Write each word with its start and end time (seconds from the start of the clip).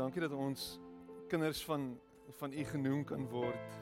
dankie 0.00 0.22
dat 0.24 0.32
ons 0.32 0.78
kinders 1.28 1.64
van 1.68 1.92
van 2.38 2.52
U 2.52 2.64
genoem 2.64 3.04
kan 3.04 3.26
word. 3.28 3.78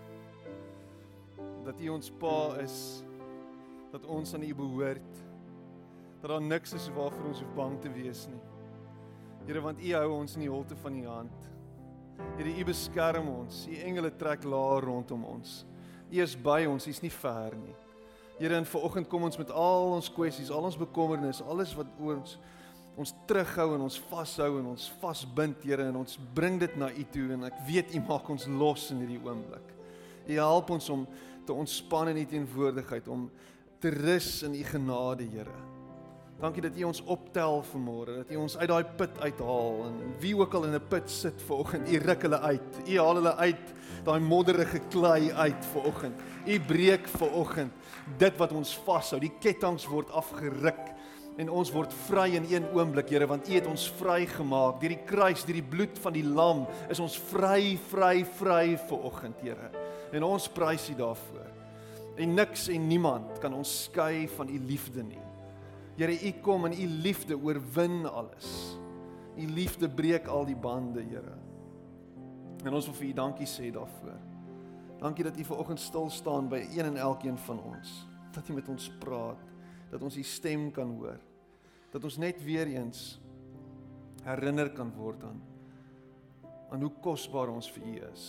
Dat 1.64 1.80
U 1.80 1.88
ons 1.88 2.10
Pa 2.10 2.56
is. 2.62 3.04
Dat 3.92 4.06
ons 4.06 4.34
aan 4.34 4.42
U 4.42 4.54
behoort. 4.54 5.20
Dat 6.20 6.30
daar 6.30 6.42
niks 6.42 6.72
is 6.72 6.88
waarvoor 6.96 7.28
ons 7.28 7.42
hoef 7.44 7.54
bang 7.54 7.76
te 7.80 7.92
wees 7.92 8.26
nie. 8.26 8.40
Here, 9.46 9.60
want 9.60 9.80
U 9.84 9.92
hou 9.94 10.08
ons 10.16 10.34
in 10.34 10.46
die 10.46 10.50
holte 10.50 10.76
van 10.76 10.96
U 10.96 11.04
hand. 11.06 11.50
Here, 12.36 12.50
U 12.50 12.64
beskerm 12.64 13.28
ons. 13.28 13.66
U 13.68 13.76
engele 13.84 14.10
trek 14.16 14.44
laar 14.44 14.82
rondom 14.88 15.24
ons. 15.24 15.60
U 16.10 16.22
is 16.24 16.34
by 16.34 16.64
ons, 16.66 16.88
U 16.88 16.90
is 16.90 17.04
nie 17.04 17.12
ver 17.12 17.54
nie. 17.56 17.76
Here, 18.38 18.56
en 18.56 18.66
vanoggend 18.66 19.08
kom 19.08 19.28
ons 19.28 19.38
met 19.38 19.50
al 19.50 19.92
ons 20.00 20.10
kwessies, 20.14 20.50
al 20.50 20.66
ons 20.66 20.78
bekommernisse, 20.78 21.44
alles 21.44 21.76
wat 21.78 21.90
oor 22.00 22.20
ons 22.20 22.38
ons 22.98 23.14
terughou 23.30 23.76
en 23.76 23.84
ons 23.86 23.98
vashou 24.10 24.58
en 24.58 24.70
ons 24.72 24.88
vasbind, 25.00 25.62
Here, 25.62 25.86
en 25.86 26.00
ons 26.00 26.18
bring 26.34 26.58
dit 26.60 26.76
na 26.80 26.90
U 26.90 27.06
toe 27.14 27.28
en 27.36 27.46
ek 27.48 27.62
weet 27.68 27.94
U 27.94 28.02
maak 28.08 28.28
ons 28.34 28.48
los 28.50 28.88
in 28.94 29.04
hierdie 29.04 29.20
oomblik. 29.22 29.74
U 30.28 30.36
help 30.36 30.74
ons 30.74 30.90
om 30.92 31.06
te 31.46 31.54
ontspan 31.54 32.10
in 32.12 32.22
U 32.24 32.26
teenwoordigheid, 32.28 33.08
om 33.08 33.28
te 33.80 33.92
rus 33.94 34.42
in 34.48 34.58
U 34.58 34.64
genade, 34.66 35.28
Here. 35.30 35.58
Dankie 36.38 36.62
dat 36.62 36.76
U 36.78 36.84
ons 36.86 37.00
optel 37.10 37.62
vanmôre, 37.70 38.20
dat 38.20 38.34
U 38.34 38.42
ons 38.44 38.58
uit 38.58 38.68
daai 38.70 38.90
put 38.98 39.16
uithaal 39.22 39.80
en 39.88 39.96
wie 40.22 40.34
ook 40.38 40.52
al 40.54 40.68
in 40.68 40.74
'n 40.74 40.88
put 40.90 41.10
sit 41.10 41.42
vanoggend, 41.42 41.88
U 41.88 41.98
ruk 41.98 42.22
hulle 42.22 42.40
uit. 42.40 42.70
U 42.86 42.98
haal 42.98 43.14
hulle 43.14 43.34
uit 43.34 43.74
daai 44.04 44.20
modderige 44.20 44.78
klei 44.90 45.32
uit 45.32 45.66
vanoggend. 45.72 46.14
U 46.46 46.60
breek 46.60 47.08
vanoggend 47.08 47.72
dit 48.18 48.36
wat 48.36 48.52
ons 48.52 48.78
vashou. 48.86 49.20
Die 49.20 49.34
ketTINGS 49.40 49.86
word 49.86 50.10
afgeruk 50.10 50.97
en 51.38 51.50
ons 51.54 51.70
word 51.70 51.92
vry 52.08 52.32
in 52.34 52.46
een 52.50 52.64
oomblik, 52.74 53.12
Here, 53.14 53.26
want 53.30 53.46
U 53.46 53.52
het 53.54 53.66
ons 53.70 53.84
vrygemaak. 54.00 54.80
Deur 54.82 54.94
die 54.96 55.04
kruis, 55.06 55.44
deur 55.46 55.60
die 55.60 55.68
bloed 55.70 55.98
van 56.02 56.16
die 56.16 56.24
lam 56.26 56.64
is 56.90 56.98
ons 57.02 57.14
vry, 57.30 57.76
vry, 57.92 58.24
vry 58.40 58.64
vanoggend, 58.88 59.38
Here. 59.46 59.70
En 60.12 60.26
ons 60.26 60.48
prys 60.50 60.88
U 60.90 60.96
daarvoor. 60.98 61.46
En 62.18 62.34
niks 62.34 62.66
en 62.74 62.88
niemand 62.90 63.38
kan 63.38 63.54
ons 63.54 63.74
skei 63.84 64.26
van 64.34 64.50
U 64.50 64.58
liefde 64.66 65.04
nie. 65.06 65.22
Here, 66.00 66.16
U 66.18 66.32
kom 66.42 66.66
en 66.66 66.74
U 66.74 66.88
liefde 67.06 67.38
oorwin 67.38 68.02
alles. 68.10 68.50
U 69.38 69.46
liefde 69.46 69.86
breek 69.86 70.26
al 70.26 70.48
die 70.50 70.58
bande, 70.58 71.06
Here. 71.06 71.38
En 72.66 72.74
ons 72.74 72.90
wil 72.90 72.98
vir 72.98 73.10
U 73.12 73.12
dankie 73.22 73.46
sê 73.46 73.70
daarvoor. 73.70 74.18
Dankie 74.98 75.28
dat 75.28 75.38
U 75.38 75.46
ver 75.46 75.62
oggend 75.62 75.80
stil 75.80 76.10
staan 76.10 76.50
by 76.50 76.64
een 76.74 76.90
en 76.90 76.98
elkeen 76.98 77.38
van 77.46 77.62
ons. 77.62 77.94
Dat 78.34 78.50
U 78.50 78.58
met 78.58 78.68
ons 78.68 78.90
praat, 78.98 79.54
dat 79.94 80.02
ons 80.02 80.18
U 80.18 80.26
stem 80.26 80.72
kan 80.74 80.90
hoor. 80.98 81.27
Dat 81.92 82.04
ons 82.04 82.18
net 82.20 82.42
weer 82.44 82.66
eens 82.66 83.20
herinner 84.26 84.70
kan 84.74 84.90
word 84.96 85.24
aan 85.24 85.40
aan 86.68 86.82
hoe 86.84 86.92
kosbaar 87.00 87.48
ons 87.48 87.70
vir 87.72 87.84
U 87.88 87.94
is. 88.10 88.24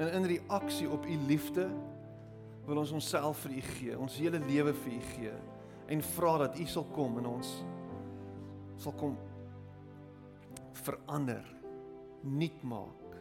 En 0.00 0.10
in 0.18 0.26
reaksie 0.28 0.88
op 0.90 1.06
U 1.08 1.16
liefde 1.28 1.64
wil 2.66 2.82
ons 2.82 2.92
onsself 2.96 3.40
vir 3.46 3.56
U 3.56 3.62
gee, 3.70 3.96
ons 3.96 4.18
hele 4.20 4.40
lewe 4.44 4.74
vir 4.82 4.98
U 4.98 5.00
gee 5.14 5.32
en 5.90 6.04
vra 6.12 6.36
dat 6.44 6.58
U 6.60 6.66
sal 6.68 6.86
kom 6.94 7.18
en 7.22 7.30
ons 7.32 7.54
sal 8.80 8.94
kom 9.00 9.16
verander, 10.80 11.44
nuut 12.24 12.62
maak, 12.64 13.16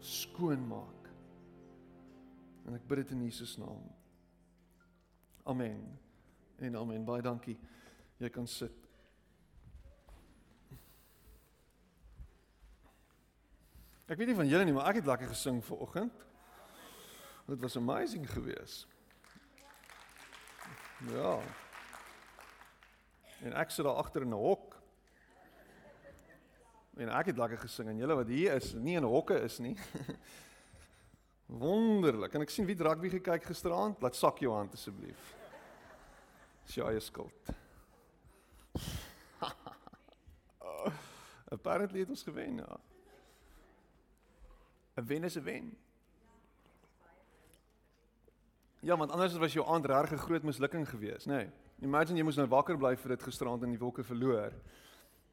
skoon 0.00 0.62
maak. 0.68 1.10
En 2.64 2.78
ek 2.78 2.86
bid 2.88 3.02
dit 3.02 3.12
in 3.16 3.26
Jesus 3.26 3.58
naam. 3.60 3.82
Amen. 5.44 6.03
En 6.58 6.76
amen. 6.76 7.04
Baie 7.04 7.22
dankie. 7.22 7.58
Jy 8.16 8.30
kan 8.30 8.46
sit. 8.46 8.84
Ek 14.04 14.20
weet 14.20 14.28
nie 14.28 14.36
van 14.36 14.48
julle 14.48 14.64
nie, 14.68 14.74
maar 14.76 14.90
ek 14.92 15.00
het 15.00 15.08
lekker 15.08 15.30
gesing 15.32 15.62
vanoggend. 15.64 16.24
Dit 17.48 17.60
was 17.60 17.76
amazing 17.76 18.26
geweest. 18.30 18.86
Ja. 21.08 21.38
En 23.44 23.52
ek 23.60 23.72
sit 23.72 23.84
daar 23.84 24.00
agter 24.00 24.22
in 24.22 24.32
'n 24.32 24.40
hok. 24.40 24.76
En 26.96 27.08
ek 27.08 27.26
het 27.26 27.38
lekker 27.38 27.58
gesing 27.58 27.88
en 27.88 27.96
julle 27.96 28.14
wat 28.14 28.28
hier 28.28 28.54
is, 28.54 28.72
nie 28.72 28.96
in 28.96 29.02
hokke 29.02 29.40
is 29.40 29.58
nie. 29.58 29.76
Wonderlik. 31.64 32.34
En 32.34 32.40
ek 32.40 32.50
sien 32.50 32.66
wie 32.66 32.76
rugby 32.76 33.08
gekyk 33.08 33.44
gisteraand. 33.44 34.00
Laat 34.00 34.16
sak 34.16 34.38
jou 34.38 34.52
hand 34.54 34.72
asseblief. 34.72 35.34
Dis 36.64 36.74
jou 36.74 36.88
eie 36.88 37.00
skuld. 37.00 37.54
Apparently 41.52 42.00
het 42.04 42.08
ons 42.08 42.22
gewen, 42.22 42.56
ja. 42.56 42.78
'n 44.94 45.06
Wen 45.06 45.24
is 45.24 45.36
'n 45.36 45.42
wen. 45.42 45.76
Ja, 48.80 48.96
want 48.96 49.10
anders 49.10 49.36
was 49.36 49.52
jou 49.52 49.66
aand 49.66 49.86
reg 49.86 50.12
'n 50.12 50.16
groot 50.16 50.42
mislukking 50.42 50.88
geweest, 50.88 51.26
nê? 51.26 51.32
Nee. 51.32 51.50
Imagine 51.82 52.18
jy 52.18 52.24
moes 52.24 52.36
nou 52.36 52.46
wakker 52.48 52.76
bly 52.78 52.96
vir 52.96 53.08
dit 53.08 53.22
gisterand 53.22 53.62
in 53.62 53.70
die 53.70 53.78
wolke 53.78 54.04
verloor. 54.04 54.52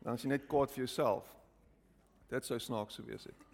Dan 0.02 0.14
is 0.14 0.24
jy 0.25 0.30
net 0.30 0.47
kwaad 0.47 0.72
vir 0.72 0.84
jouself. 0.86 1.28
Dit 2.28 2.46
sou 2.46 2.59
snaaks 2.59 2.96
gewees 2.96 3.24
het. 3.24 3.51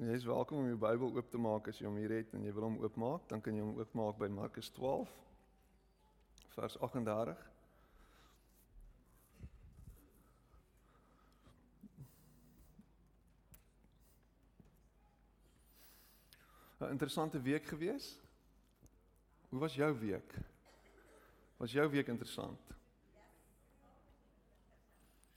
Jy 0.00 0.14
is 0.16 0.22
welkom 0.24 0.62
om 0.62 0.64
jou 0.70 0.78
Bybel 0.80 1.10
oop 1.12 1.26
te 1.28 1.36
maak 1.36 1.66
as 1.68 1.76
jy 1.76 1.84
hom 1.84 1.98
hier 2.00 2.14
het 2.14 2.30
en 2.32 2.44
jy 2.46 2.52
wil 2.56 2.64
hom 2.64 2.78
oopmaak, 2.80 3.26
dan 3.28 3.42
kan 3.44 3.52
jy 3.52 3.60
hom 3.60 3.74
oopmaak 3.76 4.16
by 4.16 4.30
Markus 4.32 4.70
12 4.72 5.10
vers 6.54 6.76
38. 6.80 7.34
'n 16.80 16.96
interessante 16.96 17.42
week 17.42 17.68
gewees? 17.68 18.16
Hoe 19.52 19.60
was 19.60 19.74
jou 19.76 19.92
week? 19.98 20.34
Was 21.60 21.76
jou 21.76 21.88
week 21.90 22.08
interessant? 22.08 22.74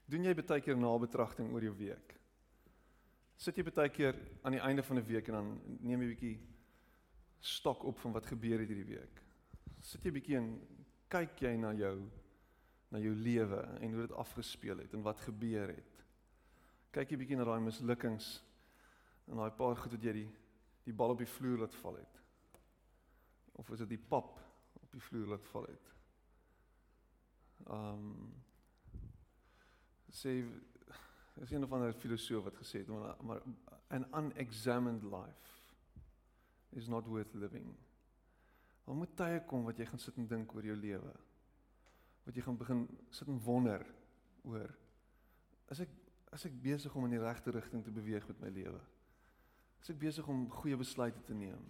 Doen 0.05 0.23
jy 0.23 0.33
baie 0.33 0.61
keer 0.61 0.77
nabetragting 0.77 1.51
oor 1.51 1.67
jou 1.67 1.75
week? 1.75 2.22
Sit 3.43 3.57
jy 3.59 3.63
baie 3.67 3.91
keer 3.91 4.15
aan 4.47 4.55
die 4.55 4.61
einde 4.63 4.83
van 4.87 4.97
'n 4.97 5.05
week 5.05 5.27
en 5.27 5.33
dan 5.33 5.47
neem 5.83 6.01
jy 6.01 6.05
'n 6.05 6.13
bietjie 6.15 6.39
stok 7.39 7.83
op 7.83 7.99
van 7.99 8.11
wat 8.11 8.25
gebeur 8.25 8.59
het 8.59 8.69
hierdie 8.69 8.95
week? 8.95 9.21
Sit 9.81 10.03
jy 10.03 10.11
bietjie 10.11 10.37
en 10.37 10.61
kyk 11.09 11.41
jy 11.41 11.57
na 11.57 11.73
jou 11.73 12.09
na 12.91 12.99
jou 12.99 13.15
lewe 13.15 13.61
en 13.81 13.91
hoe 13.91 14.01
dit 14.07 14.11
afgespeel 14.11 14.77
het 14.77 14.93
en 14.93 15.01
wat 15.01 15.19
gebeur 15.19 15.67
het? 15.67 16.05
Kyk 16.91 17.11
jy 17.11 17.17
bietjie 17.17 17.35
na 17.35 17.43
daai 17.43 17.59
mislukkings 17.59 18.43
en 19.27 19.37
daai 19.37 19.51
paar 19.51 19.75
goed 19.75 19.91
wat 19.91 20.03
jy 20.03 20.13
die 20.13 20.29
die 20.85 20.93
bal 20.93 21.09
op 21.09 21.17
die 21.17 21.27
vloer 21.27 21.57
laat 21.57 21.75
val 21.75 21.95
het. 21.95 22.21
Of 23.51 23.69
is 23.71 23.79
dit 23.79 23.89
die 23.89 24.05
pap 24.07 24.39
op 24.73 24.91
die 24.91 25.01
vloer 25.01 25.27
laat 25.27 25.45
val 25.51 25.65
het? 25.67 25.93
Ehm 27.67 28.07
um, 28.07 28.43
sê 30.13 30.45
is 31.41 31.51
een 31.51 31.63
of 31.63 31.71
ander 31.71 31.93
filosoof 31.93 32.43
wat 32.43 32.59
gesê 32.61 32.83
het 32.83 32.87
maar, 32.87 33.15
maar 33.23 33.41
an 33.87 34.05
unexamined 34.13 35.03
life 35.03 35.51
is 36.69 36.87
not 36.87 37.05
worth 37.05 37.33
living. 37.33 37.75
Al 38.85 38.95
moet 38.95 39.15
tye 39.15 39.41
kom 39.47 39.63
wat 39.63 39.77
jy 39.77 39.85
gaan 39.85 39.99
sit 39.99 40.17
en 40.17 40.27
dink 40.27 40.53
oor 40.55 40.65
jou 40.65 40.75
lewe. 40.77 41.13
Wat 42.23 42.35
jy 42.35 42.41
gaan 42.41 42.57
begin 42.57 42.87
sit 43.09 43.27
en 43.27 43.39
wonder 43.43 43.85
oor 44.43 44.73
is 45.71 45.79
ek 45.79 45.89
as 46.33 46.45
ek 46.45 46.55
besig 46.61 46.95
om 46.95 47.05
in 47.05 47.13
die 47.13 47.21
regte 47.21 47.51
rigting 47.53 47.83
te 47.85 47.93
beweeg 47.93 48.25
met 48.27 48.39
my 48.41 48.49
lewe? 48.49 48.81
is 49.83 49.91
ek 49.91 49.99
besig 49.99 50.27
om 50.31 50.45
goeie 50.61 50.77
besluite 50.79 51.19
te 51.27 51.35
neem. 51.35 51.63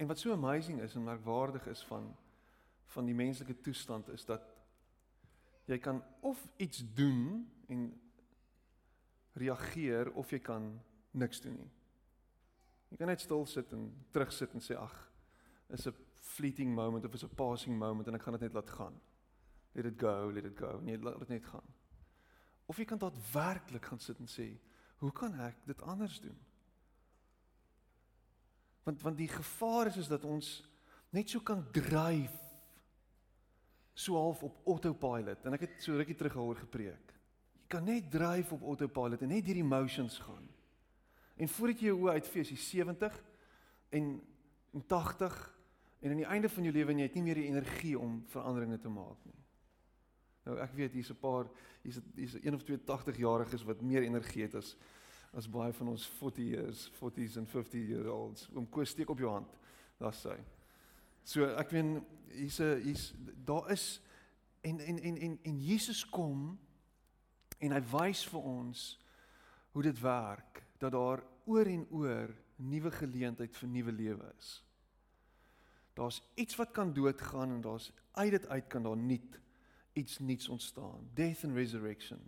En 0.00 0.08
wat 0.08 0.18
so 0.18 0.32
amazing 0.32 0.80
is 0.80 0.94
en 0.96 1.04
merkwaardig 1.04 1.66
is 1.72 1.84
van 1.90 2.14
van 2.94 3.08
die 3.08 3.16
menslike 3.16 3.56
toestand 3.64 4.08
is 4.12 4.22
dat 4.28 4.44
jy 5.66 5.78
kan 5.82 5.98
of 6.22 6.38
iets 6.62 6.84
doen 6.94 7.42
en 7.68 8.00
reageer 9.32 10.12
of 10.12 10.30
jy 10.30 10.38
kan 10.38 10.80
niks 11.10 11.40
doen 11.40 11.56
nie. 11.58 11.70
Jy 12.90 12.96
kan 13.00 13.10
net 13.10 13.20
stil 13.20 13.46
sit 13.46 13.72
en 13.72 13.88
terugsit 14.14 14.54
en 14.54 14.62
sê 14.62 14.76
ag, 14.78 14.94
is 15.68 15.86
'n 15.86 15.94
fleeting 16.14 16.74
moment 16.74 17.04
of 17.04 17.14
is 17.14 17.24
'n 17.24 17.34
passing 17.34 17.78
moment 17.78 18.08
en 18.08 18.14
ek 18.14 18.22
gaan 18.22 18.38
dit 18.38 18.42
net 18.42 18.54
laat 18.54 18.70
gaan. 18.70 19.00
Let 19.74 19.86
it 19.86 19.98
go, 19.98 20.30
let 20.32 20.44
it 20.44 20.56
go. 20.56 20.80
Nee, 20.80 20.98
laat 20.98 21.18
dit 21.18 21.28
net 21.28 21.44
gaan. 21.44 21.74
Of 22.66 22.76
jy 22.76 22.84
kan 22.84 22.98
daadwerklik 22.98 23.84
gaan 23.84 23.98
sit 23.98 24.18
en 24.18 24.26
sê, 24.26 24.58
Hoe 25.04 25.12
kan 25.12 25.34
ek 25.44 25.58
dit 25.68 25.82
anders 25.82 26.20
doen? 26.20 26.38
Want 28.84 29.02
want 29.02 29.16
die 29.16 29.28
gevaar 29.28 29.90
is 29.90 29.96
is 29.96 30.08
dat 30.08 30.24
ons 30.24 30.62
net 31.12 31.30
so 31.30 31.40
kan 31.40 31.64
dryf 31.72 32.34
so 33.92 34.16
half 34.18 34.42
op 34.42 34.66
autopilot 34.66 35.44
en 35.44 35.56
ek 35.56 35.66
het 35.66 35.82
so 35.82 35.96
rukkie 35.96 36.16
terug 36.18 36.32
gehoor 36.32 36.62
gepreek. 36.64 37.13
Jy 37.64 37.70
kan 37.72 37.86
net 37.88 38.10
dryf 38.12 38.52
op 38.52 38.62
autopilot 38.68 39.22
en 39.24 39.32
net 39.32 39.46
hierdie 39.48 39.64
emotions 39.64 40.18
gaan. 40.20 40.44
En 41.40 41.48
voordat 41.48 41.80
jy 41.80 41.90
jou 41.90 42.02
oë 42.04 42.18
uitfees, 42.20 42.52
jy 42.52 42.60
70 42.60 43.16
en 43.96 44.14
en 44.74 44.82
80 44.90 45.34
en 46.02 46.10
aan 46.10 46.18
die 46.18 46.26
einde 46.26 46.48
van 46.50 46.66
jou 46.66 46.72
lewe 46.74 46.90
en 46.90 46.98
jy 46.98 47.06
het 47.06 47.14
nie 47.14 47.22
meer 47.22 47.38
die 47.38 47.46
energie 47.46 47.94
om 47.98 48.16
veranderinge 48.32 48.78
te 48.82 48.90
maak 48.90 49.20
nie. 49.22 49.36
Nou 50.44 50.56
ek 50.60 50.74
weet 50.76 50.96
hier's 50.98 51.12
'n 51.14 51.20
paar 51.20 51.46
hier's 51.82 52.00
hier's 52.16 52.34
een 52.42 52.54
of 52.54 52.62
twee 52.62 52.78
80 52.84 53.16
jariges 53.16 53.62
wat 53.62 53.80
meer 53.80 54.02
energie 54.02 54.42
het 54.42 54.54
as 54.54 54.76
as 55.32 55.48
baie 55.50 55.72
van 55.72 55.88
ons 55.88 56.06
40 56.06 56.44
years, 56.44 56.90
40s 57.00 57.36
en 57.36 57.46
50 57.46 57.88
year 57.88 58.10
olds. 58.12 58.48
Oom 58.54 58.68
Koos 58.68 58.90
steek 58.90 59.10
op 59.10 59.18
jou 59.18 59.30
hand. 59.30 59.58
Daar's 59.98 60.22
hy. 60.22 60.38
So 61.24 61.46
ek 61.46 61.72
meen 61.72 62.04
hier's 62.28 62.60
'n 62.60 62.80
hier's 62.82 63.14
daar 63.44 63.70
is 63.70 64.00
en 64.60 64.80
en 64.80 64.98
en 64.98 65.16
en 65.16 65.38
en 65.42 65.60
Jesus 65.60 66.04
kom 66.10 66.58
en 67.64 67.74
hy 67.74 67.80
wys 67.94 68.24
vir 68.28 68.48
ons 68.50 68.84
hoe 69.74 69.82
dit 69.82 70.00
werk 70.04 70.62
dat 70.82 70.92
daar 70.94 71.22
oor 71.50 71.68
en 71.70 71.86
oor 71.90 72.34
nuwe 72.56 72.90
geleentheid 72.94 73.56
vir 73.56 73.70
nuwe 73.70 73.92
lewe 73.92 74.28
is. 74.38 74.50
Daar's 75.94 76.20
iets 76.34 76.56
wat 76.58 76.74
kan 76.74 76.92
doodgaan 76.94 77.56
en 77.56 77.60
daar's 77.64 77.90
uit 78.12 78.30
dit 78.30 78.46
uit 78.46 78.66
kan 78.68 78.82
daar 78.82 78.96
nuut 78.96 79.40
iets 79.94 80.18
nuuts 80.18 80.48
ontstaan. 80.48 81.08
Death 81.14 81.44
and 81.44 81.54
resurrection, 81.54 82.18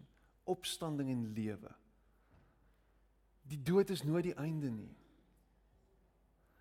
opstanding 0.44 1.11
en 1.11 1.33
lewe. 1.35 1.73
Die 3.43 3.62
dood 3.62 3.91
is 3.91 4.03
nooit 4.03 4.23
die 4.29 4.35
einde 4.35 4.71
nie. 4.71 4.94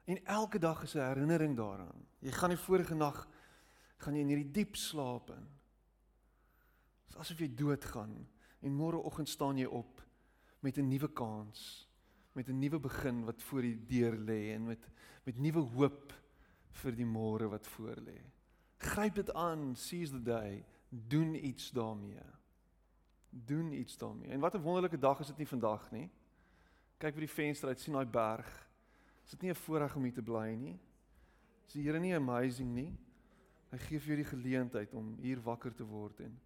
En 0.05 0.25
elke 0.25 0.59
dag 0.59 0.83
is 0.83 0.93
'n 0.93 0.99
herinnering 0.99 1.57
daaraan. 1.57 2.05
Jy 2.19 2.31
gaan 2.31 2.49
die 2.49 2.57
vorige 2.57 2.95
nag 2.95 3.27
gaan 3.97 4.13
jy 4.13 4.21
in 4.21 4.27
hierdie 4.27 4.51
diep 4.51 4.75
slaap 4.75 5.29
in. 5.29 5.47
Dit 7.05 7.09
is 7.09 7.15
asof 7.15 7.39
jy 7.39 7.55
doodgaan 7.55 8.27
en 8.65 8.73
môreoggend 8.73 9.29
staan 9.29 9.59
jy 9.61 9.67
op 9.69 10.01
met 10.65 10.77
'n 10.77 10.87
nuwe 10.89 11.09
kans, 11.13 11.87
met 12.33 12.49
'n 12.49 12.59
nuwe 12.59 12.79
begin 12.79 13.25
wat 13.25 13.43
voor 13.43 13.61
die 13.61 13.85
deur 13.85 14.17
lê 14.17 14.53
en 14.53 14.65
met 14.65 14.89
met 15.25 15.37
nuwe 15.37 15.59
hoop 15.59 16.13
vir 16.69 16.95
die 16.95 17.05
môre 17.05 17.49
wat 17.49 17.67
voor 17.67 17.95
lê. 17.95 18.19
Gryp 18.77 19.15
dit 19.15 19.33
aan, 19.33 19.75
seize 19.75 20.11
the 20.11 20.21
day, 20.21 20.65
doen 20.89 21.33
iets 21.45 21.71
daarmee. 21.71 22.21
Doen 23.29 23.71
iets 23.71 23.97
daarmee. 23.97 24.29
En 24.29 24.39
wat 24.39 24.55
'n 24.55 24.61
wonderlike 24.61 24.97
dag 24.97 25.19
is 25.19 25.27
dit 25.27 25.37
nie 25.37 25.47
vandag 25.47 25.91
nie. 25.91 26.09
Kyk 26.97 27.13
by 27.13 27.19
die 27.19 27.29
venster 27.29 27.69
uit, 27.69 27.79
sien 27.79 27.93
daai 27.93 28.05
berg. 28.05 28.69
Is 29.23 29.31
dit 29.31 29.41
nie 29.41 29.51
'n 29.51 29.55
voorreg 29.55 29.95
om 29.95 30.03
hier 30.03 30.13
te 30.13 30.21
bly 30.21 30.53
nie? 30.53 30.79
Is 31.67 31.73
die 31.73 31.83
Here 31.83 31.99
nie 31.99 32.15
amazing 32.15 32.73
nie? 32.73 32.97
Hy 33.71 33.77
gee 33.77 33.99
vir 33.99 34.07
jou 34.07 34.17
die 34.17 34.29
geleentheid 34.37 34.93
om 34.93 35.15
hier 35.19 35.41
wakker 35.41 35.73
te 35.73 35.83
word 35.83 36.19
en 36.19 36.39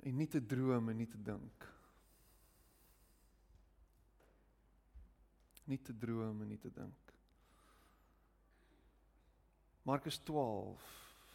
en 0.00 0.16
nie 0.16 0.28
te 0.30 0.40
droom 0.40 0.88
en 0.90 0.98
nie 0.98 1.08
te 1.10 1.20
dink. 1.20 1.68
Nie 5.68 5.78
te 5.78 5.94
droom 5.94 6.42
en 6.42 6.50
nie 6.50 6.60
te 6.60 6.72
dink. 6.72 7.14
Markus 9.86 10.18
12. 10.26 10.90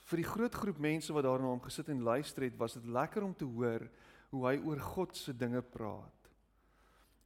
Vir 0.08 0.22
die 0.22 0.28
groot 0.28 0.56
groep 0.56 0.78
mense 0.80 1.14
wat 1.14 1.26
daar 1.28 1.44
na 1.44 1.52
hom 1.52 1.64
gesit 1.64 1.90
en 1.92 2.06
luister 2.06 2.48
het, 2.48 2.60
was 2.60 2.78
dit 2.80 2.86
lekker 2.88 3.26
om 3.28 3.34
te 3.36 3.48
hoor 3.48 3.86
hoe 4.32 4.46
hy 4.48 4.56
oor 4.64 4.80
God 4.96 5.16
se 5.16 5.36
dinge 5.36 5.62
praat. 5.62 6.32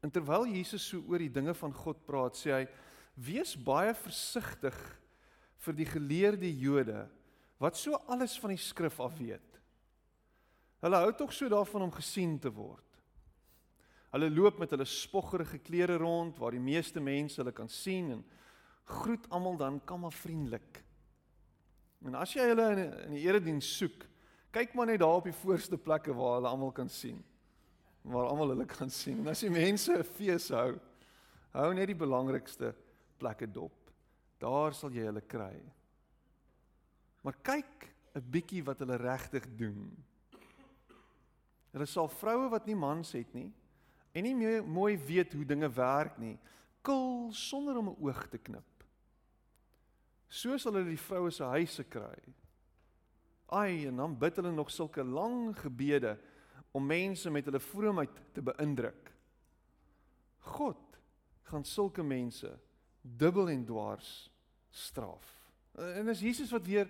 En 0.02 0.10
terwyl 0.10 0.48
Jesus 0.50 0.88
so 0.90 1.02
oor 1.10 1.22
die 1.22 1.34
dinge 1.34 1.54
van 1.58 1.74
God 1.78 2.02
praat, 2.08 2.38
sê 2.38 2.54
hy: 2.56 2.64
"Wees 3.16 3.54
baie 3.56 3.94
versigtig 3.94 4.78
vir 5.62 5.78
die 5.78 5.86
geleerde 5.86 6.50
Jode 6.50 7.06
wat 7.62 7.78
so 7.78 7.98
alles 8.10 8.38
van 8.42 8.56
die 8.56 8.62
skrif 8.62 9.00
af 9.04 9.18
weet. 9.20 9.51
Hulle 10.82 10.98
hou 11.04 11.12
tog 11.14 11.34
so 11.34 11.50
daarvan 11.50 11.86
om 11.86 11.94
gesien 11.94 12.40
te 12.42 12.50
word. 12.54 12.88
Hulle 14.12 14.30
loop 14.34 14.60
met 14.60 14.72
hulle 14.74 14.86
spoggerige 14.86 15.62
klere 15.64 15.98
rond 16.02 16.40
waar 16.42 16.56
die 16.56 16.64
meeste 16.64 17.00
mense 17.00 17.40
hulle 17.40 17.54
kan 17.56 17.70
sien 17.70 18.10
en 18.18 18.24
groet 18.92 19.28
almal 19.30 19.58
dan 19.58 19.80
kamma 19.88 20.10
vriendelik. 20.12 20.82
En 22.06 22.18
as 22.20 22.34
jy 22.34 22.48
hulle 22.50 22.66
in, 22.74 22.82
in 23.06 23.16
die 23.16 23.24
erediens 23.28 23.70
soek, 23.78 24.08
kyk 24.52 24.74
maar 24.76 24.90
net 24.90 25.00
daar 25.04 25.22
op 25.22 25.30
die 25.30 25.38
voorste 25.44 25.78
plekke 25.80 26.16
waar 26.18 26.40
hulle 26.40 26.50
almal 26.50 26.74
kan 26.76 26.90
sien. 26.92 27.22
Waar 28.02 28.32
almal 28.32 28.56
hulle 28.56 28.66
kan 28.68 28.90
sien. 28.90 29.22
En 29.22 29.32
as 29.32 29.46
die 29.46 29.54
mense 29.54 29.94
'n 29.94 30.04
fees 30.18 30.50
hou, 30.50 30.80
hou 31.54 31.74
net 31.74 31.88
die 31.88 32.02
belangrikste 32.02 32.74
plekke 33.22 33.48
dop. 33.48 33.92
Daar 34.42 34.74
sal 34.74 34.90
jy 34.90 35.06
hulle 35.06 35.22
kry. 35.22 35.62
Maar 37.24 37.38
kyk 37.44 37.94
'n 38.16 38.32
bietjie 38.32 38.64
wat 38.64 38.80
hulle 38.80 38.98
regtig 38.98 39.46
doen. 39.56 39.94
Hulle 41.72 41.88
sal 41.88 42.10
vroue 42.12 42.50
wat 42.52 42.68
nie 42.68 42.76
mans 42.76 43.14
het 43.16 43.34
nie 43.34 43.50
en 44.12 44.26
nie 44.28 44.36
meer 44.36 44.66
mooi 44.68 44.98
weet 45.00 45.34
hoe 45.34 45.46
dinge 45.48 45.70
werk 45.72 46.18
nie, 46.20 46.36
kil 46.84 47.30
sonder 47.32 47.78
om 47.78 47.90
'n 47.90 48.02
oog 48.04 48.28
te 48.28 48.38
knip. 48.38 48.84
So 50.28 50.58
sal 50.58 50.74
hulle 50.74 50.90
die 50.90 50.98
vroue 50.98 51.32
se 51.32 51.44
huise 51.44 51.84
kry. 51.84 52.20
Ai, 53.52 53.88
en 53.88 53.96
dan 53.96 54.18
bid 54.18 54.36
hulle 54.36 54.52
nog 54.52 54.72
sulke 54.72 55.04
lang 55.04 55.52
gebede 55.60 56.18
om 56.72 56.86
mense 56.86 57.30
met 57.30 57.46
hulle 57.46 57.60
vroomheid 57.60 58.22
te 58.34 58.42
beïndruk. 58.42 59.12
God 60.40 61.00
gaan 61.44 61.64
sulke 61.68 62.04
mense 62.04 62.60
dubbel 63.02 63.50
en 63.50 63.66
dwars 63.66 64.32
straf. 64.70 65.52
En 65.76 66.06
dis 66.06 66.24
Jesus 66.24 66.52
wat 66.52 66.66
weer 66.66 66.88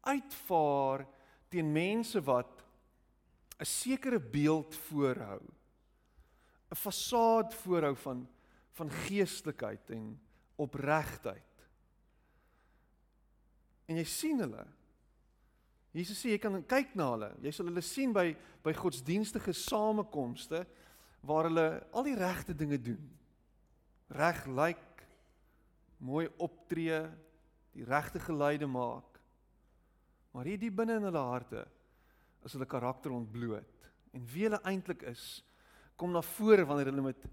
uitvaar 0.00 1.06
teen 1.48 1.72
mense 1.72 2.20
wat 2.24 2.63
'n 3.64 3.66
sekere 3.66 4.20
beeld 4.20 4.74
voorhou. 4.76 5.40
'n 6.70 6.76
Fasaad 6.76 7.54
voorhou 7.54 7.96
van 7.96 8.28
van 8.74 8.90
geestelikheid 8.90 9.90
en 9.90 10.20
opregtheid. 10.56 11.68
En 13.86 13.96
jy 13.96 14.04
sien 14.04 14.40
hulle. 14.42 14.66
Jesus 15.94 16.18
sê 16.18 16.32
jy 16.32 16.40
kan 16.42 16.58
kyk 16.66 16.96
na 16.98 17.10
hulle. 17.12 17.28
Jy 17.40 17.52
sal 17.54 17.70
hulle 17.70 17.84
sien 17.86 18.12
by 18.12 18.34
by 18.64 18.72
godsdienstige 18.74 19.52
samekomste 19.52 20.64
waar 21.22 21.46
hulle 21.46 21.86
al 21.92 22.02
die 22.02 22.16
regte 22.18 22.54
dinge 22.54 22.80
doen. 22.82 23.10
Reg 24.08 24.46
lyk, 24.46 25.06
mooi 25.98 26.26
optree, 26.36 26.98
die 27.72 27.84
regte 27.84 28.18
geluide 28.18 28.66
maak. 28.66 29.20
Maar 30.32 30.44
hier 30.50 30.58
diep 30.58 30.76
binne 30.76 30.98
in 30.98 31.06
hulle 31.06 31.24
harte 31.30 31.64
is 32.44 32.54
hulle 32.56 32.68
karakter 32.68 33.14
ontbloot. 33.14 33.90
En 34.14 34.24
wie 34.30 34.46
hulle 34.46 34.60
eintlik 34.68 35.04
is 35.10 35.42
kom 35.98 36.12
na 36.14 36.22
vore 36.26 36.66
wanneer 36.66 36.90
hulle 36.90 37.06
met 37.06 37.26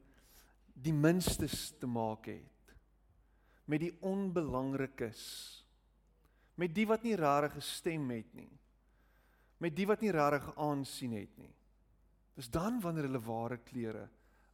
die 0.82 0.94
minstes 0.94 1.72
te 1.82 1.90
maak 1.90 2.30
het. 2.32 2.76
Met 3.70 3.84
die 3.84 3.94
onbelangrikes. 4.06 5.24
Met 6.62 6.74
die 6.76 6.86
wat 6.90 7.06
nie 7.06 7.18
rare 7.18 7.50
gestem 7.54 8.10
het 8.14 8.36
nie. 8.38 8.52
Met 9.62 9.76
die 9.78 9.88
wat 9.90 10.02
nie 10.02 10.14
rare 10.14 10.42
aansien 10.62 11.14
het 11.18 11.34
nie. 11.42 11.54
Dis 12.38 12.50
dan 12.50 12.80
wanneer 12.82 13.10
hulle 13.10 13.22
ware 13.26 13.60
klere 13.66 14.08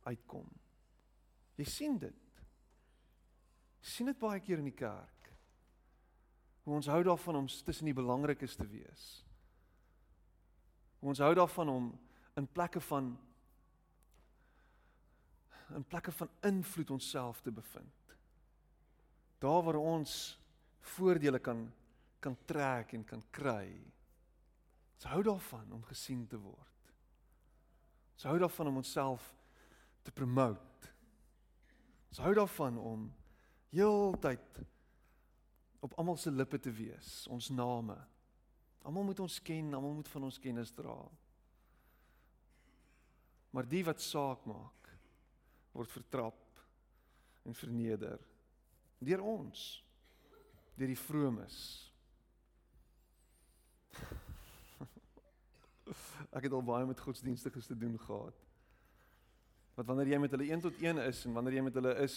uitkom. 0.07 0.47
Jy 1.57 1.67
sien 1.67 1.99
dit. 2.01 2.23
Sien 3.81 4.09
dit 4.09 4.19
baie 4.19 4.41
keer 4.43 4.59
in 4.59 4.67
die 4.67 4.75
kerk. 4.75 5.31
Hoe 6.65 6.75
ons 6.75 6.89
hou 6.91 6.99
daarvan 7.05 7.43
om 7.43 7.47
tussen 7.47 7.87
die 7.87 7.95
belangrikes 7.95 8.57
te 8.59 8.67
wees 8.67 9.26
Ons 10.99 11.21
hou 11.21 11.33
daarvan 11.37 11.69
om 11.69 11.87
in 12.37 12.47
plekke 12.47 12.81
van 12.81 13.15
in 15.75 15.83
plekke 15.83 16.11
van 16.15 16.29
invloed 16.47 16.89
onsself 16.95 17.41
te 17.41 17.51
bevind. 17.51 18.15
Daar 19.43 19.63
waar 19.63 19.75
ons 19.75 20.39
voordele 20.79 21.39
kan 21.39 21.67
kan 22.19 22.37
trek 22.45 22.93
en 22.93 23.03
kan 23.05 23.23
kry. 23.29 23.69
Ons 24.97 25.05
hou 25.11 25.21
daarvan 25.23 25.71
om 25.71 25.83
gesien 25.85 26.25
te 26.27 26.39
word. 26.41 26.93
Ons 28.17 28.25
hou 28.25 28.37
daarvan 28.41 28.71
om 28.71 28.79
onsself 28.81 29.27
te 30.01 30.11
promote. 30.11 30.89
Ons 32.09 32.21
hou 32.25 32.33
daarvan 32.33 32.77
om 32.81 33.03
heeltyd 33.69 34.61
op 35.85 35.93
almal 35.99 36.17
se 36.17 36.31
lippe 36.33 36.57
te 36.59 36.71
wees, 36.73 37.27
ons 37.29 37.51
name. 37.53 37.95
Almal 38.87 39.03
moet 39.03 39.19
ons 39.19 39.41
ken, 39.43 39.73
almal 39.75 39.97
moet 39.99 40.07
van 40.07 40.23
ons 40.29 40.39
kennis 40.39 40.71
dra. 40.71 40.95
Maar 43.51 43.67
die 43.67 43.83
wat 43.83 43.99
saak 44.03 44.45
maak, 44.47 44.87
word 45.75 45.91
vertrap 45.91 46.61
en 47.47 47.55
verneder 47.55 48.19
deur 48.97 49.21
ons, 49.21 49.63
deur 50.73 50.89
die 50.89 50.97
vromes. 50.97 51.57
Ek 56.33 56.47
het 56.47 56.55
al 56.55 56.65
baie 56.65 56.87
met 56.89 57.03
godsdienstiges 57.03 57.69
te 57.69 57.77
doen 57.77 57.93
gehad. 58.07 58.39
Want 59.77 59.91
wanneer 59.91 60.15
jy 60.15 60.19
met 60.23 60.33
hulle 60.33 60.47
1 60.49 60.63
tot 60.63 60.81
1 60.81 61.03
is 61.03 61.19
en 61.27 61.35
wanneer 61.37 61.59
jy 61.59 61.65
met 61.67 61.77
hulle 61.77 61.93
is 62.07 62.15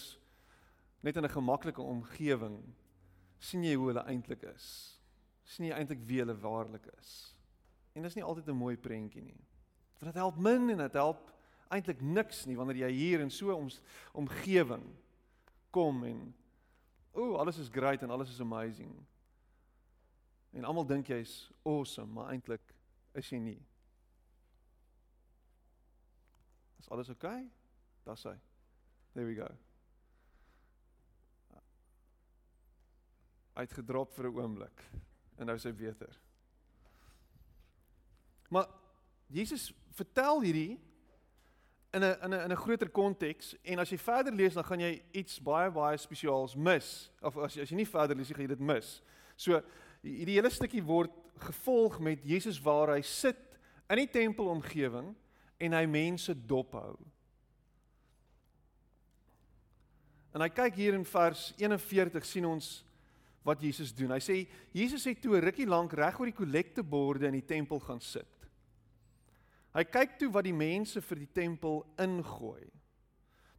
net 1.04 1.18
in 1.20 1.26
'n 1.28 1.36
gemaklike 1.36 1.82
omgewing, 1.82 2.56
sien 3.40 3.64
jy 3.64 3.74
hoe 3.74 3.92
hulle 3.92 4.06
eintlik 4.08 4.42
is 4.54 4.99
sien 5.50 5.66
jy 5.66 5.74
eintlik 5.74 6.02
wie 6.06 6.20
hulle 6.22 6.36
waarlik 6.38 6.86
is. 7.00 7.34
En 7.98 8.06
dis 8.06 8.14
nie 8.14 8.24
altyd 8.24 8.48
'n 8.48 8.56
mooi 8.56 8.76
prentjie 8.76 9.22
nie. 9.22 9.40
Want 9.98 10.12
dit 10.12 10.22
help 10.22 10.36
min 10.36 10.70
en 10.70 10.78
dit 10.78 10.92
help 10.92 11.32
eintlik 11.68 12.00
niks 12.00 12.46
nie 12.46 12.56
wanneer 12.56 12.86
jy 12.86 12.90
hier 12.92 13.20
in 13.20 13.30
so 13.30 13.50
'n 13.50 13.54
om, 13.54 13.68
omgewing 14.12 14.84
kom 15.70 16.04
en 16.04 16.34
o, 17.12 17.34
alles 17.34 17.58
is 17.58 17.68
great 17.68 18.02
en 18.02 18.10
alles 18.10 18.30
is 18.30 18.40
amazing. 18.40 19.06
En 20.52 20.64
almal 20.64 20.86
dink 20.86 21.06
jy's 21.06 21.50
awesome, 21.62 22.12
maar 22.12 22.30
eintlik 22.30 22.74
is 23.12 23.30
jy 23.30 23.38
nie. 23.38 23.66
Is 26.78 26.88
alles 26.88 27.08
oukei? 27.08 27.30
Okay? 27.30 27.50
Daar's 28.04 28.22
hy. 28.24 28.38
There 29.12 29.26
we 29.26 29.34
go. 29.34 29.48
Uitgedrop 33.54 34.12
vir 34.12 34.30
'n 34.30 34.36
oomblik 34.36 35.09
en 35.40 35.48
nou 35.48 35.56
is 35.56 35.64
hy 35.64 35.72
beter. 35.72 36.12
Maar 38.52 38.68
Jesus 39.32 39.70
vertel 39.96 40.42
hierdie 40.44 40.78
in 41.94 42.04
'n 42.04 42.16
in 42.24 42.34
'n 42.34 42.40
in 42.44 42.52
'n 42.52 42.56
groter 42.56 42.90
konteks 42.90 43.54
en 43.62 43.78
as 43.78 43.90
jy 43.90 43.98
verder 43.98 44.32
lees 44.32 44.54
dan 44.54 44.64
gaan 44.64 44.80
jy 44.80 45.02
iets 45.12 45.40
baie 45.42 45.70
baie 45.70 45.96
spesiaals 45.96 46.54
mis 46.54 47.10
of 47.22 47.36
as 47.36 47.54
jy 47.54 47.62
as 47.62 47.70
jy 47.70 47.76
nie 47.76 47.86
verder 47.86 48.16
lees 48.16 48.28
jy 48.28 48.34
gaan 48.34 48.46
dit 48.46 48.60
mis. 48.60 49.02
So 49.36 49.62
hierdie 50.02 50.36
hele 50.36 50.50
stukkie 50.50 50.84
word 50.84 51.10
gevolg 51.38 51.98
met 52.00 52.24
Jesus 52.24 52.60
waar 52.60 52.88
hy 52.88 53.00
sit 53.00 53.58
in 53.88 53.96
die 53.96 54.10
tempelomgewing 54.10 55.16
en 55.58 55.72
hy 55.72 55.86
mense 55.86 56.34
dophou. 56.46 56.98
En 60.34 60.40
hy 60.40 60.48
kyk 60.48 60.74
hier 60.74 60.94
in 60.94 61.04
vers 61.04 61.54
41 61.58 62.26
sien 62.26 62.46
ons 62.46 62.84
wat 63.42 63.60
Jesus 63.60 63.94
doen. 63.94 64.10
Hy 64.10 64.20
sê 64.20 64.48
Jesus 64.72 65.04
het 65.04 65.22
toe 65.22 65.36
'n 65.36 65.44
rukkie 65.44 65.66
lank 65.66 65.92
reg 65.92 66.18
oor 66.20 66.26
die 66.26 66.40
kollekteborde 66.40 67.26
in 67.26 67.38
die 67.40 67.46
tempel 67.46 67.80
gaan 67.80 68.00
sit. 68.00 68.26
Hy 69.74 69.84
kyk 69.84 70.18
toe 70.18 70.30
wat 70.30 70.44
die 70.44 70.56
mense 70.56 71.00
vir 71.00 71.16
die 71.16 71.32
tempel 71.32 71.86
ingooi. 71.98 72.70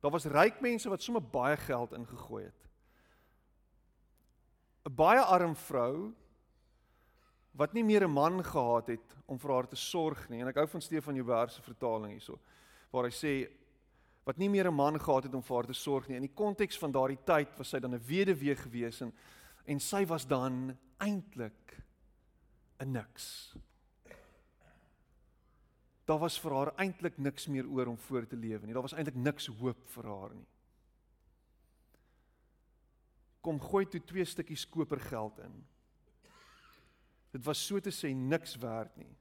Daar 0.02 0.12
was 0.12 0.26
ryk 0.26 0.62
mense 0.62 0.90
wat 0.90 1.02
sommer 1.02 1.22
baie 1.22 1.58
geld 1.58 1.94
ingegooi 1.94 2.44
het. 2.44 2.62
'n 4.86 4.96
Baie 4.96 5.22
arm 5.22 5.56
vrou 5.56 6.14
wat 7.54 7.74
nie 7.74 7.84
meer 7.84 8.04
'n 8.04 8.12
man 8.12 8.44
gehad 8.44 8.88
het 8.88 9.16
om 9.26 9.40
vir 9.40 9.52
haar 9.52 9.68
te 9.68 9.76
sorg 9.76 10.30
nie. 10.30 10.42
En 10.42 10.48
ek 10.48 10.56
hou 10.56 10.68
van 10.68 10.82
Stefan 10.82 11.16
Joubert 11.16 11.52
se 11.52 11.62
vertaling 11.62 12.12
hierso 12.12 12.40
waar 12.92 13.04
hy 13.04 13.12
sê 13.12 13.50
wat 14.26 14.38
nie 14.38 14.50
meer 14.50 14.68
'n 14.68 14.76
man 14.76 15.00
gehad 15.00 15.24
het 15.24 15.34
om 15.34 15.44
vir 15.44 15.56
haar 15.56 15.66
te 15.66 15.74
sorg 15.74 16.08
nie. 16.08 16.16
In 16.16 16.28
die 16.28 16.36
konteks 16.36 16.78
van 16.78 16.92
daardie 16.92 17.24
tyd 17.26 17.58
was 17.58 17.70
sy 17.70 17.80
dan 17.80 17.94
'n 17.94 18.06
weduwee 18.06 18.56
gewees 18.56 19.02
en 19.02 19.14
en 19.66 19.80
sy 19.80 20.06
was 20.06 20.28
dan 20.28 20.78
eintlik 20.98 21.78
'n 22.80 22.92
niks 22.92 23.56
daar 26.12 26.20
was 26.20 26.40
vir 26.44 26.56
haar 26.56 26.74
eintlik 26.82 27.18
niks 27.18 27.48
meer 27.48 27.68
oor 27.70 27.94
om 27.94 28.00
voor 28.08 28.26
te 28.28 28.36
lewe 28.36 28.66
nie. 28.66 28.74
Daar 28.76 28.88
was 28.88 28.96
eintlik 28.98 29.16
niks 29.16 29.48
hoop 29.62 29.84
vir 29.94 30.08
haar 30.10 30.34
nie. 30.36 30.48
Kom 33.42 33.62
gooi 33.62 33.86
toe 33.90 34.02
twee 34.06 34.26
stukkies 34.26 34.68
kopergeld 34.70 35.40
in. 35.46 35.56
Dit 37.32 37.46
was 37.48 37.62
so 37.66 37.80
te 37.80 37.94
sê 37.96 38.12
niks 38.14 38.58
werd 38.60 38.98
nie. 39.00 39.14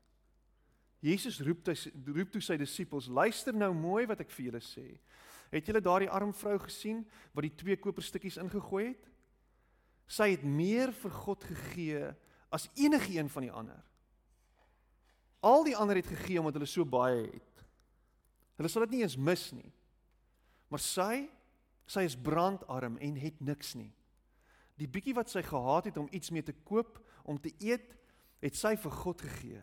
Jesus 1.00 1.38
roep 1.40 1.62
hy 1.70 1.76
roep 2.10 2.32
toe 2.34 2.42
sy 2.44 2.58
disippels, 2.60 3.08
luister 3.08 3.56
nou 3.56 3.70
mooi 3.72 4.02
wat 4.10 4.20
ek 4.20 4.34
vir 4.34 4.50
julle 4.50 4.60
sê. 4.64 4.88
Het 5.54 5.70
julle 5.70 5.80
daardie 5.82 6.10
arm 6.10 6.34
vrou 6.36 6.58
gesien 6.66 7.04
wat 7.32 7.46
die 7.46 7.54
twee 7.62 7.78
koperstukkies 7.80 8.36
ingegooi 8.42 8.90
het? 8.90 9.06
Sy 10.10 10.32
het 10.32 10.42
meer 10.42 10.90
vir 10.96 11.12
God 11.22 11.44
gegee 11.46 12.08
as 12.50 12.66
enige 12.74 13.14
een 13.14 13.30
van 13.30 13.46
die 13.46 13.52
ander. 13.54 13.82
Al 15.46 15.62
die 15.64 15.76
ander 15.76 16.00
het 16.00 16.10
gegee 16.10 16.40
omdat 16.40 16.58
hulle 16.58 16.68
so 16.68 16.84
baie 16.84 17.22
het. 17.28 17.62
Hulle 18.58 18.68
sal 18.68 18.84
dit 18.88 18.98
nie 18.98 19.04
eens 19.04 19.16
mis 19.16 19.44
nie. 19.54 19.70
Maar 20.70 20.82
sy, 20.82 21.14
sy 21.88 22.04
is 22.06 22.18
brandarm 22.18 22.98
en 23.00 23.16
het 23.22 23.38
niks 23.42 23.72
nie. 23.78 23.92
Die 24.80 24.88
bietjie 24.90 25.14
wat 25.16 25.30
sy 25.30 25.42
gehad 25.44 25.90
het 25.90 25.98
om 26.00 26.10
iets 26.14 26.32
mee 26.34 26.44
te 26.44 26.56
koop, 26.66 26.98
om 27.28 27.38
te 27.40 27.52
eet, 27.62 27.94
het 28.40 28.56
sy 28.56 28.74
vir 28.80 28.94
God 29.02 29.22
gegee. 29.24 29.62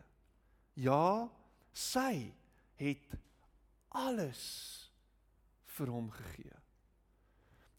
Ja, 0.78 1.28
sy 1.74 2.32
het 2.78 3.16
alles 3.98 4.44
vir 5.78 5.92
hom 5.94 6.10
gegee. 6.14 6.54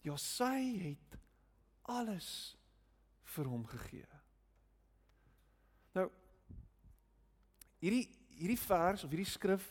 Ja, 0.03 0.15
sy 0.19 0.55
het 0.83 1.19
alles 1.89 2.58
vir 3.35 3.49
hom 3.49 3.65
gegee. 3.69 4.07
Nou 5.97 6.07
hierdie 7.79 8.05
hierdie 8.39 8.59
vers 8.61 9.03
of 9.03 9.11
hierdie 9.11 9.29
skrif 9.29 9.65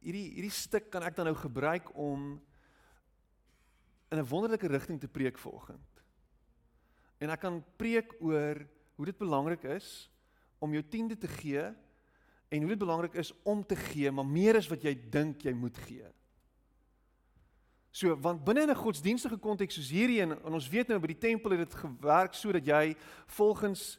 hierdie 0.00 0.28
hierdie 0.36 0.54
stuk 0.54 0.88
kan 0.92 1.04
ek 1.04 1.16
dan 1.18 1.28
nou 1.28 1.36
gebruik 1.36 1.90
om 1.94 2.36
in 4.08 4.18
'n 4.18 4.28
wonderlike 4.28 4.66
rigting 4.66 5.00
te 5.00 5.08
preek 5.08 5.38
vanoggend. 5.38 6.02
En 7.20 7.30
ek 7.30 7.40
kan 7.40 7.64
preek 7.76 8.14
oor 8.20 8.66
hoe 8.96 9.04
dit 9.04 9.18
belangrik 9.18 9.64
is 9.64 10.10
om 10.58 10.72
jou 10.72 10.82
tiende 10.82 11.16
te 11.16 11.28
gee 11.28 11.64
en 12.48 12.60
hoe 12.60 12.68
dit 12.68 12.78
belangrik 12.78 13.14
is 13.14 13.32
om 13.44 13.64
te 13.66 13.76
gee, 13.76 14.10
maar 14.10 14.26
meer 14.26 14.56
as 14.56 14.68
wat 14.68 14.82
jy 14.82 14.94
dink 15.10 15.42
jy 15.42 15.52
moet 15.52 15.76
gee. 15.76 16.06
So, 17.98 18.14
want 18.22 18.44
binne 18.46 18.62
in 18.62 18.70
'n 18.70 18.78
godsdienstige 18.78 19.36
konteks 19.42 19.74
soos 19.74 19.90
hierdie 19.90 20.20
en, 20.22 20.30
en 20.30 20.54
ons 20.54 20.68
weet 20.68 20.86
nou 20.88 21.00
by 21.02 21.08
die 21.10 21.18
tempel 21.18 21.50
het 21.50 21.64
dit 21.66 21.74
gewerk 21.74 22.34
sodat 22.34 22.66
jy 22.66 22.94
volgens 23.26 23.98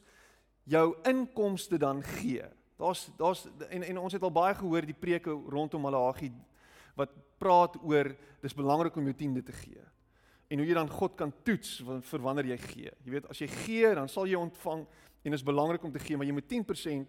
jou 0.64 0.94
inkomste 1.04 1.76
dan 1.76 2.00
gee. 2.02 2.46
Daar's 2.78 3.10
daar's 3.18 3.44
en 3.68 3.82
en 3.82 3.98
ons 3.98 4.12
het 4.12 4.22
al 4.22 4.32
baie 4.32 4.54
gehoor 4.54 4.86
die 4.88 4.96
preke 4.96 5.30
rondom 5.30 5.82
Malagi 5.84 6.32
wat 6.96 7.12
praat 7.38 7.76
oor 7.82 8.16
dis 8.40 8.56
belangrik 8.56 8.96
om 8.96 9.04
jou 9.04 9.14
tiende 9.14 9.42
te 9.42 9.52
gee. 9.52 9.84
En 10.48 10.58
hoe 10.58 10.66
jy 10.66 10.74
dan 10.74 10.88
God 10.88 11.14
kan 11.14 11.34
toets 11.44 11.82
vir 11.84 12.20
wanneer 12.20 12.46
jy 12.46 12.58
gee. 12.58 12.90
Jy 13.04 13.10
weet 13.10 13.28
as 13.28 13.38
jy 13.38 13.48
gee, 13.48 13.94
dan 13.94 14.08
sal 14.08 14.24
jy 14.24 14.40
ontvang 14.40 14.86
en 15.22 15.32
is 15.32 15.44
belangrik 15.44 15.84
om 15.84 15.92
te 15.92 16.00
gee, 16.00 16.16
maar 16.16 16.26
jy 16.26 16.32
moet 16.32 16.48
10% 16.48 17.06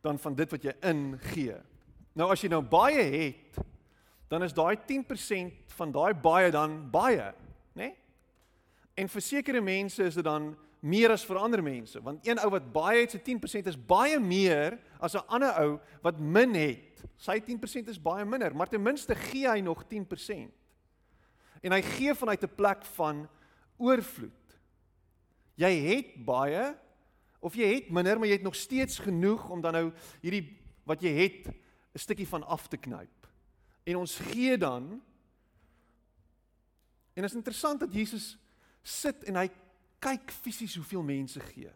dan 0.00 0.18
van 0.18 0.34
dit 0.34 0.50
wat 0.50 0.64
jy 0.64 0.72
ingee. 0.80 1.60
Nou 2.14 2.30
as 2.32 2.40
jy 2.40 2.48
nou 2.48 2.62
baie 2.62 3.02
het, 3.02 3.60
dan 4.32 4.42
is 4.42 4.54
daai 4.56 4.76
10% 4.88 5.74
van 5.76 5.90
daai 5.92 6.14
baie 6.16 6.50
dan 6.50 6.78
baie, 6.90 7.32
né? 7.76 7.84
Nee? 7.84 7.96
En 8.94 9.08
vir 9.08 9.24
sekere 9.24 9.60
mense 9.60 10.04
is 10.04 10.16
dit 10.16 10.24
dan 10.24 10.54
meer 10.80 11.12
as 11.14 11.24
vir 11.24 11.38
ander 11.40 11.62
mense, 11.64 12.00
want 12.02 12.26
een 12.26 12.40
ou 12.42 12.48
wat 12.52 12.64
baie 12.72 13.04
het, 13.04 13.14
sy 13.14 13.20
10% 13.24 13.68
is 13.70 13.76
baie 13.76 14.18
meer 14.20 14.78
as 15.00 15.14
'n 15.14 15.28
ander 15.28 15.52
ou 15.60 15.80
wat 16.02 16.18
min 16.18 16.54
het. 16.54 17.04
Sy 17.16 17.40
10% 17.40 17.88
is 17.88 18.00
baie 18.00 18.24
minder, 18.24 18.54
maar 18.54 18.68
ten 18.68 18.82
minste 18.82 19.14
gee 19.14 19.48
hy 19.48 19.60
nog 19.60 19.84
10%. 19.88 20.52
En 21.62 21.72
hy 21.72 21.82
gee 21.82 22.14
vanuit 22.14 22.42
'n 22.42 22.54
plek 22.56 22.84
van 22.84 23.28
oorvloed. 23.78 24.58
Jy 25.54 25.72
het 25.86 26.24
baie 26.24 26.74
of 27.40 27.54
jy 27.54 27.74
het 27.74 27.90
minder, 27.90 28.18
maar 28.18 28.28
jy 28.28 28.34
het 28.34 28.42
nog 28.42 28.56
steeds 28.56 28.98
genoeg 28.98 29.50
om 29.50 29.60
dan 29.60 29.72
nou 29.72 29.92
hierdie 30.20 30.58
wat 30.84 31.00
jy 31.00 31.12
het 31.12 31.48
'n 31.94 31.98
stukkie 31.98 32.28
van 32.28 32.42
af 32.44 32.68
te 32.68 32.76
knyp. 32.76 33.21
En 33.84 33.96
ons 33.96 34.16
gee 34.32 34.58
dan 34.58 35.02
En 37.12 37.24
is 37.24 37.34
interessant 37.34 37.80
dat 37.80 37.92
Jesus 37.92 38.38
sit 38.82 39.24
en 39.28 39.36
hy 39.36 39.48
kyk 40.02 40.32
fisies 40.32 40.74
hoeveel 40.78 41.04
mense 41.06 41.40
gee. 41.52 41.70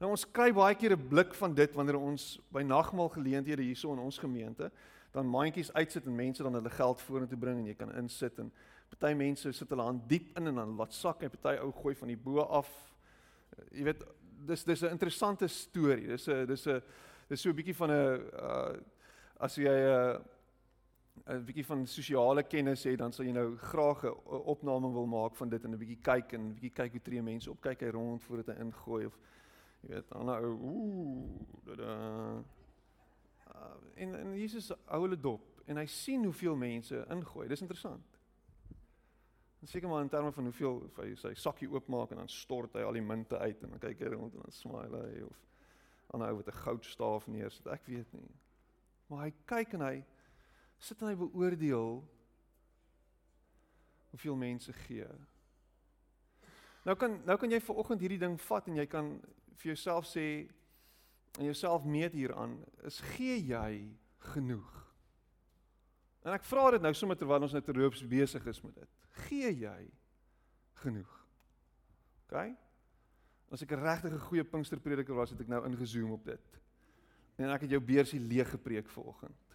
Nou 0.00 0.12
ons 0.14 0.24
kry 0.34 0.50
baie 0.54 0.74
keer 0.78 0.96
'n 0.96 1.08
blik 1.08 1.34
van 1.34 1.54
dit 1.54 1.74
wanneer 1.74 1.98
ons 1.98 2.40
by 2.50 2.62
nagmaal 2.62 3.08
geleenthede 3.08 3.62
hierso 3.62 3.92
in 3.92 3.98
ons 3.98 4.18
gemeente 4.18 4.70
dan 5.12 5.26
mandjies 5.26 5.72
uitsit 5.72 6.06
en 6.06 6.14
mense 6.14 6.42
dan 6.42 6.54
hulle 6.54 6.70
geld 6.70 7.00
vorentoe 7.00 7.38
bring 7.38 7.58
en 7.58 7.66
jy 7.66 7.74
kan 7.74 7.94
insit 7.94 8.38
en 8.38 8.52
party 8.88 9.14
mense 9.14 9.52
sit 9.52 9.68
hulle 9.68 9.82
hand 9.82 10.08
diep 10.08 10.38
in 10.38 10.46
en 10.46 10.54
dan 10.54 10.76
laat 10.76 10.94
sak 10.94 11.22
en 11.22 11.30
party 11.30 11.60
ou 11.60 11.72
gooi 11.72 11.94
van 11.94 12.08
die 12.08 12.16
bo 12.16 12.40
af. 12.40 12.94
Jy 13.70 13.84
weet 13.84 14.04
dis 14.46 14.64
dis 14.64 14.82
'n 14.82 14.90
interessante 14.90 15.48
storie. 15.48 16.06
Dis 16.06 16.28
'n 16.28 16.46
dis 16.46 16.66
'n 16.66 16.82
dis 17.28 17.40
so 17.40 17.50
'n 17.50 17.56
bietjie 17.56 17.74
van 17.74 17.90
'n 17.90 18.30
uh 18.32 18.80
as 19.40 19.56
jy 19.56 19.68
'n 19.68 20.16
uh, 20.16 20.20
'n 21.26 21.44
bietjie 21.44 21.64
van 21.66 21.86
sosiale 21.86 22.42
kennis 22.42 22.84
het, 22.84 22.98
dan 22.98 23.12
sal 23.12 23.24
jy 23.24 23.32
nou 23.32 23.56
graag 23.56 24.04
'n 24.04 24.14
opname 24.54 24.92
wil 24.92 25.06
maak 25.06 25.36
van 25.36 25.48
dit 25.48 25.64
en 25.64 25.70
'n 25.70 25.78
bietjie 25.78 26.00
kyk 26.02 26.32
en 26.32 26.40
'n 26.40 26.54
bietjie 26.54 26.72
kyk 26.72 26.90
hoe 26.92 27.02
tree 27.02 27.22
mense 27.22 27.50
op, 27.50 27.60
kyk 27.60 27.80
hy 27.80 27.88
rond 27.88 28.22
voordat 28.22 28.46
hy 28.46 28.62
ingooi 28.62 29.06
of 29.06 29.18
jy 29.80 29.88
weet, 29.88 30.08
dan 30.08 30.26
nou 30.26 30.46
ooh, 30.46 31.76
da 31.76 32.42
uh, 33.54 33.74
en 33.94 34.14
en 34.14 34.38
Jesus 34.38 34.72
hou 34.86 35.02
hulle 35.02 35.20
dop 35.20 35.62
en 35.66 35.76
hy 35.76 35.86
sien 35.86 36.24
hoeveel 36.24 36.56
mense 36.56 37.04
ingooi. 37.10 37.48
Dis 37.48 37.60
interessant. 37.60 38.18
En 39.60 39.68
seker 39.68 39.88
maar 39.88 40.02
in 40.02 40.08
terme 40.08 40.32
van 40.32 40.44
hoeveel 40.44 40.90
hy 40.96 41.14
sy 41.14 41.34
sakkie 41.34 41.68
oopmaak 41.70 42.10
en 42.10 42.16
dan 42.16 42.28
stort 42.28 42.74
hy 42.74 42.82
al 42.82 42.92
die 42.98 43.04
munte 43.04 43.38
uit 43.38 43.62
en 43.62 43.70
dan 43.70 43.78
kyk 43.78 44.00
hy 44.00 44.08
rond 44.14 44.34
en 44.34 44.42
dan 44.42 44.52
smile 44.52 45.02
hy 45.04 45.20
of 45.22 45.44
ander 46.12 46.32
ou 46.32 46.36
met 46.36 46.48
'n 46.48 46.62
goudstaaf 46.64 47.26
neersit. 47.26 47.66
Ek 47.66 47.86
weet 47.86 48.12
nie. 48.12 48.30
Maar 49.06 49.24
hy 49.24 49.32
kyk 49.46 49.72
en 49.72 49.80
hy 49.80 50.04
sit 50.82 51.02
en 51.02 51.12
hy 51.12 51.18
beoordeel 51.18 52.00
hoeveel 54.12 54.36
mense 54.36 54.72
gee. 54.84 55.06
Nou 56.82 56.96
kan 56.98 57.20
nou 57.24 57.38
kan 57.38 57.54
jy 57.54 57.60
vir 57.62 57.78
oggend 57.80 58.02
hierdie 58.02 58.20
ding 58.20 58.34
vat 58.48 58.68
en 58.68 58.80
jy 58.80 58.86
kan 58.90 59.14
vir 59.60 59.72
jouself 59.72 60.08
sê 60.10 60.26
en 61.38 61.46
jouself 61.46 61.86
meet 61.88 62.12
hieraan, 62.12 62.58
is 62.84 62.98
gee 63.14 63.38
jy 63.40 63.88
genoeg? 64.34 64.72
En 66.26 66.34
ek 66.36 66.44
vra 66.46 66.68
dit 66.74 66.84
nou 66.84 66.92
sommer 66.94 67.18
terwyl 67.18 67.46
ons 67.46 67.54
net 67.56 67.64
terloops 67.66 68.02
besig 68.06 68.44
is 68.50 68.60
met 68.62 68.74
dit. 68.82 68.98
Gee 69.28 69.54
jy 69.62 69.78
genoeg. 70.82 71.14
OK? 72.26 72.36
As 73.52 73.62
ek 73.62 73.72
'n 73.72 73.82
regtig 73.82 74.20
goeie 74.28 74.44
Pinksterprediker 74.44 75.14
was, 75.14 75.30
het 75.30 75.40
ek 75.40 75.48
nou 75.48 75.64
ingezoom 75.66 76.12
op 76.12 76.24
dit. 76.24 76.60
En 77.38 77.50
ek 77.50 77.62
het 77.62 77.70
jou 77.70 77.80
beursie 77.80 78.20
leeg 78.20 78.50
gepreek 78.50 78.88
vanoggend. 78.88 79.51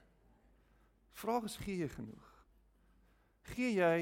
Vraag 1.18 1.48
is 1.50 1.58
gee 1.64 1.80
jy 1.82 1.90
genoeg? 1.90 2.26
Gee 3.54 3.72
jy 3.74 4.00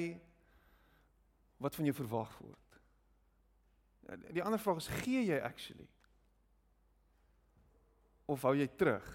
wat 1.64 1.76
van 1.78 1.88
jou 1.88 1.96
verwag 1.96 2.34
word? 2.44 2.80
Die 4.36 4.44
ander 4.44 4.60
vraag 4.62 4.82
is 4.84 4.90
gee 5.02 5.24
jy 5.26 5.38
actually? 5.40 5.88
Of 8.26 8.44
hou 8.44 8.56
jy 8.58 8.68
terug? 8.78 9.06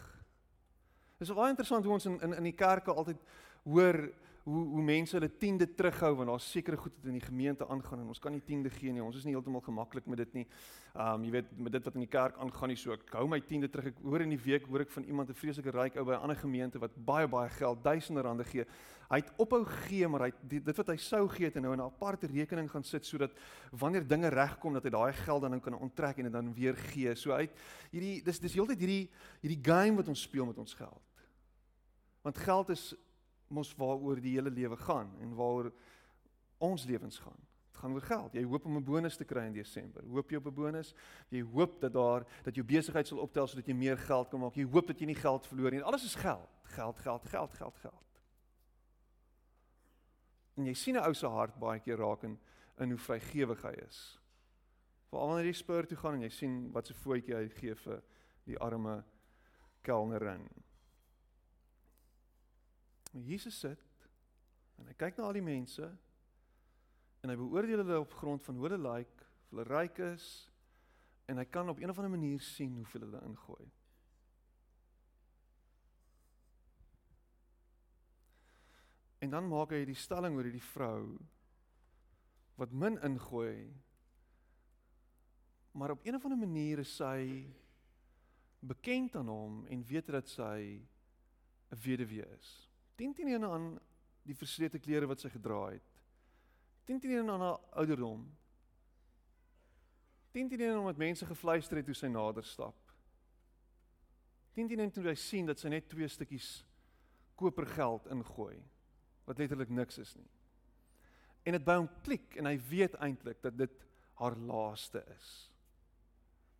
Dit 1.18 1.28
is 1.28 1.36
baie 1.36 1.52
interessant 1.52 1.84
hoe 1.84 1.98
ons 1.98 2.08
in 2.08 2.16
in 2.24 2.38
in 2.40 2.48
die 2.48 2.56
kerke 2.56 2.94
altyd 2.94 3.20
hoor 3.68 4.00
hoe 4.50 4.64
hoe 4.74 4.82
mense 4.82 5.16
hulle 5.16 5.30
tiende 5.40 5.66
terughou 5.78 6.10
want 6.18 6.30
daar's 6.32 6.48
sekere 6.50 6.78
goed 6.80 6.94
wat 6.96 7.08
in 7.10 7.18
die 7.18 7.24
gemeente 7.24 7.66
aangaan 7.68 8.02
en 8.02 8.12
ons 8.12 8.22
kan 8.22 8.32
nie 8.34 8.42
tiende 8.46 8.70
gee 8.74 8.92
nie. 8.92 9.02
Ons 9.02 9.20
is 9.20 9.26
nie 9.26 9.34
heeltemal 9.34 9.62
gemaklik 9.64 10.06
met 10.10 10.22
dit 10.24 10.40
nie. 10.40 10.46
Um 10.94 11.24
jy 11.26 11.34
weet 11.36 11.50
met 11.56 11.76
dit 11.76 11.86
wat 11.86 11.98
in 11.98 12.04
die 12.04 12.10
kerk 12.10 12.38
aangaan 12.42 12.72
nie 12.72 12.78
so 12.80 12.94
ek 12.96 13.12
hou 13.14 13.26
my 13.30 13.40
tiende 13.46 13.70
terug. 13.70 13.92
Ek 13.92 14.00
hoor 14.04 14.24
in 14.24 14.34
die 14.34 14.40
week 14.42 14.66
hoor 14.70 14.84
ek 14.86 14.94
van 14.96 15.06
iemand 15.06 15.30
'n 15.30 15.38
vreeslike 15.40 15.74
ryk 15.76 15.96
ou 15.96 16.04
by 16.04 16.14
'n 16.14 16.22
ander 16.22 16.36
gemeente 16.36 16.78
wat 16.78 16.96
baie 16.96 17.28
baie 17.28 17.50
geld, 17.50 17.84
duisende 17.84 18.22
rande 18.22 18.44
gee. 18.44 18.66
Hy 19.10 19.16
het 19.16 19.32
ophou 19.38 19.64
gee 19.64 20.08
maar 20.08 20.20
hy 20.20 20.32
dit, 20.42 20.64
dit 20.64 20.76
wat 20.76 20.88
hy 20.88 20.96
sou 20.96 21.28
gee 21.28 21.46
het 21.46 21.56
en 21.56 21.62
nou 21.62 21.72
in 21.72 21.80
'n 21.80 21.86
aparte 21.86 22.26
rekening 22.26 22.70
gaan 22.70 22.84
sit 22.84 23.04
sodat 23.06 23.30
wanneer 23.70 24.06
dinge 24.06 24.28
regkom 24.28 24.72
dat 24.74 24.84
hy 24.84 24.90
daai 24.90 25.12
geld 25.12 25.42
dan 25.42 25.60
kan 25.60 25.74
onttrek 25.74 26.18
en 26.18 26.24
dit 26.24 26.32
dan 26.32 26.54
weer 26.54 26.76
gee. 26.76 27.14
So 27.14 27.32
uit 27.32 27.50
hierdie 27.90 28.22
dis 28.22 28.38
dis 28.38 28.54
heeltyd 28.54 28.78
hierdie 28.78 29.10
hierdie 29.42 29.62
game 29.62 29.96
wat 29.96 30.08
ons 30.08 30.22
speel 30.22 30.46
met 30.46 30.58
ons 30.58 30.74
geld. 30.74 31.02
Want 32.22 32.38
geld 32.38 32.68
is 32.70 32.94
mos 33.50 33.72
waaroor 33.76 34.20
die 34.20 34.34
hele 34.36 34.50
lewe 34.50 34.76
gaan 34.76 35.10
en 35.20 35.34
waaroor 35.34 35.72
ons 36.58 36.84
lewens 36.84 37.18
gaan. 37.18 37.38
Dit 37.70 37.80
gaan 37.80 37.94
oor 37.96 38.06
geld. 38.06 38.34
Jy 38.36 38.44
hoop 38.44 38.66
om 38.66 38.76
'n 38.76 38.84
bonus 38.84 39.16
te 39.16 39.24
kry 39.24 39.46
in 39.46 39.52
Desember. 39.52 40.04
Hoop 40.04 40.30
jy 40.30 40.36
op 40.36 40.46
'n 40.46 40.54
bonus? 40.54 40.94
Jy 41.28 41.42
hoop 41.42 41.80
dat 41.80 41.92
daar 41.92 42.26
dat 42.44 42.54
jou 42.54 42.66
besigheid 42.66 43.06
sal 43.06 43.18
optel 43.18 43.46
sodat 43.46 43.66
jy 43.66 43.74
meer 43.74 43.98
geld 43.98 44.28
kan 44.28 44.40
maak. 44.40 44.54
Jy 44.54 44.64
hoop 44.64 44.86
dat 44.86 44.98
jy 44.98 45.06
nie 45.06 45.14
geld 45.14 45.46
verloor 45.46 45.70
nie. 45.70 45.82
Alles 45.82 46.04
is 46.04 46.14
geld. 46.14 46.48
Geld, 46.62 46.98
geld, 46.98 47.26
geld, 47.26 47.52
geld, 47.54 47.76
geld. 47.76 48.20
En 50.56 50.66
jy 50.66 50.74
sien 50.74 50.96
'n 50.96 51.04
ou 51.06 51.14
se 51.14 51.26
hart 51.26 51.58
baie 51.58 51.80
keer 51.80 51.96
raak 51.96 52.22
in 52.22 52.38
in 52.78 52.90
hoe 52.90 52.98
vrygewig 52.98 53.62
hy 53.62 53.74
is. 53.88 54.20
Veral 55.10 55.26
wanneer 55.28 55.46
jy 55.46 55.52
spur 55.52 55.86
toe 55.86 55.96
gaan 55.96 56.14
en 56.14 56.20
jy 56.20 56.28
sien 56.28 56.72
wat 56.72 56.86
se 56.86 56.94
voetjie 56.94 57.34
hy 57.34 57.48
gee 57.48 57.74
vir 57.74 58.02
die 58.44 58.58
arme 58.58 59.04
kelnerin. 59.82 60.48
Maar 63.10 63.22
Jesus 63.22 63.58
sit 63.58 64.08
en 64.78 64.86
hy 64.88 64.94
kyk 64.96 65.18
na 65.18 65.26
al 65.26 65.36
die 65.36 65.44
mense 65.44 65.88
en 67.20 67.32
hy 67.32 67.36
beoordeel 67.36 67.82
hulle 67.82 67.98
op 68.00 68.14
grond 68.16 68.42
van 68.46 68.56
hoe 68.56 68.68
hulle 68.68 68.80
lyk, 68.80 69.10
like, 69.10 69.26
of 69.50 69.52
hulle 69.52 69.66
ryk 69.68 69.98
is 70.12 70.28
en 71.30 71.38
hy 71.38 71.44
kan 71.44 71.68
op 71.68 71.80
een 71.80 71.90
of 71.90 71.98
ander 71.98 72.14
manier 72.14 72.40
sien 72.42 72.74
hoeveel 72.78 73.04
hulle 73.06 73.20
ingooi. 73.26 73.68
En 79.20 79.30
dan 79.30 79.50
maak 79.50 79.74
hy 79.76 79.84
die 79.84 79.98
stelling 79.98 80.38
oor 80.38 80.48
hierdie 80.48 80.70
vrou 80.72 81.04
wat 82.60 82.72
min 82.72 82.96
ingooi 83.04 83.68
maar 85.72 85.90
op 85.90 86.06
een 86.06 86.14
of 86.14 86.24
ander 86.24 86.38
manier 86.38 86.78
is 86.78 86.96
sy 86.96 87.46
bekend 88.58 89.16
aan 89.16 89.28
hom 89.28 89.66
en 89.66 89.84
weet 89.86 90.06
dat 90.06 90.28
sy 90.28 90.82
'n 91.70 91.78
weduwee 91.84 92.26
is. 92.38 92.69
10 93.00 93.14
teenoor 93.16 93.48
aan 93.48 93.70
die 94.28 94.36
verslete 94.36 94.78
klere 94.82 95.08
wat 95.08 95.22
sy 95.22 95.30
gedra 95.32 95.70
het. 95.72 96.00
10 96.90 97.00
teenoor 97.00 97.32
aan 97.32 97.44
haar 97.46 97.78
ouderdom. 97.80 98.26
10 100.36 100.50
teenoor 100.52 100.82
omdat 100.82 101.00
mense 101.00 101.26
gefluister 101.26 101.80
het 101.80 101.88
toe 101.88 101.96
sy 101.96 102.10
nader 102.12 102.44
stap. 102.44 102.76
10 104.58 104.68
teenoor 104.68 104.92
toe 104.92 105.06
hy 105.08 105.16
sien 105.16 105.48
dat 105.48 105.62
sy 105.62 105.72
net 105.72 105.88
twee 105.88 106.08
stukkies 106.12 106.58
kopergeld 107.40 108.10
ingooi 108.12 108.58
wat 109.24 109.40
letterlik 109.40 109.72
niks 109.72 110.00
is 110.02 110.12
nie. 110.18 110.28
En 111.46 111.56
dit 111.56 111.64
by 111.64 111.78
hom 111.80 111.88
klik 112.04 112.36
en 112.36 112.50
hy 112.50 112.56
weet 112.68 112.98
eintlik 113.00 113.40
dat 113.40 113.56
dit 113.56 113.84
haar 114.20 114.36
laaste 114.36 115.00
is. 115.14 115.28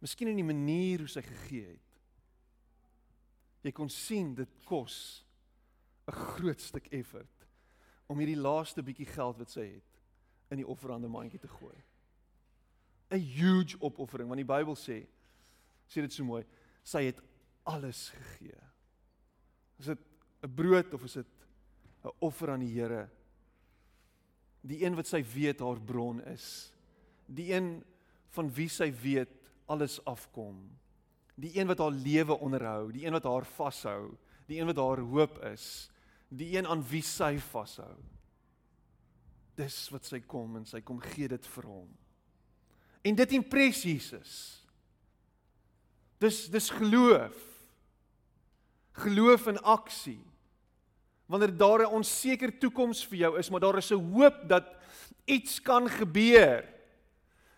Miskien 0.00 0.30
in 0.32 0.40
die 0.40 0.46
manier 0.46 1.02
hoe 1.04 1.10
sy 1.12 1.20
gegee 1.26 1.74
het. 1.74 1.98
Jy 3.66 3.74
kon 3.76 3.90
sien 3.92 4.32
dit 4.38 4.54
kos 4.64 4.96
'n 6.10 6.18
groot 6.34 6.60
stuk 6.60 6.86
effort 6.90 7.46
om 8.10 8.18
hierdie 8.18 8.40
laaste 8.40 8.82
bietjie 8.82 9.06
geld 9.06 9.38
wat 9.38 9.50
sy 9.50 9.66
het 9.76 9.98
in 10.50 10.58
die 10.58 10.66
offerande 10.66 11.08
mandjie 11.08 11.38
te 11.38 11.48
gooi. 11.48 11.76
'n 13.10 13.18
Huge 13.18 13.78
opoffering 13.80 14.28
want 14.28 14.42
die 14.42 14.54
Bybel 14.54 14.74
sê 14.74 15.06
sê 15.90 16.02
dit 16.02 16.12
so 16.12 16.24
mooi, 16.24 16.44
sy 16.86 17.04
het 17.08 17.18
alles 17.66 18.10
gegee. 18.14 18.58
Is 19.78 19.86
dit 19.86 19.98
'n 20.42 20.54
brood 20.54 20.94
of 20.94 21.04
is 21.04 21.14
dit 21.14 21.26
'n 22.04 22.14
offer 22.18 22.50
aan 22.50 22.60
die 22.60 22.74
Here? 22.74 23.08
Die 24.62 24.84
een 24.84 24.94
wat 24.94 25.06
sy 25.06 25.22
weet 25.22 25.60
haar 25.60 25.80
bron 25.80 26.20
is. 26.20 26.72
Die 27.26 27.52
een 27.52 27.84
van 28.28 28.52
wie 28.52 28.68
sy 28.68 28.92
weet 28.92 29.50
alles 29.66 30.04
afkom. 30.04 30.78
Die 31.34 31.58
een 31.58 31.66
wat 31.66 31.78
haar 31.78 31.90
lewe 31.90 32.38
onderhou, 32.38 32.92
die 32.92 33.06
een 33.06 33.12
wat 33.12 33.24
haar 33.24 33.44
vashou, 33.44 34.16
die 34.46 34.60
een 34.60 34.66
wat 34.66 34.76
haar 34.76 34.98
hoop 34.98 35.38
is 35.44 35.90
die 36.30 36.54
een 36.56 36.66
aan 36.66 36.82
wie 36.86 37.02
sy 37.02 37.34
vashou. 37.50 37.96
Dis 39.58 39.76
wat 39.92 40.06
sy 40.06 40.22
kom 40.22 40.60
en 40.60 40.66
sy 40.68 40.80
kom 40.86 41.00
gee 41.02 41.28
dit 41.28 41.46
vir 41.56 41.68
hom. 41.68 41.88
En 43.04 43.16
dit 43.18 43.36
impres 43.36 43.82
Jesus. 43.84 44.34
Dis 46.20 46.44
dis 46.52 46.70
geloof. 46.76 47.36
Geloof 49.02 49.48
in 49.50 49.60
aksie. 49.64 50.20
Wanneer 51.30 51.56
daar 51.56 51.82
'n 51.82 51.94
onseker 52.00 52.58
toekoms 52.58 53.04
vir 53.06 53.18
jou 53.18 53.38
is, 53.38 53.50
maar 53.50 53.60
daar 53.60 53.78
is 53.78 53.90
'n 53.90 54.12
hoop 54.12 54.48
dat 54.48 54.66
iets 55.24 55.60
kan 55.62 55.88
gebeur. 55.88 56.66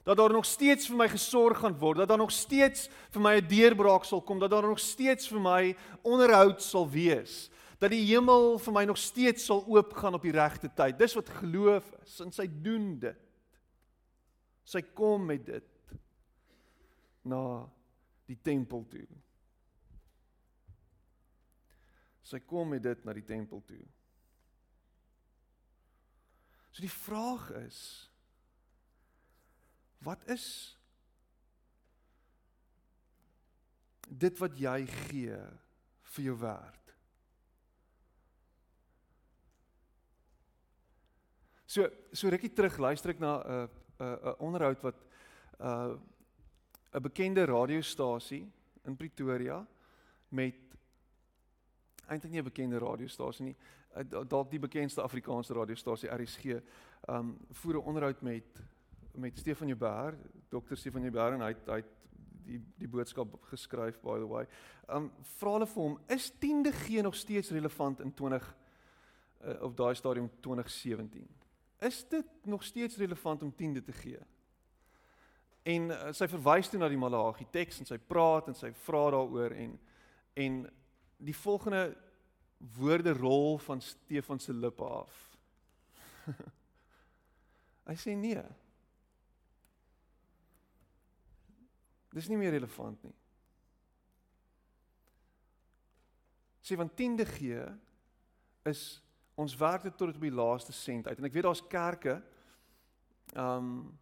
Dat 0.04 0.16
daar 0.16 0.32
nog 0.32 0.44
steeds 0.44 0.86
vir 0.86 0.96
my 0.96 1.08
gesorg 1.08 1.58
gaan 1.58 1.78
word, 1.78 1.98
dat 1.98 2.08
daar 2.08 2.18
nog 2.18 2.32
steeds 2.32 2.88
vir 3.10 3.20
my 3.20 3.36
'n 3.36 3.48
deurbraak 3.48 4.04
sal 4.04 4.20
kom, 4.20 4.38
dat 4.38 4.50
daar 4.50 4.66
nog 4.66 4.80
steeds 4.80 5.28
vir 5.28 5.40
my 5.40 5.76
onderhoud 6.02 6.62
sal 6.62 6.90
wees 6.90 7.50
dat 7.82 7.90
die 7.90 8.04
hemel 8.06 8.60
vir 8.62 8.74
my 8.76 8.84
nog 8.86 8.98
steeds 9.00 9.48
sal 9.48 9.64
oopgaan 9.66 10.14
op 10.14 10.22
die 10.22 10.34
regte 10.34 10.70
tyd. 10.70 11.00
Dis 11.00 11.16
wat 11.18 11.30
geloof 11.40 11.88
is 12.04 12.20
en 12.22 12.30
sy 12.34 12.46
doen 12.46 12.92
dit. 13.02 13.24
Sy 14.62 14.84
kom 14.94 15.24
met 15.26 15.42
dit 15.48 15.96
na 17.26 17.42
die 18.30 18.38
tempel 18.38 18.84
toe. 18.90 19.06
Sy 22.22 22.38
kom 22.46 22.70
met 22.70 22.84
dit 22.86 23.02
na 23.04 23.14
die 23.18 23.26
tempel 23.26 23.64
toe. 23.66 23.82
So 26.70 26.84
die 26.84 26.92
vraag 26.92 27.50
is 27.64 27.80
wat 30.02 30.22
is 30.30 30.46
dit 34.06 34.38
wat 34.42 34.54
jy 34.58 34.78
gee 34.86 35.42
vir 36.14 36.24
jou 36.30 36.38
werd? 36.40 36.81
So 41.72 41.88
so 42.12 42.28
rukkie 42.28 42.52
terug 42.52 42.74
luister 42.84 43.14
ek 43.14 43.20
na 43.20 43.32
'n 43.40 43.44
uh, 43.48 43.64
'n 43.64 44.04
uh, 44.04 44.04
'n 44.04 44.28
uh, 44.28 44.34
onderhoud 44.44 44.82
wat 44.84 44.98
'n 45.58 45.64
uh, 45.64 45.96
'n 46.92 47.02
bekende 47.02 47.46
radiostasie 47.46 48.44
in 48.84 48.96
Pretoria 48.96 49.66
met 50.28 50.54
eintlik 52.08 52.32
nie 52.32 52.40
'n 52.40 52.44
bekende 52.44 52.78
radiostasie 52.78 53.44
nie, 53.44 53.56
uh, 53.96 54.24
dalk 54.28 54.50
die 54.50 54.58
bekendste 54.58 55.00
Afrikaanse 55.00 55.54
radiostasie 55.54 56.12
RSG, 56.12 56.60
um 57.08 57.38
voer 57.50 57.74
'n 57.80 57.86
onderhoud 57.88 58.20
met 58.22 58.62
met 59.14 59.38
Stefan 59.38 59.68
Jubber, 59.68 60.14
dokter 60.50 60.76
Stefan 60.76 61.02
Jubber 61.02 61.32
en 61.32 61.40
hy 61.40 61.54
hy 61.66 61.76
het 61.76 61.92
die 62.44 62.60
die 62.78 62.88
boodskap 62.88 63.28
geskryf 63.48 64.00
by 64.02 64.18
the 64.18 64.28
way. 64.28 64.46
Um 64.88 65.10
vra 65.22 65.52
hulle 65.52 65.66
vir 65.66 65.82
hom, 65.82 65.98
is 66.08 66.32
tiende 66.38 66.72
gee 66.72 67.02
nog 67.02 67.14
steeds 67.14 67.50
relevant 67.50 68.00
in 68.00 68.14
20 68.14 68.56
uh, 69.44 69.62
op 69.62 69.76
daai 69.76 69.94
stadium 69.94 70.30
2017? 70.40 71.41
Is 71.82 72.02
dit 72.08 72.46
nog 72.46 72.62
steeds 72.64 72.96
relevant 72.96 73.42
om 73.42 73.54
tiende 73.54 73.82
te 73.82 73.92
gee? 73.92 74.20
En 75.62 75.90
uh, 75.90 76.10
sy 76.14 76.26
verwys 76.30 76.70
toe 76.70 76.80
na 76.80 76.88
die 76.90 76.98
Malagi 76.98 77.46
teks 77.54 77.82
en 77.82 77.88
sy 77.88 77.98
praat 77.98 78.50
en 78.50 78.58
sy 78.58 78.72
vra 78.86 79.08
daaroor 79.14 79.54
en 79.56 79.76
en 80.32 80.62
die 81.22 81.36
volgende 81.36 81.92
woorde 82.78 83.12
rol 83.12 83.58
van 83.58 83.80
Stefan 83.84 84.40
se 84.40 84.52
lippe 84.52 84.84
af. 84.84 85.18
Hy 87.88 87.96
sê 88.00 88.14
nee. 88.16 88.42
Dis 92.12 92.30
nie 92.30 92.38
meer 92.40 92.54
relevant 92.56 93.02
nie. 93.04 93.14
Sê 96.62 96.78
van 96.78 96.92
tiende 96.94 97.26
gee 97.26 97.64
is 98.70 99.02
ons 99.34 99.56
werk 99.56 99.82
dit 99.82 99.96
tot 99.96 100.14
op 100.14 100.20
die 100.20 100.34
laaste 100.34 100.72
sent 100.72 101.08
uit. 101.08 101.18
En 101.18 101.28
ek 101.28 101.34
weet 101.34 101.48
daar's 101.48 101.66
kerke 101.68 102.20
um 103.38 103.98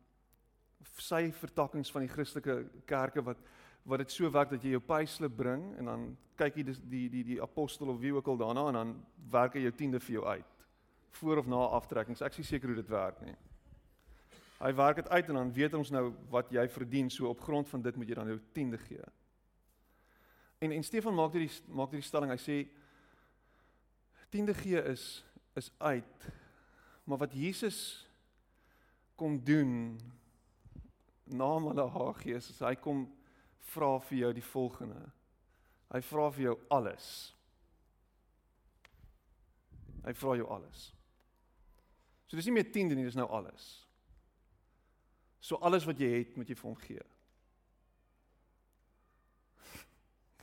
sy 1.01 1.31
vertakkings 1.33 1.91
van 1.93 2.05
die 2.05 2.13
Christelike 2.13 2.85
kerke 2.89 3.23
wat 3.25 3.41
wat 3.89 4.03
dit 4.03 4.13
so 4.13 4.29
werk 4.33 4.51
dat 4.53 4.65
jy 4.65 4.75
jou 4.75 4.83
payslip 4.85 5.33
bring 5.37 5.63
en 5.81 5.89
dan 5.89 6.03
kyk 6.37 6.59
jy 6.61 6.65
die 6.69 6.75
die 6.93 7.05
die, 7.13 7.23
die 7.33 7.43
apostel 7.43 7.93
of 7.93 8.01
wie 8.01 8.13
ook 8.13 8.29
al 8.29 8.41
daarna 8.41 8.67
en 8.69 8.79
dan 8.79 8.91
werk 9.33 9.57
hy 9.57 9.65
jou 9.65 9.73
tiende 9.77 10.01
vir 10.01 10.19
jou 10.19 10.25
uit 10.27 10.57
voor 11.21 11.41
of 11.41 11.47
na 11.51 11.63
aftrekkings. 11.75 12.21
Ek 12.23 12.37
is 12.39 12.47
seker 12.47 12.71
hoe 12.71 12.77
dit 12.79 12.91
werk 12.93 13.19
nie. 13.25 13.35
Hy 14.61 14.71
werk 14.77 15.01
dit 15.01 15.09
uit 15.09 15.31
en 15.33 15.39
dan 15.41 15.53
weet 15.57 15.75
ons 15.75 15.91
nou 15.91 16.11
wat 16.31 16.53
jy 16.53 16.67
verdien, 16.69 17.09
so 17.11 17.31
op 17.31 17.41
grond 17.41 17.69
van 17.69 17.83
dit 17.83 17.97
moet 17.97 18.13
jy 18.13 18.19
dan 18.19 18.29
jou 18.31 18.39
tiende 18.53 18.79
gee. 18.79 19.07
En 20.61 20.75
en 20.77 20.85
Stefan 20.85 21.17
maak 21.17 21.33
hierdie 21.33 21.51
maak 21.73 21.95
hierdie 21.95 22.07
stelling. 22.07 22.31
Hy 22.35 22.41
sê 22.41 22.57
tiende 24.31 24.55
gee 24.55 24.83
is 24.83 25.25
is 25.59 25.71
uit. 25.79 26.31
Maar 27.05 27.19
wat 27.19 27.33
Jesus 27.33 28.09
kom 29.15 29.45
doen 29.45 30.01
na 31.25 31.59
Malachi 31.59 32.35
is 32.35 32.59
hy 32.59 32.75
kom 32.81 33.05
vra 33.73 33.99
vir 34.09 34.19
jou 34.19 34.33
die 34.35 34.47
volgende. 34.47 35.03
Hy 35.91 36.01
vra 36.07 36.31
vir 36.31 36.45
jou 36.45 36.57
alles. 36.71 37.11
Hy 40.07 40.15
vra 40.17 40.37
jou 40.39 40.49
alles. 40.49 40.91
So 42.27 42.39
dis 42.39 42.47
nie 42.47 42.55
meer 42.55 42.71
tiende 42.73 42.95
nie, 42.95 43.05
dis 43.05 43.19
nou 43.19 43.27
alles. 43.29 43.69
So 45.43 45.59
alles 45.67 45.87
wat 45.89 45.99
jy 45.99 46.11
het, 46.15 46.37
moet 46.39 46.49
jy 46.49 46.57
vir 46.57 46.69
hom 46.69 46.79
gee. 46.85 47.07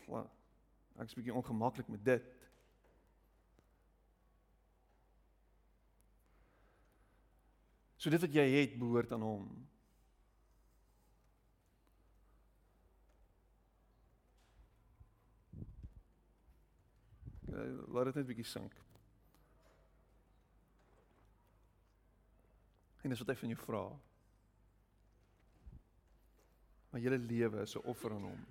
Wow. 0.08 0.28
Ek 0.98 1.10
is 1.10 1.18
bietjie 1.18 1.36
ongemaklik 1.36 1.90
met 1.92 2.04
dit. 2.06 2.37
So 7.98 8.10
dit 8.14 8.22
wat 8.22 8.34
jy 8.34 8.46
het, 8.54 8.76
behoort 8.78 9.12
aan 9.12 9.26
hom. 9.26 9.48
Uh, 17.48 17.88
laat 17.90 18.12
dit 18.12 18.20
net 18.20 18.28
bietjie 18.30 18.46
sink. 18.46 18.76
En 23.02 23.10
dis 23.10 23.24
wat 23.24 23.34
hy 23.34 23.38
van 23.40 23.54
jou 23.56 23.60
vra. 23.64 23.82
Maar 26.92 27.02
julle 27.02 27.18
lewe 27.18 27.66
is 27.66 27.76
'n 27.76 27.88
offer 27.90 28.14
aan 28.14 28.30
hom. 28.30 28.46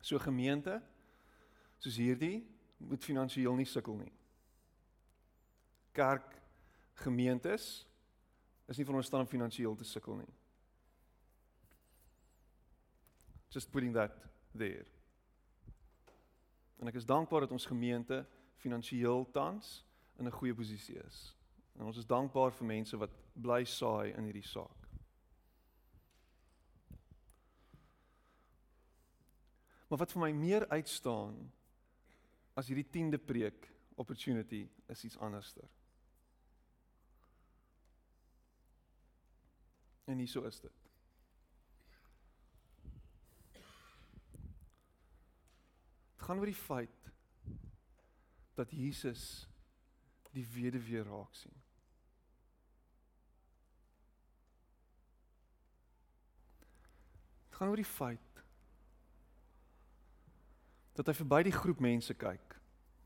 So 0.00 0.18
gemeente 0.18 0.82
soos 1.78 1.96
hierdie 1.96 2.46
moet 2.76 3.04
finansiëel 3.04 3.54
nie 3.54 3.66
sukkel 3.66 3.96
nie. 3.96 4.12
Kerk 5.92 6.40
gemeentes 7.04 7.86
is 8.68 8.78
nie 8.78 8.86
veronderstel 8.86 9.24
om 9.24 9.28
finansiëel 9.28 9.76
te 9.76 9.84
sukkel 9.84 10.16
nie. 10.16 10.32
Just 13.52 13.70
putting 13.70 13.92
that 13.94 14.16
there. 14.56 14.86
En 16.80 16.88
ek 16.88 16.96
is 16.98 17.06
dankbaar 17.06 17.44
dat 17.44 17.52
ons 17.54 17.68
gemeente 17.68 18.22
finansiëel 18.62 19.26
tans 19.34 19.82
in 20.18 20.26
'n 20.26 20.38
goeie 20.38 20.54
posisie 20.54 20.98
is. 20.98 21.36
En 21.78 21.84
ons 21.84 21.96
is 21.96 22.06
dankbaar 22.06 22.52
vir 22.52 22.66
mense 22.66 22.96
wat 22.96 23.10
bly 23.34 23.64
saai 23.64 24.12
in 24.16 24.24
hierdie 24.24 24.46
saak. 24.46 24.88
Maar 29.88 29.98
wat 29.98 30.12
vir 30.12 30.22
my 30.22 30.32
meer 30.32 30.68
uitstaan 30.68 31.52
as 32.54 32.66
hierdie 32.66 32.88
10de 32.88 33.18
preek 33.18 33.68
opportunity 33.94 34.68
is 34.88 35.04
iets 35.04 35.18
anderster. 35.18 35.68
En 40.04 40.16
nie 40.16 40.26
so 40.26 40.42
is 40.42 40.60
dit. 40.60 40.78
Dit 46.12 46.26
gaan 46.26 46.38
oor 46.38 46.50
die 46.50 46.54
feit 46.54 47.10
dat 48.54 48.70
Jesus 48.70 49.48
die 50.32 50.46
weduwee 50.54 51.02
raak 51.02 51.34
sien. 51.34 51.54
Dit 57.48 57.56
gaan 57.58 57.68
oor 57.68 57.80
die 57.80 57.88
feit 57.88 58.42
dat 60.92 61.08
hy 61.08 61.14
verby 61.16 61.42
die 61.48 61.54
groep 61.56 61.80
mense 61.80 62.14
kyk, 62.14 62.56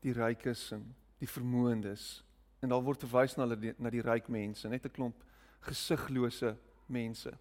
die 0.03 0.13
rykes 0.15 0.69
en 0.75 0.83
die 1.21 1.29
vermoëndes 1.29 2.07
en 2.61 2.69
daar 2.69 2.83
word 2.83 3.05
verwys 3.05 3.37
na 3.37 3.47
die, 3.55 3.73
na 3.79 3.89
die 3.93 4.03
ryk 4.03 4.27
mense, 4.33 4.67
net 4.69 4.85
'n 4.85 4.93
klomp 4.93 5.23
gesiglose 5.65 6.57
mense. 6.89 7.37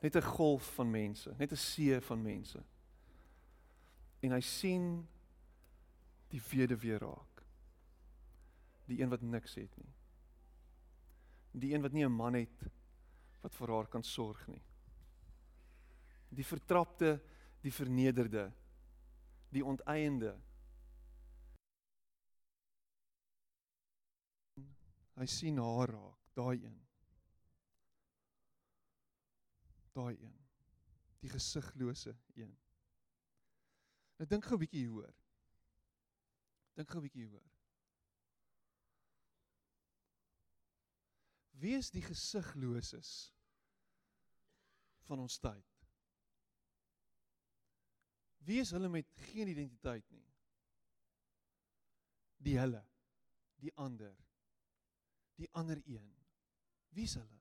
Net 0.00 0.16
'n 0.16 0.22
golf 0.22 0.74
van 0.74 0.90
mense, 0.90 1.34
net 1.38 1.52
'n 1.52 1.56
see 1.56 2.00
van 2.00 2.22
mense 2.22 2.64
en 4.20 4.34
hy 4.36 4.40
sien 4.44 4.84
die 6.30 6.40
weduwee 6.50 6.98
raak. 7.00 7.44
Die 8.90 9.00
een 9.00 9.12
wat 9.12 9.24
niks 9.24 9.56
het 9.58 9.76
nie. 9.80 9.92
Die 11.62 11.72
een 11.74 11.82
wat 11.82 11.92
nie 11.92 12.04
'n 12.04 12.12
man 12.12 12.34
het 12.34 12.66
wat 13.40 13.54
vir 13.54 13.72
haar 13.72 13.88
kan 13.88 14.02
sorg 14.02 14.46
nie. 14.46 14.62
Die 16.28 16.44
vertrapte, 16.44 17.20
die 17.62 17.72
vernederde, 17.72 18.52
die 19.48 19.64
onteieende. 19.64 20.36
Hy 25.16 25.26
sien 25.26 25.58
haar 25.58 25.88
raak, 25.88 26.18
daai 26.34 26.64
een. 26.64 26.89
Daai 29.92 30.16
een. 30.16 30.36
Die 31.20 31.30
gesiglose 31.30 32.16
een. 32.34 32.58
Nou 34.16 34.28
dink 34.28 34.44
gou 34.44 34.56
'n 34.56 34.62
bietjie 34.64 34.84
hieroor. 34.84 35.14
Dink 36.76 36.90
gou 36.90 37.00
'n 37.00 37.06
bietjie 37.06 37.22
hieroor. 37.24 37.50
Wie 41.60 41.76
is 41.76 41.90
die 41.90 42.02
gesigloses 42.02 43.34
van 45.08 45.20
ons 45.20 45.38
tyd? 45.38 45.66
Wie 48.48 48.60
is 48.60 48.70
hulle 48.70 48.88
met 48.88 49.10
geen 49.32 49.48
identiteit 49.48 50.06
nie? 50.10 50.24
Die 52.40 52.56
hulle, 52.58 52.80
die 53.60 53.72
ander, 53.76 54.16
die 55.36 55.50
ander 55.52 55.82
een. 55.84 56.08
Wie 56.96 57.04
is 57.04 57.14
hulle? 57.14 57.39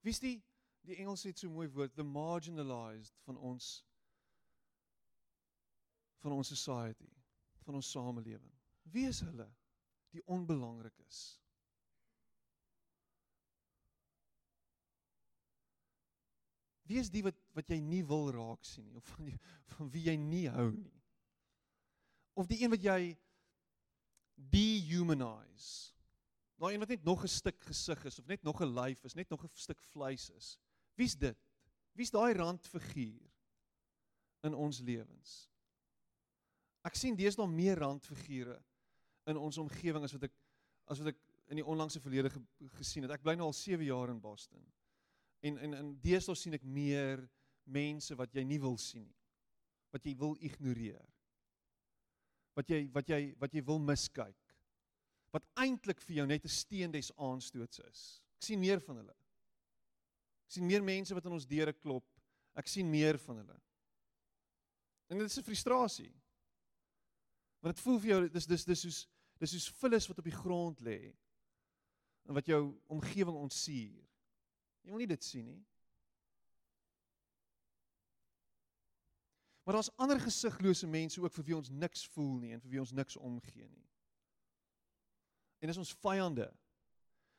Wie 0.00 0.12
is 0.12 0.22
die 0.22 0.38
die 0.88 0.96
Engels 0.96 1.22
het 1.28 1.38
so 1.38 1.50
mooi 1.52 1.68
woord 1.68 1.94
the 1.94 2.04
marginalized 2.04 3.18
van 3.26 3.36
ons 3.36 3.84
van 6.20 6.32
ons 6.36 6.48
society, 6.52 7.08
van 7.64 7.74
ons 7.74 7.90
samelewing. 7.90 8.52
Wie 8.92 9.06
is 9.08 9.20
hulle? 9.24 9.46
Die 10.12 10.22
onbelangrik 10.28 10.96
is. 11.06 11.20
Wie 16.90 16.98
is 16.98 17.12
die 17.12 17.22
wat 17.22 17.38
wat 17.54 17.68
jy 17.70 17.78
nie 17.84 18.02
wil 18.06 18.32
raak 18.34 18.64
sien 18.66 18.88
nie 18.88 18.98
of 18.98 19.06
van 19.14 19.28
die, 19.30 19.36
van 19.76 19.90
wie 19.94 20.02
jy 20.08 20.16
nie 20.18 20.46
hou 20.50 20.70
nie? 20.74 20.96
Of 22.34 22.48
die 22.50 22.58
een 22.64 22.72
wat 22.72 22.82
jy 22.82 23.00
dehumanize. 24.50 25.92
Nou 26.60 26.72
een 26.72 26.78
wat 26.78 26.88
net 26.92 27.04
nog 27.04 27.22
'n 27.22 27.28
stuk 27.28 27.60
gesig 27.64 28.04
is 28.04 28.18
of 28.18 28.26
net 28.26 28.42
nog 28.42 28.60
'n 28.60 28.74
lyf 28.74 29.04
is, 29.04 29.14
net 29.14 29.28
nog 29.28 29.44
'n 29.44 29.50
stuk 29.52 29.82
vleis 29.82 30.30
is. 30.30 30.58
Wie's 30.94 31.16
dit? 31.16 31.38
Wie's 31.92 32.10
daai 32.10 32.32
randfiguur 32.32 33.30
in 34.40 34.54
ons 34.54 34.78
lewens? 34.78 35.50
Ek 36.80 36.94
sien 36.94 37.16
deesdae 37.16 37.46
meer 37.46 37.78
randfigure 37.78 38.62
in 39.24 39.36
ons 39.36 39.58
omgewing 39.58 40.04
as 40.04 40.12
wat 40.12 40.22
ek 40.22 40.36
as 40.84 40.98
wat 40.98 41.12
ek 41.12 41.18
in 41.46 41.56
die 41.56 41.66
onlangse 41.66 42.00
verlede 42.00 42.30
ge, 42.30 42.40
gesien 42.78 43.02
het. 43.02 43.12
Ek 43.12 43.22
bly 43.22 43.34
nou 43.34 43.46
al 43.46 43.56
7 43.56 43.84
jaar 43.84 44.08
in 44.08 44.20
Boston. 44.20 44.72
En 45.40 45.58
en 45.58 45.74
in 45.74 46.00
deesdae 46.00 46.34
sien 46.34 46.54
ek 46.54 46.62
meer 46.62 47.30
mense 47.64 48.14
wat 48.16 48.34
jy 48.34 48.44
nie 48.44 48.60
wil 48.60 48.76
sien 48.76 49.06
nie. 49.06 49.20
Wat 49.90 50.04
jy 50.04 50.16
wil 50.16 50.36
ignoreer. 50.40 51.08
Wat 52.54 52.68
jy 52.68 52.90
wat 52.92 53.08
jy 53.08 53.34
wat 53.38 53.52
jy 53.52 53.64
wil 53.64 53.78
miskyk. 53.78 54.49
Wat 55.30 55.46
eintlik 55.62 56.00
vir 56.02 56.16
jou 56.16 56.26
net 56.26 56.44
'n 56.44 56.48
steen 56.48 56.90
des 56.90 57.12
aanstoots 57.16 57.78
is. 57.78 58.22
Ek 58.38 58.42
sien 58.42 58.60
meer 58.60 58.80
van 58.80 58.96
hulle. 58.96 59.16
Ek 60.46 60.56
sien 60.56 60.66
meer 60.66 60.82
mense 60.82 61.14
wat 61.14 61.26
aan 61.26 61.32
ons 61.32 61.46
deure 61.46 61.72
klop. 61.72 62.06
Ek 62.54 62.66
sien 62.66 62.90
meer 62.90 63.18
van 63.18 63.36
hulle. 63.36 63.60
En 65.08 65.18
dit 65.18 65.26
is 65.26 65.38
'n 65.38 65.42
frustrasie. 65.42 66.12
Want 67.60 67.76
dit 67.76 67.84
voel 67.84 67.98
vir 68.00 68.08
jou 68.08 68.28
dis 68.28 68.46
dis 68.46 68.64
dis 68.64 68.80
soos 68.80 69.08
dis 69.38 69.50
soos 69.50 69.68
vullis 69.80 70.08
wat 70.08 70.18
op 70.18 70.24
die 70.24 70.40
grond 70.42 70.80
lê 70.80 71.14
en 72.28 72.34
wat 72.34 72.46
jou 72.46 72.80
omgewing 72.86 73.36
ontsuur. 73.36 74.06
Jy 74.82 74.90
wil 74.90 74.98
nie 74.98 75.06
dit 75.06 75.24
sien 75.24 75.46
nie. 75.46 75.66
Maar 79.64 79.74
daar's 79.74 79.96
ander 79.96 80.20
gesiglose 80.20 80.86
mense 80.86 81.20
ook 81.20 81.32
vir 81.32 81.44
wie 81.44 81.56
ons 81.56 81.68
niks 81.68 82.06
voel 82.14 82.38
nie 82.38 82.52
en 82.52 82.60
vir 82.60 82.70
wie 82.70 82.80
ons 82.80 82.92
niks 82.92 83.16
omgee 83.16 83.68
nie. 83.68 83.89
En 85.60 85.68
dis 85.68 85.80
ons 85.80 85.94
vyande. 86.02 86.48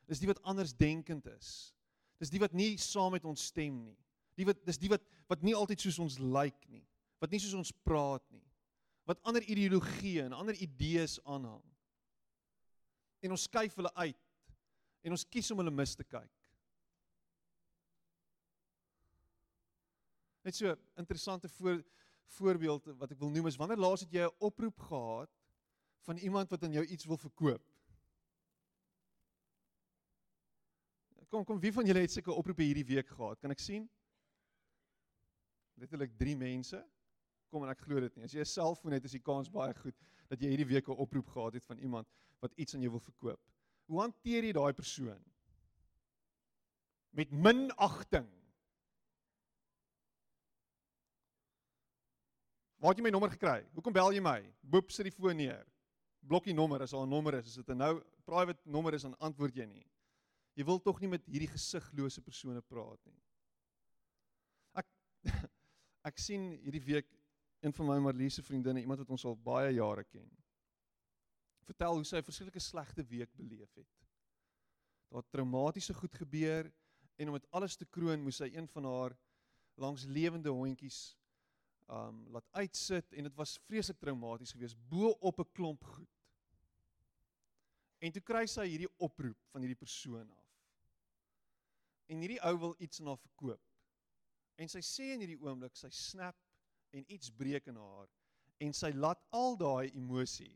Dis 0.09 0.21
die 0.21 0.29
wat 0.29 0.41
anders 0.47 0.73
denkend 0.77 1.27
is. 1.33 1.73
Dis 2.21 2.29
die 2.29 2.41
wat 2.41 2.53
nie 2.53 2.75
saam 2.81 3.15
met 3.15 3.25
ons 3.25 3.47
stem 3.49 3.81
nie. 3.81 3.97
Die 4.37 4.45
wat 4.47 4.61
dis 4.65 4.79
die 4.81 4.91
wat 4.91 5.03
wat 5.31 5.43
nie 5.45 5.55
altyd 5.57 5.81
soos 5.81 5.99
ons 6.03 6.19
lyk 6.19 6.33
like 6.35 6.69
nie. 6.69 6.85
Wat 7.21 7.31
nie 7.33 7.39
soos 7.41 7.57
ons 7.57 7.73
praat 7.85 8.23
nie. 8.33 8.43
Wat 9.09 9.21
ander 9.27 9.43
ideologieë 9.43 10.27
en 10.27 10.37
ander 10.37 10.57
idees 10.61 11.17
aanhang. 11.25 11.63
En 13.21 13.33
ons 13.33 13.47
skuif 13.47 13.75
hulle 13.77 13.93
uit. 13.97 14.21
En 15.01 15.17
ons 15.17 15.25
kies 15.33 15.49
om 15.53 15.61
hulle 15.61 15.73
mis 15.73 15.95
te 15.97 16.05
kyk. 16.05 16.29
Net 20.45 20.57
so 20.57 20.73
interessante 20.97 21.49
voor, 21.57 21.81
voorbeeld 22.37 22.87
wat 22.97 23.13
ek 23.13 23.19
wil 23.21 23.29
noem 23.33 23.49
is 23.49 23.57
wanneer 23.61 23.81
laas 23.81 24.05
het 24.05 24.13
jy 24.13 24.25
'n 24.25 24.37
oproep 24.39 24.79
gehad 24.89 25.29
van 26.05 26.17
iemand 26.17 26.49
wat 26.49 26.63
aan 26.63 26.73
jou 26.73 26.85
iets 26.85 27.05
wil 27.05 27.17
verkoop? 27.17 27.61
Kom 31.31 31.45
kom 31.47 31.59
wie 31.63 31.71
van 31.71 31.87
julle 31.87 32.03
het 32.03 32.11
seker 32.11 32.35
oproepe 32.35 32.65
hierdie 32.65 32.87
week 32.89 33.07
gehad? 33.07 33.39
Kan 33.39 33.53
ek 33.53 33.61
sien? 33.63 33.85
Letterlik 35.79 36.17
3 36.19 36.35
mense. 36.35 36.81
Kom 37.51 37.63
en 37.63 37.71
ek 37.71 37.85
glo 37.85 38.01
dit 38.03 38.17
nie. 38.17 38.25
As 38.27 38.33
jy 38.35 38.43
'n 38.43 38.51
selfoon 38.51 38.97
het, 38.97 39.05
is 39.07 39.15
die 39.15 39.23
kans 39.23 39.49
baie 39.49 39.73
goed 39.73 39.95
dat 40.27 40.41
jy 40.41 40.51
hierdie 40.51 40.67
week 40.67 40.89
'n 40.89 40.99
oproep 40.99 41.27
gehad 41.31 41.53
het 41.53 41.65
van 41.65 41.79
iemand 41.79 42.07
wat 42.41 42.51
iets 42.55 42.75
aan 42.75 42.81
jou 42.81 42.91
wil 42.91 42.99
verkoop. 42.99 43.39
Hoe 43.87 44.01
hanteer 44.01 44.43
jy 44.43 44.51
daai 44.51 44.73
persoon? 44.73 45.23
Met 47.11 47.31
minagting. 47.31 48.27
Waar 52.77 52.89
het 52.89 52.97
jy 52.97 53.03
my 53.03 53.09
nommer 53.09 53.29
gekry? 53.29 53.63
Hoekom 53.73 53.93
bel 53.93 54.11
jy 54.11 54.21
my? 54.21 54.53
Boep 54.61 54.91
sit 54.91 55.05
die 55.05 55.15
foon 55.15 55.37
neer. 55.37 55.65
Blok 56.27 56.43
die 56.43 56.53
nommer 56.53 56.81
as 56.81 56.91
daar 56.91 57.05
'n 57.05 57.09
nommer 57.09 57.33
is. 57.35 57.47
As 57.47 57.55
dit 57.55 57.69
'n 57.69 57.77
nou 57.77 58.03
private 58.25 58.59
nommer 58.65 58.93
is, 58.93 59.01
dan 59.01 59.15
antwoord 59.19 59.55
jy 59.55 59.65
nie. 59.65 59.85
Jy 60.57 60.65
wil 60.67 60.81
tog 60.83 60.99
nie 60.99 61.09
met 61.11 61.25
hierdie 61.31 61.49
gesiglose 61.51 62.21
persone 62.21 62.61
praat 62.61 62.99
nie. 63.07 63.21
Ek 64.81 64.87
ek 66.09 66.19
sien 66.19 66.51
hierdie 66.63 66.83
week 66.83 67.09
een 67.61 67.73
van 67.77 67.87
my 67.87 67.97
Marliese 68.01 68.43
vriendinne, 68.43 68.81
iemand 68.81 69.03
wat 69.03 69.13
ons 69.13 69.25
al 69.29 69.37
baie 69.37 69.69
jare 69.75 70.03
ken. 70.09 70.27
Vertel 71.69 71.99
hoe 71.99 72.05
sy 72.05 72.17
'n 72.17 72.27
verskriklike 72.27 72.59
slegte 72.59 73.03
week 73.05 73.31
beleef 73.37 73.71
het. 73.77 73.89
Daar 75.11 75.27
traumatiese 75.29 75.93
goed 75.93 76.15
gebeur 76.15 76.71
en 77.17 77.29
om 77.29 77.37
dit 77.37 77.51
alles 77.51 77.75
te 77.75 77.85
kroon, 77.85 78.23
moes 78.23 78.39
sy 78.41 78.49
een 78.49 78.67
van 78.67 78.85
haar 78.85 79.17
langs 79.75 80.05
lewende 80.05 80.49
hondjies 80.49 81.15
um 81.91 82.23
laat 82.31 82.47
uitsit 82.51 83.13
en 83.13 83.27
dit 83.27 83.35
was 83.35 83.57
vreeslik 83.67 83.99
traumaties 83.99 84.53
geweest 84.55 84.77
bo 84.89 85.11
op 85.19 85.39
'n 85.39 85.51
klomp 85.53 85.83
goed. 85.83 86.09
En 87.99 88.11
toe 88.11 88.21
kry 88.21 88.45
sy 88.47 88.65
hierdie 88.67 88.93
oproep 88.97 89.37
van 89.51 89.61
hierdie 89.61 89.83
persoon 89.85 90.31
af. 90.31 90.40
En 92.09 92.23
hierdie 92.23 92.41
ou 92.47 92.55
wil 92.59 92.75
iets 92.79 93.01
aan 93.01 93.11
haar 93.11 93.21
verkoop. 93.21 93.61
En 94.61 94.69
sy 94.69 94.81
sê 94.85 95.11
in 95.13 95.23
hierdie 95.23 95.39
oomblik 95.41 95.77
sy 95.79 95.89
snap 95.93 96.37
en 96.95 97.05
iets 97.07 97.31
breek 97.33 97.69
in 97.71 97.79
haar 97.79 98.09
en 98.61 98.73
sy 98.77 98.91
laat 98.93 99.21
al 99.33 99.55
daai 99.57 99.89
emosie 99.97 100.53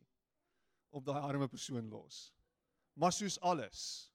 op 0.95 1.05
daai 1.05 1.21
arme 1.23 1.47
persoon 1.49 1.89
los. 1.89 2.29
Maar 2.95 3.12
soos 3.12 3.39
alles, 3.41 4.12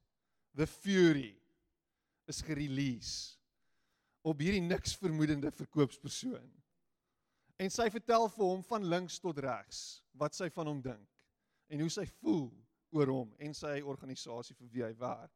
the 0.55 0.66
fury 0.66 1.35
is 2.31 2.43
gerelease 2.47 3.37
op 4.23 4.40
hierdie 4.40 4.62
niks 4.62 4.95
vermoedende 5.01 5.51
verkoopspersoon. 5.51 6.49
En 7.61 7.73
sy 7.73 7.88
vertel 7.93 8.29
vir 8.33 8.47
hom 8.47 8.62
van 8.69 8.87
links 8.88 9.19
tot 9.21 9.40
regs 9.43 10.01
wat 10.21 10.37
sy 10.37 10.49
van 10.55 10.71
hom 10.71 10.81
dink 10.85 11.09
en 11.71 11.83
hoe 11.85 11.93
sy 11.93 12.07
voel 12.21 12.49
oor 12.97 13.12
hom 13.12 13.35
en 13.38 13.55
sy 13.57 13.79
organisasie 13.87 14.57
vir 14.59 14.71
wie 14.75 14.85
hy 14.85 14.95
werk. 15.01 15.35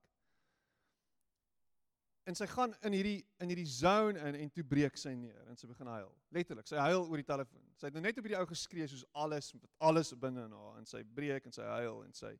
En 2.24 2.37
sy 2.38 2.46
gaan 2.48 2.72
in 2.88 2.94
hierdie 2.96 3.18
in 3.44 3.50
hierdie 3.52 3.68
zone 3.68 4.20
in 4.30 4.38
en 4.40 4.50
toe 4.52 4.64
breek 4.64 4.96
sy 4.96 5.12
neer 5.18 5.50
en 5.50 5.58
sy 5.60 5.68
begin 5.68 5.90
huil. 5.92 6.08
Letterlik, 6.32 6.68
sy 6.70 6.80
huil 6.80 7.02
oor 7.04 7.20
die 7.20 7.28
telefoon. 7.28 7.66
Sy 7.76 7.90
het 7.90 7.96
nou 7.96 8.02
net 8.04 8.16
op 8.16 8.24
hierdie 8.24 8.38
ou 8.40 8.48
geskree 8.48 8.87
soos 8.88 9.04
alles 9.12 9.50
met 9.52 9.68
alles 9.84 10.14
binne 10.22 10.46
in 10.48 10.56
haar 10.56 10.78
en 10.80 10.88
sy 10.88 11.02
breek 11.18 11.44
en 11.50 11.56
sy 11.56 11.66
huil 11.68 12.00
en 12.06 12.16
sy 12.16 12.32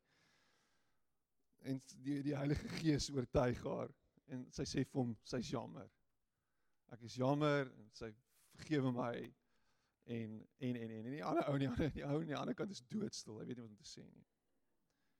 en 1.69 1.81
die 2.05 2.17
die 2.25 2.35
Heilige 2.37 2.69
Gees 2.79 3.11
oortuig 3.13 3.61
haar 3.65 3.93
en 4.33 4.45
sy 4.53 4.65
sê 4.69 4.83
vir 4.85 5.01
hom 5.03 5.13
sy's 5.25 5.53
jammer. 5.53 5.87
Ek 6.93 7.05
is 7.05 7.17
jammer 7.21 7.69
en 7.69 7.89
sy 7.93 8.09
vergewe 8.57 8.93
my 8.93 9.13
en 10.15 10.37
en 10.65 10.75
en 10.81 10.91
en 10.97 10.97
en 10.97 11.11
die 11.13 11.23
ander 11.25 11.49
ou 11.51 11.57
nie 11.61 11.69
ander 11.69 11.93
die 11.93 12.05
ou 12.05 12.19
aan 12.23 12.29
die 12.31 12.37
ander 12.37 12.57
kant 12.57 12.73
is 12.73 12.81
doodstil. 12.89 13.37
Hy 13.37 13.45
weet 13.49 13.61
nie 13.61 13.67
wat 13.67 13.73
om 13.73 13.81
te 13.81 13.89
sê 13.89 14.05
nie. 14.05 14.25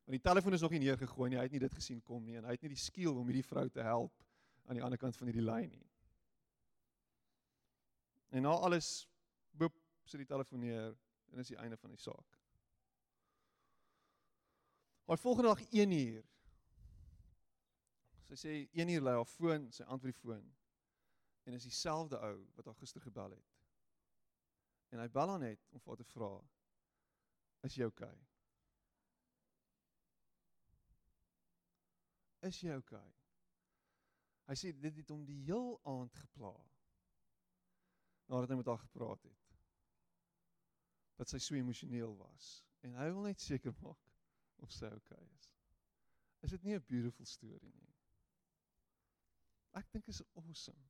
Want 0.06 0.18
die 0.18 0.26
telefoon 0.26 0.58
is 0.58 0.66
nog 0.66 0.74
nie 0.74 0.86
neergegooi 0.86 1.30
nie. 1.30 1.38
Hy 1.38 1.46
het 1.48 1.58
nie 1.58 1.66
dit 1.66 1.82
gesien 1.82 2.02
kom 2.06 2.26
nie 2.26 2.38
en 2.42 2.50
hy 2.50 2.58
het 2.58 2.66
nie 2.66 2.74
die 2.74 2.82
skiel 2.82 3.18
om 3.18 3.30
hierdie 3.30 3.46
vrou 3.46 3.70
te 3.70 3.86
help 3.86 4.25
aan 4.66 4.80
die 4.80 4.84
ander 4.84 5.00
kant 5.00 5.18
van 5.18 5.30
hierdie 5.30 5.46
lyn 5.46 5.70
nie. 5.70 5.86
En 8.36 8.42
na 8.42 8.54
alles 8.68 9.08
boep 9.52 9.76
sit 10.04 10.20
die 10.20 10.30
telefoon 10.30 10.60
neer 10.60 10.96
en 11.32 11.40
is 11.40 11.52
die 11.52 11.60
einde 11.62 11.78
van 11.78 11.94
die 11.94 12.02
saak. 12.02 12.40
Maar 15.06 15.18
volgende 15.22 15.50
dag 15.50 15.62
1 15.70 15.92
uur. 15.92 16.24
Sy 18.26 18.38
sê 18.42 18.54
1 18.74 18.90
uur 18.90 19.04
lê 19.06 19.14
haar 19.14 19.28
foon, 19.30 19.68
sy 19.72 19.84
antwoord 19.84 20.16
die 20.16 20.22
foon. 20.22 20.46
En 21.46 21.54
is 21.54 21.68
dieselfde 21.68 22.18
ou 22.18 22.38
wat 22.56 22.66
haar 22.66 22.80
gister 22.82 23.02
gebel 23.02 23.36
het. 23.38 23.52
En 24.90 25.00
hy 25.00 25.10
bel 25.14 25.30
aan 25.30 25.46
net 25.46 25.68
om 25.70 25.82
vir 25.84 25.94
haar 25.94 26.02
te 26.02 26.10
vra: 26.10 26.32
Is 27.68 27.78
jy 27.78 27.86
okay? 27.86 28.16
Is 32.50 32.62
jy 32.62 32.74
okay? 32.78 33.14
Hy 34.46 34.56
sê 34.60 34.72
dit 34.78 35.02
het 35.02 35.10
hom 35.10 35.26
die 35.26 35.42
heel 35.48 35.80
aand 35.90 36.14
gepla. 36.14 36.54
Nadat 38.30 38.54
hy 38.54 38.60
met 38.60 38.70
haar 38.70 38.84
gepraat 38.84 39.24
het. 39.26 39.54
Dat 41.18 41.32
sy 41.32 41.40
so 41.42 41.58
emosioneel 41.58 42.16
was 42.20 42.62
en 42.86 42.94
hy 43.00 43.08
wil 43.10 43.26
net 43.26 43.42
seker 43.42 43.74
maak 43.82 44.02
of 44.62 44.74
sy 44.74 44.90
okay 44.94 45.24
is. 45.38 45.48
Is 46.46 46.52
dit 46.54 46.64
nie 46.64 46.76
'n 46.76 46.86
beautiful 46.86 47.26
storie 47.26 47.74
nie? 47.74 47.94
Ek 49.74 49.92
dink 49.92 50.08
is 50.08 50.22
awesome. 50.36 50.84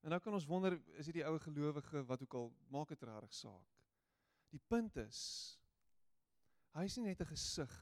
En 0.00 0.10
nou 0.10 0.20
kan 0.20 0.32
ons 0.32 0.46
wonder, 0.46 0.78
is 0.96 1.08
hierdie 1.10 1.26
ou 1.26 1.38
gelowige 1.42 2.04
wat 2.06 2.22
ook 2.22 2.34
al 2.34 2.52
maak 2.70 2.88
dit 2.88 3.02
regtig 3.02 3.34
saak. 3.34 3.78
Die 4.54 4.62
punt 4.70 4.96
is 4.96 5.20
hy 6.76 6.84
is 6.84 6.96
nie 6.96 7.08
net 7.08 7.20
'n 7.20 7.32
gesig 7.32 7.74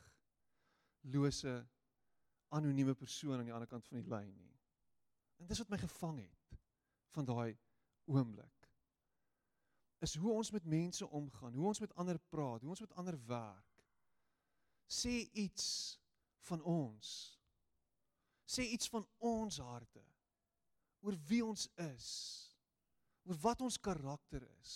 lose 1.12 1.68
anonieme 2.48 2.94
persoon 2.94 3.38
aan 3.38 3.48
die 3.48 3.54
ander 3.54 3.70
kant 3.70 3.86
van 3.86 4.00
die 4.00 4.08
lyn 4.10 4.32
nie. 4.36 4.54
En 5.40 5.46
dis 5.46 5.58
wat 5.58 5.70
my 5.72 5.78
gevang 5.78 6.20
het 6.22 6.58
van 7.16 7.24
daai 7.28 7.56
oomblik. 8.04 8.68
Is 10.04 10.14
hoe 10.20 10.32
ons 10.32 10.50
met 10.52 10.64
mense 10.64 11.08
omgaan, 11.08 11.54
hoe 11.54 11.66
ons 11.66 11.80
met 11.80 11.94
ander 11.94 12.18
praat, 12.18 12.60
hoe 12.60 12.70
ons 12.70 12.84
met 12.84 12.94
ander 13.00 13.16
werk. 13.26 13.86
Sê 14.86 15.24
iets 15.32 15.98
van 16.46 16.62
ons. 16.62 17.14
Sê 18.46 18.68
iets 18.70 18.88
van 18.92 19.06
ons 19.18 19.58
harte 19.58 20.04
oor 21.06 21.16
wie 21.28 21.42
ons 21.44 21.68
is, 21.82 22.10
oor 23.26 23.38
wat 23.44 23.62
ons 23.62 23.78
karakter 23.78 24.42
is, 24.58 24.74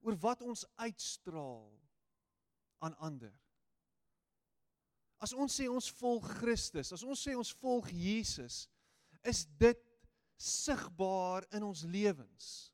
oor 0.00 0.16
wat 0.22 0.42
ons 0.44 0.64
uitstraal 0.80 1.70
aan 2.82 2.96
ander. 3.08 3.34
As 5.22 5.32
ons 5.32 5.54
sê 5.54 5.68
ons 5.70 5.88
volg 6.00 6.26
Christus, 6.40 6.90
as 6.94 7.04
ons 7.06 7.20
sê 7.20 7.36
ons 7.38 7.54
volg 7.62 7.88
Jesus, 7.94 8.66
is 9.22 9.44
dit 9.60 9.82
sigbaar 10.42 11.46
in 11.54 11.62
ons 11.62 11.84
lewens. 11.86 12.72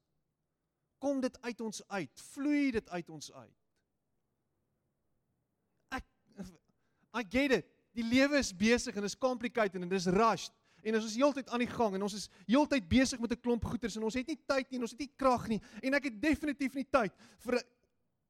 Kom 0.99 1.21
dit 1.21 1.35
uit 1.45 1.61
ons 1.61 1.83
uit, 1.93 2.23
vloei 2.33 2.71
dit 2.79 2.95
uit 2.95 3.11
ons 3.13 3.33
uit. 3.33 3.59
Ek 5.99 6.07
I 7.19 7.25
get 7.29 7.59
it. 7.61 7.69
Die 7.99 8.07
lewe 8.07 8.41
is 8.41 8.55
besig 8.55 8.97
en 8.97 9.05
is 9.05 9.19
complicated 9.19 9.83
en 9.83 9.91
dis 9.91 10.09
rushed 10.15 10.55
en 10.87 10.95
ons 10.95 11.07
is 11.09 11.17
heeltyd 11.19 11.49
aan 11.51 11.65
die 11.65 11.71
gang 11.71 11.97
en 11.97 12.05
ons 12.07 12.15
is 12.15 12.29
heeltyd 12.47 12.85
besig 12.89 13.21
met 13.21 13.33
'n 13.33 13.41
klomp 13.43 13.65
goeders 13.65 13.97
en 13.97 14.05
ons 14.07 14.15
het 14.15 14.29
nie 14.29 14.39
tyd 14.47 14.71
nie 14.71 14.79
en 14.79 14.87
ons 14.87 14.95
het 14.95 15.01
nie 15.01 15.13
krag 15.17 15.49
nie 15.49 15.61
en 15.83 15.95
ek 15.95 16.05
het 16.05 16.21
definitief 16.23 16.75
nie 16.75 16.85
tyd 16.85 17.13
vir 17.45 17.59
'n 17.59 17.65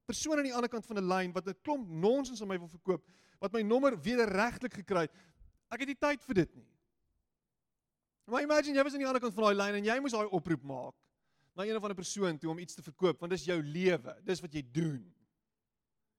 persoon 0.07 0.39
aan 0.39 0.49
die 0.49 0.55
ander 0.55 0.71
kant 0.71 0.87
van 0.87 0.97
'n 0.97 1.09
lyn 1.09 1.33
wat 1.33 1.47
'n 1.47 1.61
klomp 1.63 1.89
nonsens 1.89 2.41
aan 2.41 2.49
my 2.49 2.59
wil 2.59 2.69
verkoop 2.69 3.05
wat 3.39 3.53
my 3.55 3.63
nommer 3.63 3.97
wederregtelik 4.03 4.81
gekry 4.81 5.07
het. 5.07 5.15
Ek 5.71 5.85
het 5.85 5.93
nie 5.93 5.99
tyd 6.01 6.25
vir 6.25 6.41
dit 6.43 6.55
nie. 6.57 6.69
Maar 8.29 8.45
imagine 8.45 8.77
jy 8.77 8.85
was 8.85 8.97
aan 8.97 9.05
die 9.05 9.09
ander 9.09 9.23
kant 9.23 9.35
van 9.37 9.49
daai 9.49 9.57
lyn 9.57 9.79
en 9.79 9.87
jy 9.89 9.97
moes 10.05 10.17
daai 10.17 10.35
oproep 10.37 10.65
maak 10.69 10.97
na 11.57 11.65
een 11.67 11.77
of 11.77 11.83
ander 11.83 11.99
persoon 11.99 12.37
toe 12.39 12.51
om 12.53 12.59
iets 12.63 12.77
te 12.77 12.85
verkoop 12.85 13.21
want 13.21 13.33
dis 13.35 13.49
jou 13.49 13.59
lewe. 13.63 14.15
Dis 14.27 14.43
wat 14.45 14.53
jy 14.55 14.63
doen. 14.73 15.01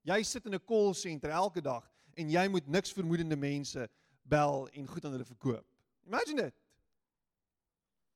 Jy 0.08 0.23
sit 0.23 0.45
in 0.45 0.55
'n 0.55 0.65
call 0.65 0.93
center 0.93 1.29
elke 1.29 1.62
dag 1.62 1.86
en 2.15 2.29
jy 2.29 2.47
moet 2.47 2.67
niks 2.67 2.91
vermoedende 2.91 3.36
mense 3.36 3.89
bel 4.23 4.67
en 4.73 4.88
goed 4.88 5.05
aan 5.05 5.12
hulle 5.12 5.25
verkoop. 5.25 5.65
Imagine 6.05 6.41
dit. 6.41 6.55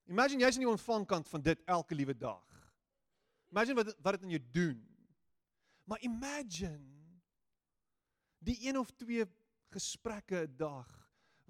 Imagine 0.09 0.43
jy's 0.43 0.55
in 0.55 0.65
die 0.65 0.73
ontvangkant 0.73 1.29
van 1.29 1.41
dit 1.41 1.59
elke 1.65 1.95
liewe 1.95 2.17
dag. 2.17 2.43
Imagine 3.51 3.75
wat 3.75 3.95
wat 4.01 4.17
dit 4.17 4.23
aan 4.23 4.35
jou 4.35 4.43
doen. 4.51 4.79
Maar 5.83 5.99
imagine 6.01 6.92
die 8.43 8.57
een 8.67 8.77
of 8.77 8.91
twee 8.99 9.25
gesprekke 9.73 10.43
'n 10.47 10.57
dag 10.57 10.89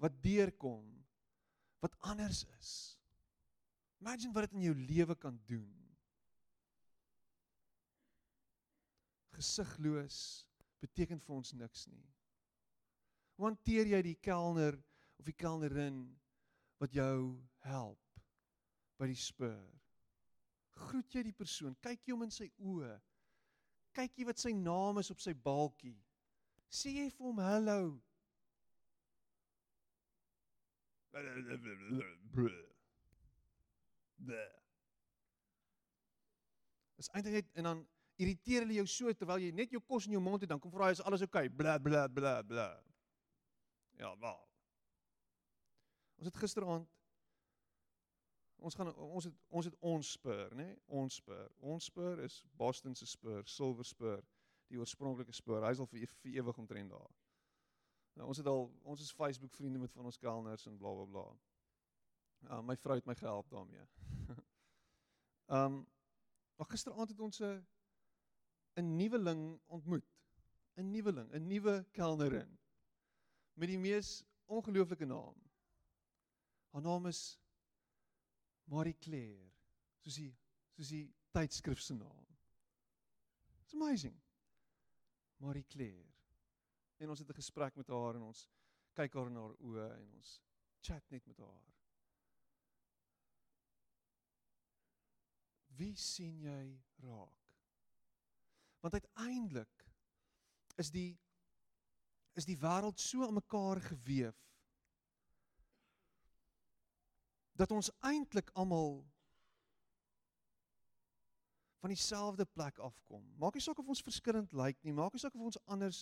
wat 0.00 0.22
deurkom 0.22 1.04
wat 1.84 1.96
anders 2.00 2.44
is. 2.58 2.98
Imagine 4.00 4.32
wat 4.32 4.42
dit 4.48 4.52
in 4.52 4.66
jou 4.68 4.74
lewe 4.74 5.14
kan 5.16 5.40
doen. 5.46 5.96
Gesigloos 9.36 10.46
beteken 10.78 11.20
vir 11.20 11.34
ons 11.34 11.52
niks 11.52 11.86
nie. 11.86 12.04
Hoe 13.34 13.46
hanteer 13.46 13.86
jy 13.86 14.02
die 14.02 14.18
kelner 14.20 14.76
of 15.18 15.26
die 15.26 15.36
kelnerin 15.36 16.04
wat 16.78 16.94
jou 16.94 17.42
help 17.66 18.20
by 19.00 19.08
die 19.10 19.18
spur? 19.18 19.64
Groet 20.86 21.14
jy 21.14 21.22
die 21.22 21.36
persoon? 21.36 21.74
Kyk 21.82 22.06
jy 22.06 22.14
hom 22.14 22.26
in 22.26 22.34
sy 22.34 22.50
oë? 22.58 22.94
Kyk 23.94 24.18
jy 24.18 24.26
wat 24.26 24.38
sy 24.42 24.52
naam 24.52 24.98
is 25.02 25.10
op 25.10 25.20
sy 25.22 25.34
balkie? 25.34 25.98
Sê 26.70 26.90
jy 26.90 27.08
vir 27.10 27.26
hom 27.26 27.38
hallo? 27.38 27.80
Dis 36.96 37.10
eintlik 37.12 37.34
net 37.34 37.60
en 37.60 37.68
dan 37.70 37.84
irriteer 38.18 38.64
hulle 38.64 38.80
jou 38.80 38.86
so 38.90 39.12
terwyl 39.12 39.42
jy 39.42 39.52
net 39.54 39.72
jou 39.74 39.82
kos 39.82 40.08
in 40.08 40.16
jou 40.16 40.22
mond 40.22 40.42
het 40.42 40.50
dan 40.50 40.60
kom 40.62 40.72
vra 40.74 40.88
hy 40.88 40.96
is 40.96 41.02
alles 41.02 41.22
oukei 41.26 41.46
okay? 41.46 41.56
bla 41.60 41.78
bla 41.78 42.08
bla 42.08 42.34
bla 42.42 42.68
Ja, 43.94 44.18
wel. 44.18 44.38
Ons 46.18 46.26
het 46.26 46.36
gisteraand 46.36 46.90
ons 48.64 48.74
gaan 48.74 48.94
ons 48.96 49.24
het 49.24 49.34
ons 49.48 49.66
het 49.68 49.74
ons 49.80 50.10
spur, 50.16 50.54
nê? 50.56 50.64
Nee? 50.64 50.76
Ons 50.86 51.18
spur. 51.20 51.50
Ons 51.60 51.84
spur 51.90 52.22
is 52.24 52.38
Boston 52.56 52.94
se 52.96 53.06
spur, 53.06 53.42
Silver 53.44 53.84
Spur, 53.84 54.22
die 54.68 54.78
oorspronklike 54.78 55.32
spur. 55.32 55.64
Hy's 55.66 55.80
al 55.82 55.88
vir, 55.90 56.06
vir 56.22 56.38
ewig 56.40 56.58
omtrent 56.58 56.90
daar. 56.90 57.10
Nou 58.14 58.28
ons 58.30 58.38
het 58.38 58.46
al 58.46 58.68
ons 58.82 59.00
is 59.02 59.12
Facebook 59.12 59.54
vriende 59.54 59.78
met 59.78 59.92
van 59.92 60.04
ons 60.04 60.18
kelners 60.18 60.66
en 60.70 60.78
bla 60.78 60.92
bla 60.94 61.06
bla. 61.10 61.26
Uh, 62.44 62.60
my 62.62 62.76
vrou 62.76 62.96
het 62.98 63.06
my 63.06 63.14
gehelp 63.18 63.50
daarmee. 63.50 63.86
um 65.60 65.84
maar 66.54 66.70
gisteraand 66.70 67.10
het 67.10 67.20
ons 67.20 67.40
'n 67.42 67.66
'n 68.76 68.96
nuweling 68.96 69.60
ontmoet. 69.66 70.06
'n 70.76 70.90
Nuweling, 70.90 71.30
'n 71.34 71.46
nuwe 71.46 71.86
kelnerin 71.92 72.58
met 73.54 73.68
die 73.68 73.78
mees 73.78 74.24
ongelooflike 74.44 75.04
naam. 75.04 75.34
Haar 76.70 76.82
naam 76.82 77.06
is 77.06 77.40
Marie 78.64 78.96
Claire, 78.98 79.52
soos 80.02 80.14
die 80.14 80.32
soos 80.74 80.88
die 80.88 81.14
tydskrif 81.30 81.80
se 81.80 81.94
naam. 81.94 82.26
It's 83.62 83.74
amazing. 83.74 84.23
Marie 85.44 85.66
Claire. 85.68 86.12
En 86.96 87.08
ons 87.08 87.18
het 87.18 87.28
'n 87.28 87.40
gesprek 87.40 87.76
met 87.76 87.88
haar 87.88 88.14
en 88.14 88.22
ons 88.22 88.48
kyk 88.92 89.14
haar 89.14 89.26
in 89.26 89.36
haar 89.36 89.54
oë 89.60 89.88
en 90.00 90.12
ons 90.14 90.40
chat 90.80 91.10
net 91.10 91.26
met 91.26 91.38
haar. 91.38 91.72
Wie 95.66 95.96
sien 95.96 96.40
jy 96.40 96.80
raak? 97.02 97.42
Want 98.80 98.92
uiteindelik 98.92 99.84
is 100.76 100.90
die 100.90 101.18
is 102.32 102.44
die 102.44 102.58
wêreld 102.58 102.98
so 102.98 103.22
aan 103.26 103.34
mekaar 103.34 103.80
geweef 103.80 104.38
dat 107.54 107.70
ons 107.70 107.90
eintlik 108.02 108.50
almal 108.58 109.04
van 111.84 111.92
dieselfde 111.92 112.44
plek 112.44 112.78
afkom. 112.78 113.24
Maak 113.36 113.58
nie 113.58 113.60
saak 113.60 113.78
of 113.82 113.88
ons 113.92 114.00
verskillend 114.00 114.54
lyk 114.56 114.78
nie, 114.86 114.92
maak 114.96 115.12
nie 115.12 115.20
saak 115.20 115.34
of 115.36 115.50
ons 115.50 115.58
anders 115.68 115.98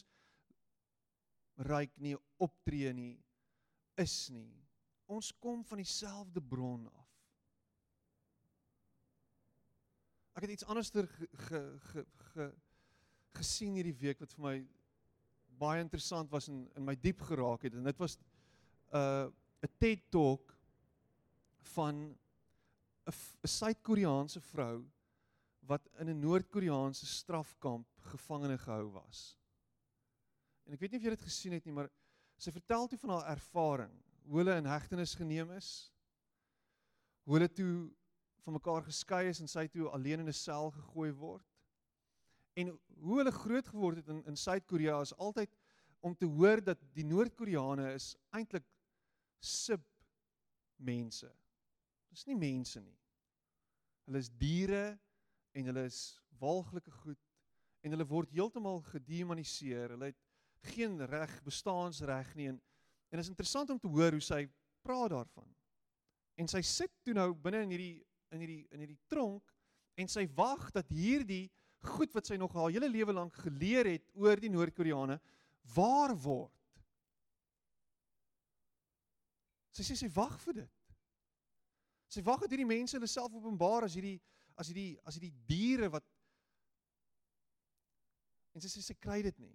ryk 1.66 1.90
nie, 1.98 2.12
optree 2.38 2.92
nie, 2.94 3.16
is 3.98 4.14
nie. 4.30 4.52
Ons 5.10 5.32
kom 5.42 5.64
van 5.66 5.82
dieselfde 5.82 6.44
bron 6.52 6.86
af. 6.86 7.10
Ek 10.38 10.46
het 10.46 10.54
iets 10.54 10.68
anderster 10.70 11.10
ge, 11.10 11.28
ge, 11.48 11.64
ge, 11.88 12.06
ge, 12.30 12.48
gesien 13.42 13.74
hierdie 13.74 13.96
week 14.04 14.22
wat 14.22 14.38
vir 14.38 14.46
my 14.46 14.54
baie 15.58 15.82
interessant 15.82 16.30
was 16.30 16.46
en 16.46 16.62
in 16.78 16.86
my 16.86 16.94
diep 16.94 17.26
geraak 17.26 17.66
het 17.66 17.74
en 17.74 17.90
dit 17.90 18.06
was 18.06 18.14
'n 18.14 19.02
uh, 19.02 19.26
'n 19.66 19.74
TED 19.82 20.06
Talk 20.14 20.54
van 21.74 22.14
'n 23.10 23.14
Suid-Koreaanse 23.58 24.46
vrou 24.54 24.86
wat 25.66 25.88
in 25.98 26.08
'n 26.08 26.20
Noord-Koreaanse 26.20 27.06
strafkamp 27.06 27.88
gevangene 28.12 28.58
gehou 28.58 28.90
was. 28.90 29.38
En 30.66 30.72
ek 30.72 30.80
weet 30.80 30.90
nie 30.90 30.98
of 30.98 31.04
jy 31.04 31.10
dit 31.10 31.28
gesien 31.28 31.52
het 31.52 31.64
nie, 31.64 31.74
maar 31.74 31.90
sy 32.36 32.50
vertel 32.50 32.88
toe 32.88 32.98
van 32.98 33.10
haar 33.10 33.30
ervaring, 33.36 33.92
hoe 34.26 34.38
hulle 34.38 34.56
in 34.56 34.66
hegtenis 34.66 35.14
geneem 35.14 35.50
is, 35.50 35.92
hoe 37.22 37.34
hulle 37.34 37.48
toe 37.52 37.90
van 38.42 38.52
mekaar 38.52 38.82
geskei 38.82 39.28
is 39.28 39.40
en 39.40 39.48
sy 39.48 39.68
toe 39.68 39.88
alleen 39.90 40.20
in 40.20 40.28
'n 40.28 40.32
sel 40.32 40.70
gegooi 40.70 41.12
word. 41.12 41.46
En 42.54 42.78
hoe 43.00 43.18
hulle 43.18 43.32
groot 43.32 43.68
geword 43.68 43.96
het 43.96 44.08
in 44.08 44.24
in 44.26 44.36
Suid-Korea 44.36 45.00
is 45.00 45.14
altyd 45.16 45.54
om 46.00 46.16
te 46.16 46.26
hoor 46.26 46.62
dat 46.64 46.78
die 46.92 47.04
Noord-Koreane 47.04 47.92
is 47.94 48.16
eintlik 48.30 48.66
sub 49.38 49.84
mense. 50.76 51.30
Dis 52.10 52.26
nie 52.26 52.36
mense 52.36 52.80
nie. 52.80 52.98
Hulle 54.04 54.18
is 54.18 54.30
diere 54.38 54.98
en 55.52 55.68
hulle 55.70 55.84
is 55.88 56.00
walglike 56.40 56.92
goed 57.02 57.20
en 57.82 57.94
hulle 57.94 58.06
word 58.06 58.30
heeltemal 58.34 58.80
gedehumaniseer. 58.92 59.96
Hulle 59.96 60.12
het 60.12 60.20
geen 60.72 61.00
reg, 61.10 61.32
bestaansreg 61.44 62.34
nie 62.38 62.52
en 62.52 62.60
en 63.12 63.20
is 63.20 63.28
interessant 63.28 63.68
om 63.68 63.76
te 63.76 63.90
hoor 63.92 64.14
hoe 64.16 64.24
sy 64.24 64.46
praat 64.80 65.10
daarvan. 65.12 65.48
En 66.40 66.48
sy 66.48 66.62
sit 66.64 66.94
toe 67.04 67.12
nou 67.12 67.34
binne 67.36 67.60
in 67.66 67.74
hierdie 67.74 67.98
in 68.32 68.40
hierdie 68.40 68.62
in 68.72 68.80
hierdie 68.80 69.00
tronk 69.12 69.52
en 70.00 70.08
sy 70.08 70.24
wag 70.38 70.70
dat 70.72 70.88
hierdie 70.88 71.50
goed 71.92 72.14
wat 72.16 72.30
sy 72.30 72.38
nog 72.40 72.54
haar 72.56 72.72
hele 72.72 72.88
lewe 72.88 73.12
lank 73.12 73.36
geleer 73.42 73.90
het 73.90 74.06
oor 74.16 74.40
die 74.40 74.48
Noord-Koreane 74.48 75.18
waar 75.74 76.14
word. 76.24 76.56
Sy 79.72 79.84
sê 79.84 79.96
sy 79.98 80.08
wag 80.14 80.38
vir 80.46 80.62
dit. 80.62 80.72
Sy 82.12 82.24
wag 82.24 82.42
dat 82.44 82.52
hierdie 82.52 82.68
mense 82.68 82.96
hulle 82.96 83.10
self 83.10 83.32
openbaar 83.36 83.86
as 83.86 83.96
hierdie 83.96 84.20
as 84.60 84.68
hierdie 84.70 84.98
as 85.06 85.16
hierdie 85.18 85.34
diere 85.48 85.88
wat 85.92 86.06
En 88.52 88.60
sy 88.60 88.68
sê 88.68 88.82
sy 88.84 88.96
kry 89.00 89.22
dit 89.24 89.38
nie. 89.40 89.54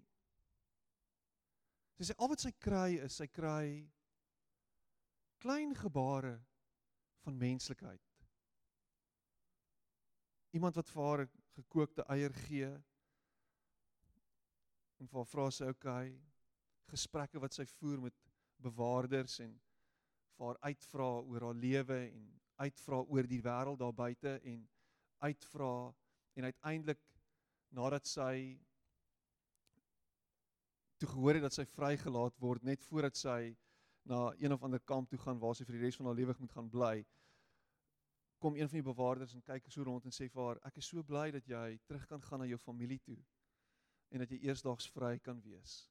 Sy 1.98 2.10
sê 2.10 2.16
al 2.18 2.32
wat 2.32 2.42
sy 2.42 2.52
kry 2.62 2.98
is 3.06 3.18
sy 3.20 3.28
kry 3.30 3.86
klein 5.42 5.76
gebare 5.78 6.34
van 7.26 7.38
menslikheid. 7.38 8.02
Iemand 10.58 10.78
wat 10.80 10.90
vir 10.90 11.04
haar 11.04 11.24
gekookte 11.58 12.06
eier 12.14 12.34
gee 12.48 12.70
en 14.98 15.10
vir 15.12 15.30
vra 15.30 15.46
sy 15.54 15.70
okay 15.70 16.10
gesprekke 16.90 17.42
wat 17.44 17.54
sy 17.54 17.66
voer 17.78 18.02
met 18.08 18.16
bewaarders 18.64 19.38
en 19.44 19.54
vir 20.38 20.48
haar 20.48 20.60
uitvra 20.72 21.10
oor 21.20 21.46
haar 21.50 21.62
lewe 21.62 22.00
en 22.08 22.30
uitvra 22.64 23.04
oor 23.04 23.30
die 23.30 23.42
wêreld 23.46 23.82
daar 23.82 23.94
buite 23.94 24.38
en 24.54 24.64
uitvra 25.20 25.94
en 26.38 26.50
uiteindelik 26.50 27.02
nadat 27.70 28.08
sy 28.08 28.58
toe 30.98 31.10
gehoor 31.10 31.38
het 31.38 31.46
dat 31.46 31.58
sy 31.58 31.66
vrygelaat 31.66 32.38
word 32.42 32.64
net 32.64 32.84
voordat 32.90 33.18
sy 33.18 33.56
na 34.08 34.32
een 34.40 34.54
of 34.54 34.64
ander 34.64 34.80
kamp 34.80 35.10
toe 35.10 35.20
gaan 35.20 35.40
waar 35.40 35.56
sy 35.56 35.66
vir 35.68 35.78
die 35.78 35.86
res 35.86 36.00
van 36.00 36.10
haar 36.10 36.20
lewe 36.20 36.36
moet 36.40 36.56
gaan 36.58 36.70
bly 36.74 36.96
kom 38.38 38.56
een 38.56 38.70
van 38.70 38.80
die 38.80 38.90
bewaarders 38.92 39.34
en 39.34 39.42
kyk 39.42 39.66
so 39.74 39.84
rond 39.84 40.06
en 40.06 40.14
sê 40.14 40.30
vir 40.30 40.44
haar 40.44 40.62
ek 40.70 40.78
is 40.82 40.90
so 40.92 41.04
bly 41.04 41.30
dat 41.34 41.50
jy 41.50 41.80
terug 41.90 42.06
kan 42.10 42.22
gaan 42.22 42.44
na 42.44 42.50
jou 42.50 42.60
familie 42.62 43.00
toe 43.06 43.18
en 44.14 44.24
dat 44.24 44.32
jy 44.32 44.40
eersdaags 44.48 44.90
vry 44.94 45.18
kan 45.24 45.40
wees. 45.44 45.88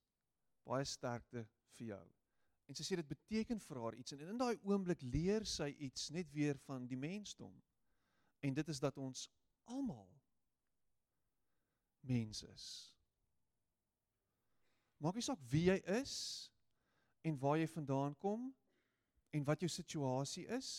Baie 0.66 0.84
sterkte 0.88 1.44
vir 1.76 1.90
jou. 1.92 2.04
En 2.66 2.78
sy 2.78 2.86
sê 2.86 2.98
dit 2.98 3.08
beteken 3.08 3.60
vir 3.62 3.80
haar 3.82 3.96
iets 3.98 4.14
en 4.16 4.24
in 4.26 4.40
daai 4.40 4.56
oomblik 4.66 5.02
leer 5.04 5.46
sy 5.46 5.68
iets 5.88 6.08
net 6.14 6.30
weer 6.34 6.58
van 6.66 6.86
die 6.90 6.98
mensdom. 6.98 7.52
En 8.46 8.54
dit 8.54 8.68
is 8.68 8.78
dat 8.78 8.96
ons 8.96 9.30
almal 9.64 10.10
mens 12.06 12.42
is. 12.42 12.66
Maak 15.02 15.18
nie 15.18 15.24
saak 15.26 15.42
wie 15.50 15.64
jy 15.66 15.76
is 15.98 16.14
en 17.26 17.38
waar 17.42 17.58
jy 17.58 17.66
vandaan 17.68 18.14
kom 18.22 18.46
en 19.34 19.48
wat 19.48 19.64
jou 19.64 19.70
situasie 19.72 20.46
is 20.56 20.70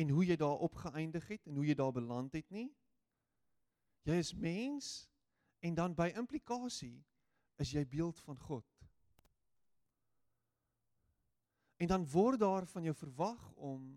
en 0.00 0.10
hoe 0.16 0.24
jy 0.24 0.36
daar 0.40 0.64
opgeëindig 0.64 1.28
het 1.28 1.46
en 1.46 1.60
hoe 1.60 1.68
jy 1.68 1.76
daar 1.76 1.92
beland 1.92 2.32
het 2.32 2.48
nie. 2.50 2.70
Jy 4.08 4.16
is 4.24 4.32
mens 4.34 4.90
en 5.60 5.76
dan 5.76 5.94
by 5.94 6.08
implikasie 6.16 6.96
is 7.60 7.76
jy 7.76 7.84
beeld 7.88 8.18
van 8.24 8.40
God. 8.48 8.66
En 11.76 11.92
dan 11.92 12.08
word 12.08 12.40
daar 12.40 12.66
van 12.66 12.88
jou 12.88 12.94
verwag 12.96 13.50
om 13.54 13.90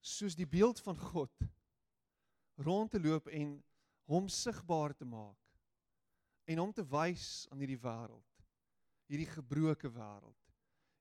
soos 0.00 0.34
die 0.34 0.48
beeld 0.48 0.80
van 0.80 0.96
God 0.96 1.52
rond 2.60 2.90
te 2.90 3.00
loop 3.00 3.28
en 3.32 3.56
hom 4.10 4.28
sigbaar 4.28 4.94
te 4.94 5.06
maak 5.08 5.38
en 6.44 6.58
hom 6.58 6.72
te 6.74 6.84
wys 6.84 7.46
aan 7.50 7.62
hierdie 7.62 7.80
wêreld. 7.80 8.28
hierdie 9.12 9.28
gebroke 9.28 9.90
wêreld, 9.92 10.52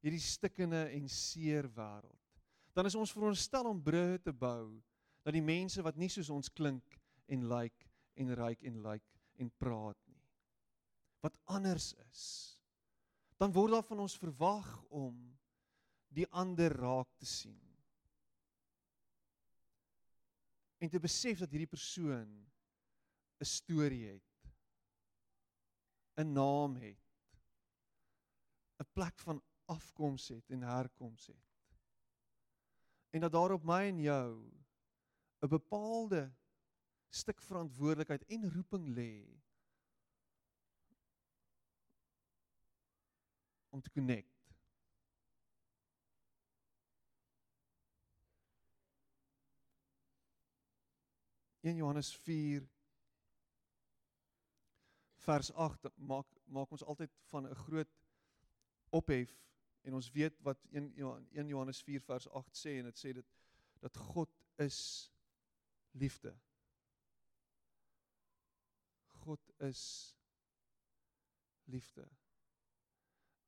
hierdie 0.03 0.19
stikkende 0.19 0.81
en 0.91 1.05
seer 1.07 1.69
wêreld, 1.71 2.41
dan 2.75 2.89
is 2.89 2.97
ons 2.99 3.13
veronderstel 3.15 3.69
om 3.69 3.79
brûe 3.79 4.17
te 4.19 4.33
bou 4.35 4.81
dat 5.23 5.31
die 5.31 5.43
mense 5.43 5.79
wat 5.85 5.95
nie 5.95 6.09
soos 6.11 6.31
ons 6.33 6.51
klink 6.51 6.97
en 7.31 7.45
lyk 7.47 7.71
like, 7.71 7.87
en 8.19 8.33
ryk 8.35 8.65
en 8.67 8.81
lyk 8.83 8.99
like, 8.99 9.21
en 9.39 9.51
praat 9.63 9.97
nie. 10.11 10.19
Wat 11.23 11.37
anders 11.55 11.93
is. 12.09 12.23
Dan 13.39 13.53
word 13.55 13.77
daar 13.77 13.87
van 13.87 14.03
ons 14.03 14.17
verwag 14.19 14.67
om 14.89 15.15
die 16.11 16.27
ander 16.35 16.73
raak 16.75 17.09
te 17.17 17.25
sien. 17.25 17.70
En 20.81 20.89
te 20.89 20.99
besef 20.99 21.37
dat 21.37 21.51
hierdie 21.53 21.69
persoon 21.69 22.29
'n 23.37 23.45
storie 23.45 24.05
het. 24.07 24.29
'n 26.17 26.31
naam 26.33 26.75
het. 26.75 27.05
'n 28.81 28.89
plek 28.93 29.19
van 29.19 29.43
afkoms 29.65 30.27
het 30.27 30.49
en 30.49 30.61
herkoms 30.61 31.27
het. 31.27 31.45
En 33.09 33.19
dat 33.19 33.31
daar 33.31 33.51
op 33.51 33.63
my 33.63 33.81
en 33.91 33.99
jou 33.99 34.51
'n 35.41 35.47
bepaalde 35.47 36.33
stuk 37.09 37.41
verantwoordelikheid 37.41 38.25
en 38.25 38.51
roeping 38.53 38.87
lê 38.95 39.41
om 43.69 43.81
te 43.81 43.91
connect. 43.91 44.30
In 51.61 51.75
Johannes 51.75 52.15
4 52.15 52.67
vers 55.21 55.51
8 55.53 55.89
maak 55.95 56.27
maak 56.45 56.71
ons 56.73 56.83
altyd 56.83 57.11
van 57.29 57.47
'n 57.47 57.55
groot 57.55 57.91
ophef 58.89 59.35
en 59.81 59.93
ons 59.93 60.11
weet 60.11 60.39
wat 60.41 60.57
1 60.71 60.93
1 61.31 61.47
Johannes 61.47 61.81
4 61.81 62.01
vers 62.01 62.27
8 62.29 62.57
sê 62.57 62.77
en 62.79 62.89
dit 62.89 62.97
sê 62.97 63.13
dit 63.13 63.27
dat 63.79 63.97
God 63.97 64.29
is 64.55 65.11
liefde. 65.91 66.33
God 69.05 69.51
is 69.57 70.15
liefde. 71.63 72.07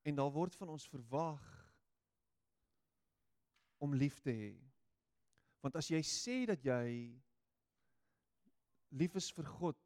En 0.02 0.16
daar 0.16 0.32
word 0.32 0.56
van 0.56 0.70
ons 0.70 0.88
verwag 0.88 1.44
om 3.78 3.96
lief 3.96 4.20
te 4.20 4.32
hê. 4.32 4.56
Want 5.60 5.76
as 5.76 5.90
jy 5.92 6.02
sê 6.06 6.44
dat 6.46 6.64
jy 6.64 6.88
lief 8.94 9.16
is 9.20 9.30
vir 9.34 9.48
God, 9.58 9.80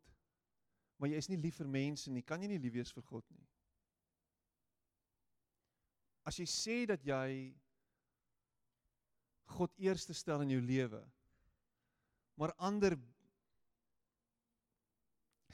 maar 0.97 1.11
jy 1.11 1.19
is 1.21 1.29
nie 1.31 1.39
lief 1.39 1.59
vir 1.61 1.69
mense 1.71 2.11
nie, 2.11 2.25
kan 2.25 2.41
jy 2.41 2.51
nie 2.51 2.61
lief 2.61 2.75
wees 2.75 2.93
vir 2.95 3.05
God 3.07 3.25
nie. 3.31 3.45
As 6.27 6.39
jy 6.39 6.47
sê 6.51 6.77
dat 6.89 7.03
jy 7.07 7.53
God 9.57 9.71
eerste 9.79 10.15
stel 10.17 10.43
in 10.43 10.57
jou 10.57 10.63
lewe, 10.63 10.99
maar 12.37 12.51
ander 12.59 12.97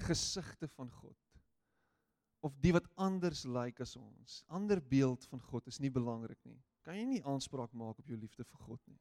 gesigte 0.04 0.68
van 0.74 0.90
God 0.92 1.20
of 2.44 2.56
die 2.60 2.74
wat 2.76 2.90
anders 3.00 3.46
lyk 3.46 3.78
like 3.78 3.86
as 3.86 3.96
ons. 3.96 4.42
Ander 4.52 4.82
beeld 4.84 5.24
van 5.32 5.40
God 5.48 5.68
is 5.72 5.80
nie 5.80 5.92
belangrik 5.94 6.40
nie. 6.44 6.60
Kan 6.84 6.98
jy 7.00 7.06
nie 7.08 7.22
aanspraak 7.24 7.72
maak 7.72 8.02
op 8.02 8.10
jou 8.10 8.18
liefde 8.20 8.44
vir 8.44 8.66
God 8.66 8.82
nie? 8.92 9.00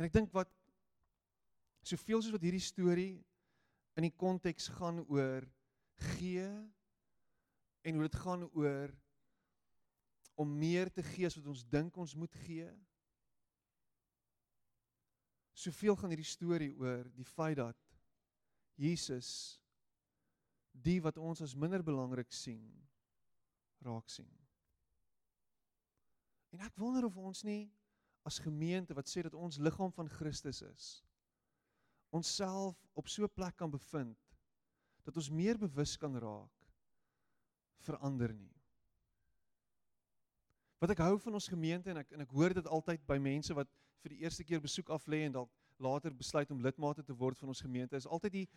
En 0.00 0.08
ek 0.08 0.14
dink 0.16 0.32
wat 0.32 0.48
soveel 1.84 2.22
soos 2.22 2.32
wat 2.32 2.44
hierdie 2.44 2.64
storie 2.64 3.18
in 4.00 4.06
die 4.06 4.16
konteks 4.16 4.70
gaan 4.78 5.02
oor 5.12 5.44
gee 6.16 6.48
en 7.84 7.98
hoe 7.98 8.06
dit 8.08 8.20
gaan 8.22 8.46
oor 8.56 8.94
om 10.40 10.54
meer 10.56 10.88
te 10.88 11.04
gee 11.04 11.28
as 11.28 11.36
wat 11.36 11.50
ons 11.52 11.66
dink 11.68 11.98
ons 12.00 12.16
moet 12.16 12.32
gee 12.46 12.70
Soveel 15.60 15.96
gaan 15.98 16.12
hierdie 16.14 16.28
storie 16.28 16.70
oor 16.80 17.08
die 17.12 17.26
feit 17.26 17.58
dat 17.58 17.76
Jesus 18.80 19.60
die 20.72 21.00
wat 21.04 21.18
ons 21.20 21.42
as 21.44 21.56
minder 21.58 21.82
belangrik 21.84 22.32
sien 22.32 22.64
raak 23.84 24.08
sien. 24.12 24.30
En 26.52 26.62
ek 26.64 26.78
wonder 26.80 27.06
of 27.08 27.16
ons 27.20 27.42
nie 27.44 27.66
as 28.30 28.38
gemeente 28.38 28.94
wat 28.94 29.10
sê 29.10 29.24
dat 29.26 29.34
ons 29.34 29.58
liggaam 29.58 29.92
van 29.96 30.08
Christus 30.08 30.62
is, 30.62 30.88
onsself 32.14 32.78
op 32.94 33.08
so 33.08 33.24
'n 33.26 33.34
plek 33.34 33.56
kan 33.56 33.70
bevind 33.70 34.18
dat 35.04 35.16
ons 35.16 35.30
meer 35.30 35.58
bewus 35.58 35.96
kan 35.96 36.16
raak 36.16 36.66
vir 37.86 37.96
ander 37.98 38.32
nie. 38.34 38.54
Wat 40.80 40.90
ek 40.90 41.02
hou 41.04 41.18
van 41.18 41.34
ons 41.34 41.48
gemeente 41.48 41.90
en 41.90 41.96
ek 41.96 42.12
en 42.12 42.20
ek 42.20 42.34
hoor 42.36 42.54
dit 42.54 42.66
altyd 42.66 43.06
by 43.06 43.18
mense 43.18 43.54
wat 43.54 43.68
vir 44.02 44.14
die 44.14 44.22
eerste 44.24 44.44
keer 44.44 44.60
besoek 44.60 44.90
af 44.90 45.06
lê 45.06 45.24
en 45.26 45.32
dalk 45.32 45.50
later 45.78 46.14
besluit 46.14 46.50
om 46.50 46.62
lidmate 46.62 47.02
te 47.04 47.16
word 47.16 47.38
van 47.38 47.48
ons 47.48 47.60
gemeente 47.60 47.96
is 47.96 48.06
altyd 48.06 48.32
die 48.32 48.48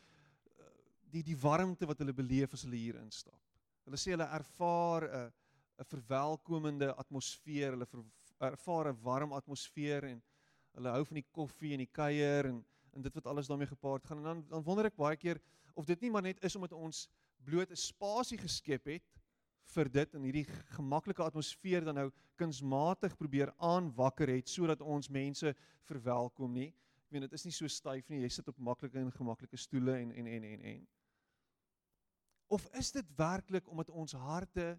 die 1.13 1.23
die 1.23 1.37
warmte 1.37 1.85
wat 1.85 1.99
hulle 1.99 2.13
beleef 2.13 2.53
as 2.53 2.63
hulle 2.65 2.79
hier 2.79 2.99
instap. 3.01 3.39
Hulle 3.85 3.97
sê 3.97 4.15
hulle 4.15 4.29
ervaar 4.39 5.03
'n 5.03 5.31
'n 5.79 5.85
verwelkomende 5.89 6.93
atmosfeer, 6.95 7.73
hulle 7.73 7.85
ver, 7.85 8.03
ervaar 8.43 8.91
'n 8.91 9.01
warm 9.01 9.33
atmosfeer 9.33 10.03
en 10.03 10.21
hulle 10.73 10.89
hou 10.89 11.05
van 11.05 11.15
die 11.15 11.27
koffie 11.31 11.73
en 11.73 11.83
die 11.85 11.93
kuier 11.99 12.45
en 12.45 12.63
en 12.93 13.01
dit 13.01 13.13
wat 13.13 13.25
alles 13.25 13.47
daarmee 13.47 13.67
gepaard 13.67 14.05
gaan 14.05 14.17
en 14.17 14.23
dan 14.23 14.45
dan 14.49 14.63
wonder 14.63 14.85
ek 14.85 14.95
baie 14.95 15.17
keer 15.17 15.41
of 15.73 15.85
dit 15.85 16.01
nie 16.01 16.11
maar 16.11 16.21
net 16.21 16.43
is 16.43 16.55
omdat 16.55 16.73
ons 16.73 17.09
bloot 17.43 17.71
'n 17.71 17.75
spasie 17.75 18.37
geskep 18.37 18.85
het 18.85 19.07
vir 19.73 19.89
dit 19.89 20.15
en 20.15 20.25
hierdie 20.27 20.45
gemaklike 20.75 21.23
atmosfeer 21.23 21.85
dan 21.85 21.95
nou 21.95 22.09
kunsmatig 22.39 23.15
probeer 23.17 23.53
aanwakker 23.57 24.31
het 24.35 24.49
sodat 24.49 24.81
ons 24.81 25.09
mense 25.09 25.53
verwelkom 25.87 26.53
nie. 26.53 26.69
Ek 27.05 27.11
meen 27.15 27.25
dit 27.27 27.33
is 27.37 27.45
nie 27.45 27.55
so 27.55 27.67
styf 27.67 28.09
nie. 28.09 28.23
Jy 28.23 28.29
sit 28.29 28.49
op 28.49 28.57
maklike 28.57 28.99
en 28.99 29.11
gemaklike 29.11 29.57
stoele 29.57 29.97
en 30.01 30.11
en 30.11 30.27
en 30.27 30.43
en 30.43 30.65
en. 30.73 30.87
Of 32.53 32.67
is 32.79 32.91
dit 32.91 33.13
werklik 33.17 33.69
omdat 33.69 33.89
ons 33.89 34.13
harte 34.13 34.73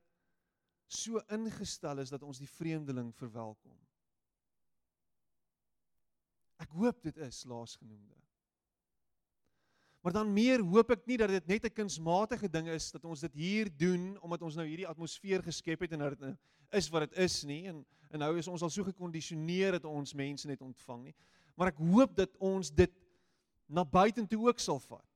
so 0.94 1.20
ingestel 1.34 2.02
is 2.02 2.12
dat 2.14 2.22
ons 2.22 2.40
die 2.42 2.50
vreemdeling 2.50 3.10
verwelkom? 3.16 3.76
Ek 6.62 6.70
hoop 6.78 7.02
dit 7.02 7.16
is 7.26 7.42
laasgenoemde. 7.50 8.16
Maar 10.04 10.12
dan 10.12 10.32
meer 10.32 10.60
hoop 10.60 10.90
ek 10.92 11.06
nie 11.08 11.16
dat 11.16 11.32
dit 11.32 11.46
net 11.48 11.64
'n 11.64 11.72
kunsmatige 11.72 12.48
ding 12.48 12.68
is 12.68 12.90
dat 12.92 13.04
ons 13.04 13.20
dit 13.20 13.34
hier 13.34 13.70
doen 13.76 14.18
omdat 14.20 14.42
ons 14.42 14.54
nou 14.54 14.66
hierdie 14.66 14.88
atmosfeer 14.88 15.42
geskep 15.42 15.80
het 15.80 15.92
en 15.92 15.98
dat 15.98 16.18
dit 16.18 16.20
nou 16.20 16.36
is 16.70 16.88
wat 16.88 17.08
dit 17.08 17.18
is 17.18 17.44
nie 17.44 17.66
en 17.68 17.84
en 18.10 18.20
nou 18.20 18.38
is 18.38 18.48
ons 18.48 18.62
al 18.62 18.70
so 18.70 18.84
gekondisioneer 18.84 19.72
dat 19.72 19.84
ons 19.84 20.14
mense 20.14 20.46
net 20.46 20.60
ontvang 20.62 21.02
nie. 21.02 21.14
Maar 21.56 21.72
ek 21.72 21.80
hoop 21.82 22.12
dat 22.16 22.36
ons 22.38 22.70
dit 22.70 22.92
na 23.66 23.84
buitentoe 23.84 24.38
ook 24.46 24.60
sal 24.62 24.78
vat. 24.78 25.08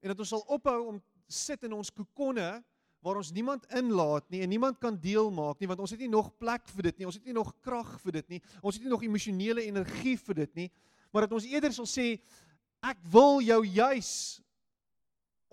En 0.00 0.08
dat 0.08 0.18
ons 0.18 0.28
sal 0.28 0.42
ophou 0.48 0.86
om 0.86 1.02
sit 1.28 1.62
in 1.62 1.72
ons 1.72 1.92
kokonne 1.94 2.64
waar 3.00 3.16
ons 3.16 3.32
niemand 3.32 3.64
inlaat 3.76 4.26
nie 4.30 4.42
en 4.44 4.50
niemand 4.52 4.78
kan 4.78 4.96
deel 5.00 5.30
maak 5.32 5.60
nie 5.60 5.68
want 5.70 5.80
ons 5.80 5.94
het 5.94 6.00
nie 6.02 6.10
nog 6.12 6.32
plek 6.38 6.68
vir 6.74 6.90
dit 6.90 7.00
nie. 7.00 7.08
Ons 7.08 7.16
het 7.20 7.26
nie 7.26 7.36
nog 7.36 7.54
krag 7.64 7.96
vir 8.04 8.20
dit 8.20 8.36
nie. 8.36 8.40
Ons 8.60 8.76
het 8.76 8.84
nie 8.84 8.92
nog 8.92 9.04
emosionele 9.06 9.64
energie 9.64 10.18
vir 10.20 10.44
dit 10.44 10.54
nie. 10.64 10.70
Maar 11.10 11.26
dat 11.26 11.38
ons 11.40 11.48
eerder 11.48 11.72
sal 11.74 11.88
sê 11.88 12.12
Ek 12.80 13.00
wil 13.12 13.42
jou 13.44 13.60
juis 13.66 14.40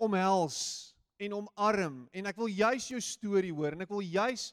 omhels 0.00 0.58
en 1.20 1.34
omarm 1.42 2.06
en 2.16 2.30
ek 2.30 2.38
wil 2.40 2.48
juis 2.48 2.86
jou 2.88 3.00
storie 3.04 3.52
hoor 3.52 3.76
en 3.76 3.84
ek 3.84 3.92
wil 3.92 4.04
juis 4.04 4.48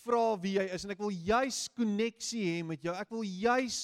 vra 0.00 0.22
wie 0.40 0.54
jy 0.56 0.64
is 0.72 0.86
en 0.86 0.94
ek 0.94 1.02
wil 1.02 1.12
juis 1.12 1.58
koneksie 1.76 2.44
hê 2.46 2.62
met 2.64 2.80
jou. 2.86 2.94
Ek 2.96 3.10
wil 3.12 3.26
juis 3.26 3.80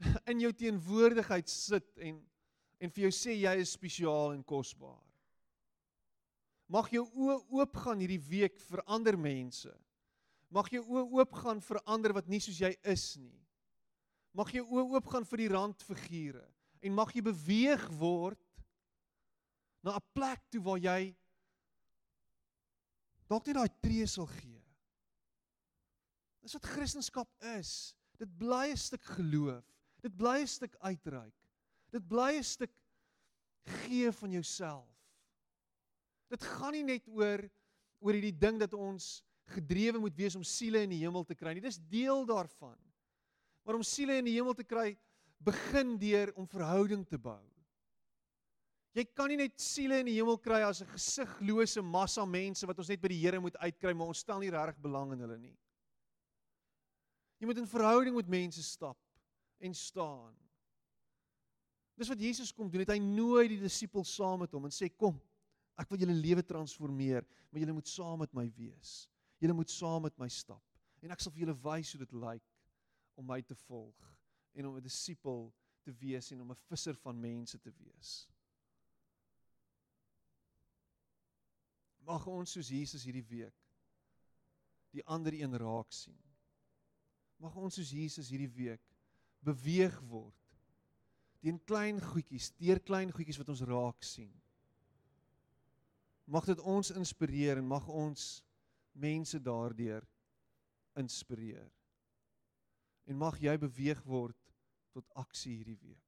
in 0.30 0.40
jou 0.46 0.52
teenwoordigheid 0.56 1.50
sit 1.52 1.90
en 2.00 2.22
en 2.84 2.90
vir 2.92 3.06
jou 3.06 3.12
sê 3.16 3.36
jy 3.38 3.52
is 3.62 3.70
spesiaal 3.72 4.34
en 4.34 4.42
kosbaar. 4.44 5.00
Mag 6.74 6.90
jou 6.90 7.04
oë 7.06 7.36
oop 7.54 7.76
gaan 7.84 8.00
hierdie 8.02 8.22
week 8.26 8.56
vir 8.66 8.82
ander 8.90 9.14
mense. 9.20 9.70
Mag 10.50 10.70
jou 10.74 10.82
oë 10.82 11.04
oop 11.20 11.36
gaan 11.38 11.60
vir 11.62 11.78
ander 11.86 12.14
wat 12.16 12.30
nie 12.30 12.40
soos 12.42 12.58
jy 12.58 12.72
is 12.90 13.04
nie. 13.20 13.38
Mag 14.34 14.50
jou 14.54 14.64
oë 14.66 14.96
oop 14.96 15.10
gaan 15.12 15.26
vir 15.28 15.44
die 15.44 15.52
randfigure 15.52 16.42
en 16.84 16.96
mag 16.96 17.12
jy 17.14 17.22
beweeg 17.24 17.84
word 18.00 18.40
na 19.86 19.94
'n 19.94 20.06
plek 20.16 20.42
toe 20.50 20.62
waar 20.64 20.80
jy 20.82 21.14
dalk 23.28 23.46
net 23.46 23.56
daai 23.56 23.80
tree 23.80 24.06
sal 24.06 24.26
gee. 24.26 24.62
Dis 26.42 26.54
wat 26.58 26.66
Christendom 26.66 27.28
is. 27.56 27.94
Dit 28.18 28.30
bly 28.38 28.72
'n 28.72 28.76
stuk 28.76 29.04
geloof. 29.16 29.64
Dit 30.02 30.16
bly 30.16 30.42
'n 30.42 30.46
stuk 30.46 30.74
uitreik. 30.80 31.34
Dit 31.90 32.08
bly 32.08 32.36
'n 32.38 32.42
stuk 32.42 32.72
gee 33.64 34.10
van 34.12 34.30
jouself. 34.30 34.93
Dit 36.34 36.44
gaan 36.56 36.74
nie 36.74 36.84
net 36.86 37.06
oor 37.12 37.44
oor 38.04 38.16
hierdie 38.16 38.36
ding 38.36 38.58
dat 38.60 38.74
ons 38.76 39.22
gedrewe 39.54 40.00
moet 40.02 40.16
wees 40.18 40.34
om 40.36 40.44
siele 40.44 40.82
in 40.84 40.92
die 40.92 41.00
hemel 41.04 41.24
te 41.24 41.36
kry 41.36 41.54
nie. 41.54 41.62
Dis 41.64 41.80
deel 41.88 42.24
daarvan. 42.28 42.76
Maar 43.64 43.78
om 43.78 43.84
siele 43.86 44.18
in 44.20 44.28
die 44.28 44.36
hemel 44.36 44.56
te 44.56 44.66
kry, 44.66 44.90
begin 45.44 45.94
deur 46.00 46.32
om 46.40 46.48
verhouding 46.48 47.04
te 47.08 47.20
bou. 47.20 47.40
Jy 48.94 49.06
kan 49.10 49.30
nie 49.32 49.40
net 49.40 49.56
siele 49.58 49.98
in 50.02 50.08
die 50.08 50.18
hemel 50.18 50.36
kry 50.38 50.60
as 50.62 50.80
'n 50.82 50.92
gesiglose 50.92 51.82
massa 51.82 52.24
mense 52.24 52.66
wat 52.66 52.78
ons 52.78 52.88
net 52.88 53.00
by 53.00 53.08
die 53.08 53.20
Here 53.20 53.40
moet 53.40 53.56
uitkry, 53.56 53.92
maar 53.92 54.06
ons 54.06 54.18
stel 54.18 54.38
nie 54.38 54.50
regtig 54.50 54.80
belang 54.80 55.12
in 55.12 55.20
hulle 55.20 55.38
nie. 55.38 55.56
Jy 57.40 57.46
moet 57.46 57.58
in 57.58 57.66
verhouding 57.66 58.14
met 58.14 58.28
mense 58.28 58.62
stap 58.62 58.98
en 59.60 59.74
staan. 59.74 60.34
Dis 61.96 62.08
wat 62.08 62.20
Jesus 62.20 62.52
kom 62.52 62.70
doen. 62.70 62.80
Het 62.80 62.94
hy 62.94 62.98
nooi 62.98 63.48
die 63.48 63.60
disippels 63.60 64.14
saam 64.14 64.40
met 64.40 64.52
hom 64.52 64.64
en 64.64 64.70
sê 64.70 64.88
kom, 64.96 65.20
ek 65.80 65.90
wil 65.90 65.98
julle 65.98 66.14
lewe 66.14 66.44
transformeer, 66.46 67.26
maar 67.50 67.62
julle 67.62 67.76
moet 67.76 67.90
saam 67.90 68.20
met 68.22 68.34
my 68.36 68.46
wees. 68.56 69.08
Julle 69.42 69.56
moet 69.56 69.70
saam 69.70 70.06
met 70.06 70.16
my 70.18 70.28
stap 70.28 70.62
en 71.04 71.12
ek 71.12 71.20
sal 71.20 71.34
vir 71.34 71.44
julle 71.44 71.56
wys 71.66 71.90
hoe 71.92 72.00
dit 72.00 72.12
lyk 72.16 72.44
om 73.20 73.26
my 73.28 73.42
te 73.44 73.56
volg 73.66 74.06
en 74.54 74.66
om 74.70 74.76
'n 74.78 74.86
disipel 74.86 75.52
te 75.84 75.92
wees 75.92 76.30
en 76.32 76.40
om 76.40 76.50
'n 76.50 76.62
visser 76.68 76.96
van 76.96 77.20
mense 77.20 77.58
te 77.60 77.72
wees. 77.76 78.28
Mag 82.04 82.26
ons 82.26 82.52
soos 82.52 82.68
Jesus 82.68 83.04
hierdie 83.04 83.26
week 83.28 83.60
die 84.90 85.04
ander 85.06 85.34
een 85.34 85.56
raak 85.58 85.92
sien. 85.92 86.20
Mag 87.36 87.56
ons 87.56 87.74
soos 87.74 87.90
Jesus 87.90 88.28
hierdie 88.28 88.52
week 88.52 88.82
beweeg 89.40 90.00
word 90.08 90.40
teen 91.44 91.58
klein 91.68 92.00
goedjies, 92.00 92.52
deur 92.56 92.80
klein 92.80 93.10
goedjies 93.12 93.36
wat 93.36 93.48
ons 93.48 93.60
raak 93.68 94.02
sien. 94.02 94.32
Mag 96.24 96.44
dit 96.48 96.60
ons 96.60 96.90
inspireer 96.90 97.60
en 97.60 97.66
mag 97.68 97.88
ons 97.88 98.24
mense 98.92 99.40
daardeur 99.40 100.06
inspireer. 100.96 101.68
En 103.04 103.20
mag 103.20 103.36
jy 103.42 103.56
beweeg 103.60 104.00
word 104.08 104.38
tot 104.96 105.10
aksie 105.20 105.52
hierdie 105.58 105.78
week. 105.82 106.00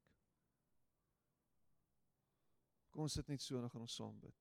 Kom 2.95 3.05
ons 3.05 3.19
sit 3.19 3.29
net 3.29 3.43
so 3.45 3.59
en 3.59 3.67
dan 3.67 3.73
gaan 3.75 3.85
ons 3.85 3.97
saam 3.99 4.17
bid. 4.23 4.37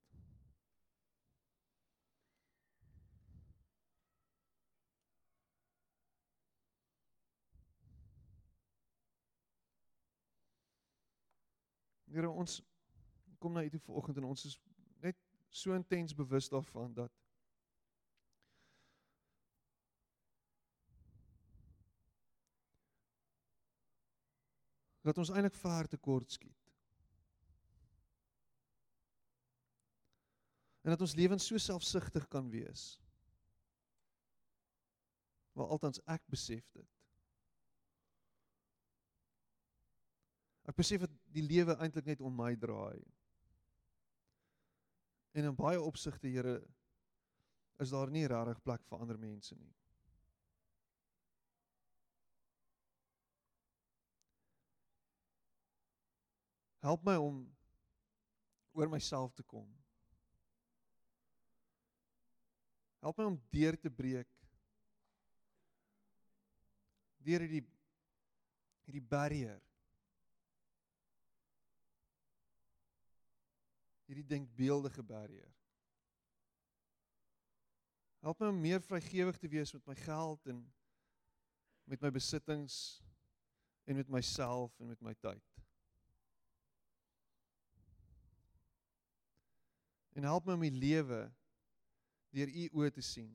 Here 12.15 12.29
ons 12.31 12.61
kom 13.43 13.51
na 13.51 13.65
U 13.65 13.69
toe 13.73 13.81
vanoggend 13.89 14.21
en 14.21 14.29
ons 14.29 14.45
is 14.47 14.55
so 15.55 15.73
intens 15.73 16.13
bewus 16.13 16.49
daarvan 16.51 16.93
dat 16.93 17.11
dat 25.05 25.17
ons 25.17 25.29
eintlik 25.29 25.55
ver 25.55 25.87
te 25.87 25.97
kort 25.97 26.31
skiet. 26.31 26.71
En 30.81 30.91
dat 30.91 31.01
ons 31.01 31.13
lewens 31.17 31.45
so 31.45 31.57
selfsugtig 31.57 32.27
kan 32.27 32.49
wees. 32.49 32.87
Maar 35.53 35.71
altans 35.77 36.01
ek 36.09 36.25
besef 36.29 36.65
dit. 36.73 36.89
Ek 40.65 40.75
besef 40.77 41.05
dat 41.05 41.13
die 41.37 41.45
lewe 41.45 41.77
eintlik 41.77 42.09
net 42.09 42.21
om 42.25 42.33
my 42.33 42.55
draai. 42.57 43.14
En 45.35 45.43
in 45.43 45.55
baie 45.55 45.81
opsigte, 45.81 46.27
Here, 46.31 46.61
is 47.83 47.91
daar 47.91 48.11
nie 48.11 48.23
regtig 48.31 48.61
plek 48.63 48.85
vir 48.87 49.01
ander 49.03 49.17
mense 49.19 49.55
nie. 49.59 49.73
Help 56.85 57.03
my 57.03 57.17
om 57.19 57.41
oor 58.77 58.91
myself 58.91 59.33
te 59.35 59.43
kom. 59.43 59.67
Help 63.03 63.19
my 63.19 63.27
om 63.33 63.39
deur 63.51 63.75
te 63.81 63.91
breek. 63.91 64.31
Deur 67.25 67.43
hierdie 67.43 67.63
hierdie 68.85 69.07
barrier 69.09 69.59
hierdie 74.05 74.25
denkbeeldige 74.25 75.03
barrier. 75.03 75.51
Help 78.25 78.39
my 78.39 78.49
om 78.49 78.61
meer 78.61 78.81
vrygewig 78.81 79.37
te 79.37 79.49
wees 79.49 79.73
met 79.73 79.85
my 79.85 79.95
geld 79.95 80.47
en 80.49 80.61
met 81.85 82.01
my 82.01 82.09
besittings 82.11 83.03
en 83.85 83.95
met 83.95 84.09
myself 84.09 84.79
en 84.79 84.87
met 84.87 85.01
my 85.01 85.13
tyd. 85.13 85.43
En 90.15 90.23
help 90.23 90.45
my 90.45 90.53
om 90.53 90.63
my 90.63 90.71
lewe 90.73 91.21
deur 92.33 92.49
u 92.49 92.65
oë 92.71 92.89
te 92.95 93.03
sien. 93.03 93.29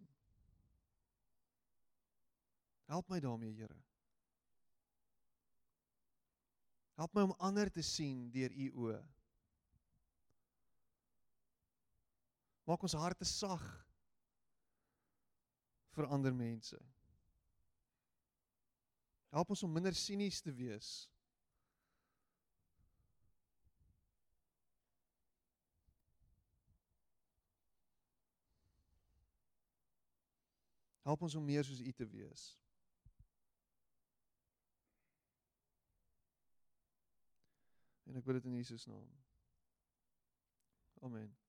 Help 2.91 3.09
my 3.09 3.21
daarmee, 3.21 3.55
Here. 3.55 3.79
Help 6.99 7.15
my 7.15 7.23
om 7.29 7.35
ander 7.39 7.71
te 7.71 7.83
sien 7.87 8.27
deur 8.35 8.53
u 8.53 8.67
oë. 8.75 8.99
Maak 12.71 12.85
ons 12.87 12.95
harte 12.95 13.27
sag 13.27 13.63
vir 15.97 16.07
ander 16.15 16.31
mense. 16.31 16.77
Help 19.35 19.51
ons 19.51 19.65
om 19.67 19.73
minder 19.75 19.97
sinies 19.99 20.39
te 20.39 20.55
wees. 20.55 20.91
Help 31.03 31.27
ons 31.27 31.35
om 31.35 31.51
meer 31.51 31.67
soos 31.67 31.83
U 31.83 31.93
te 31.99 32.07
wees. 32.15 32.47
En 38.07 38.23
ek 38.23 38.31
bid 38.31 38.39
dit 38.39 38.51
in 38.55 38.59
Jesus 38.63 38.87
naam. 38.87 39.07
Amen. 41.03 41.40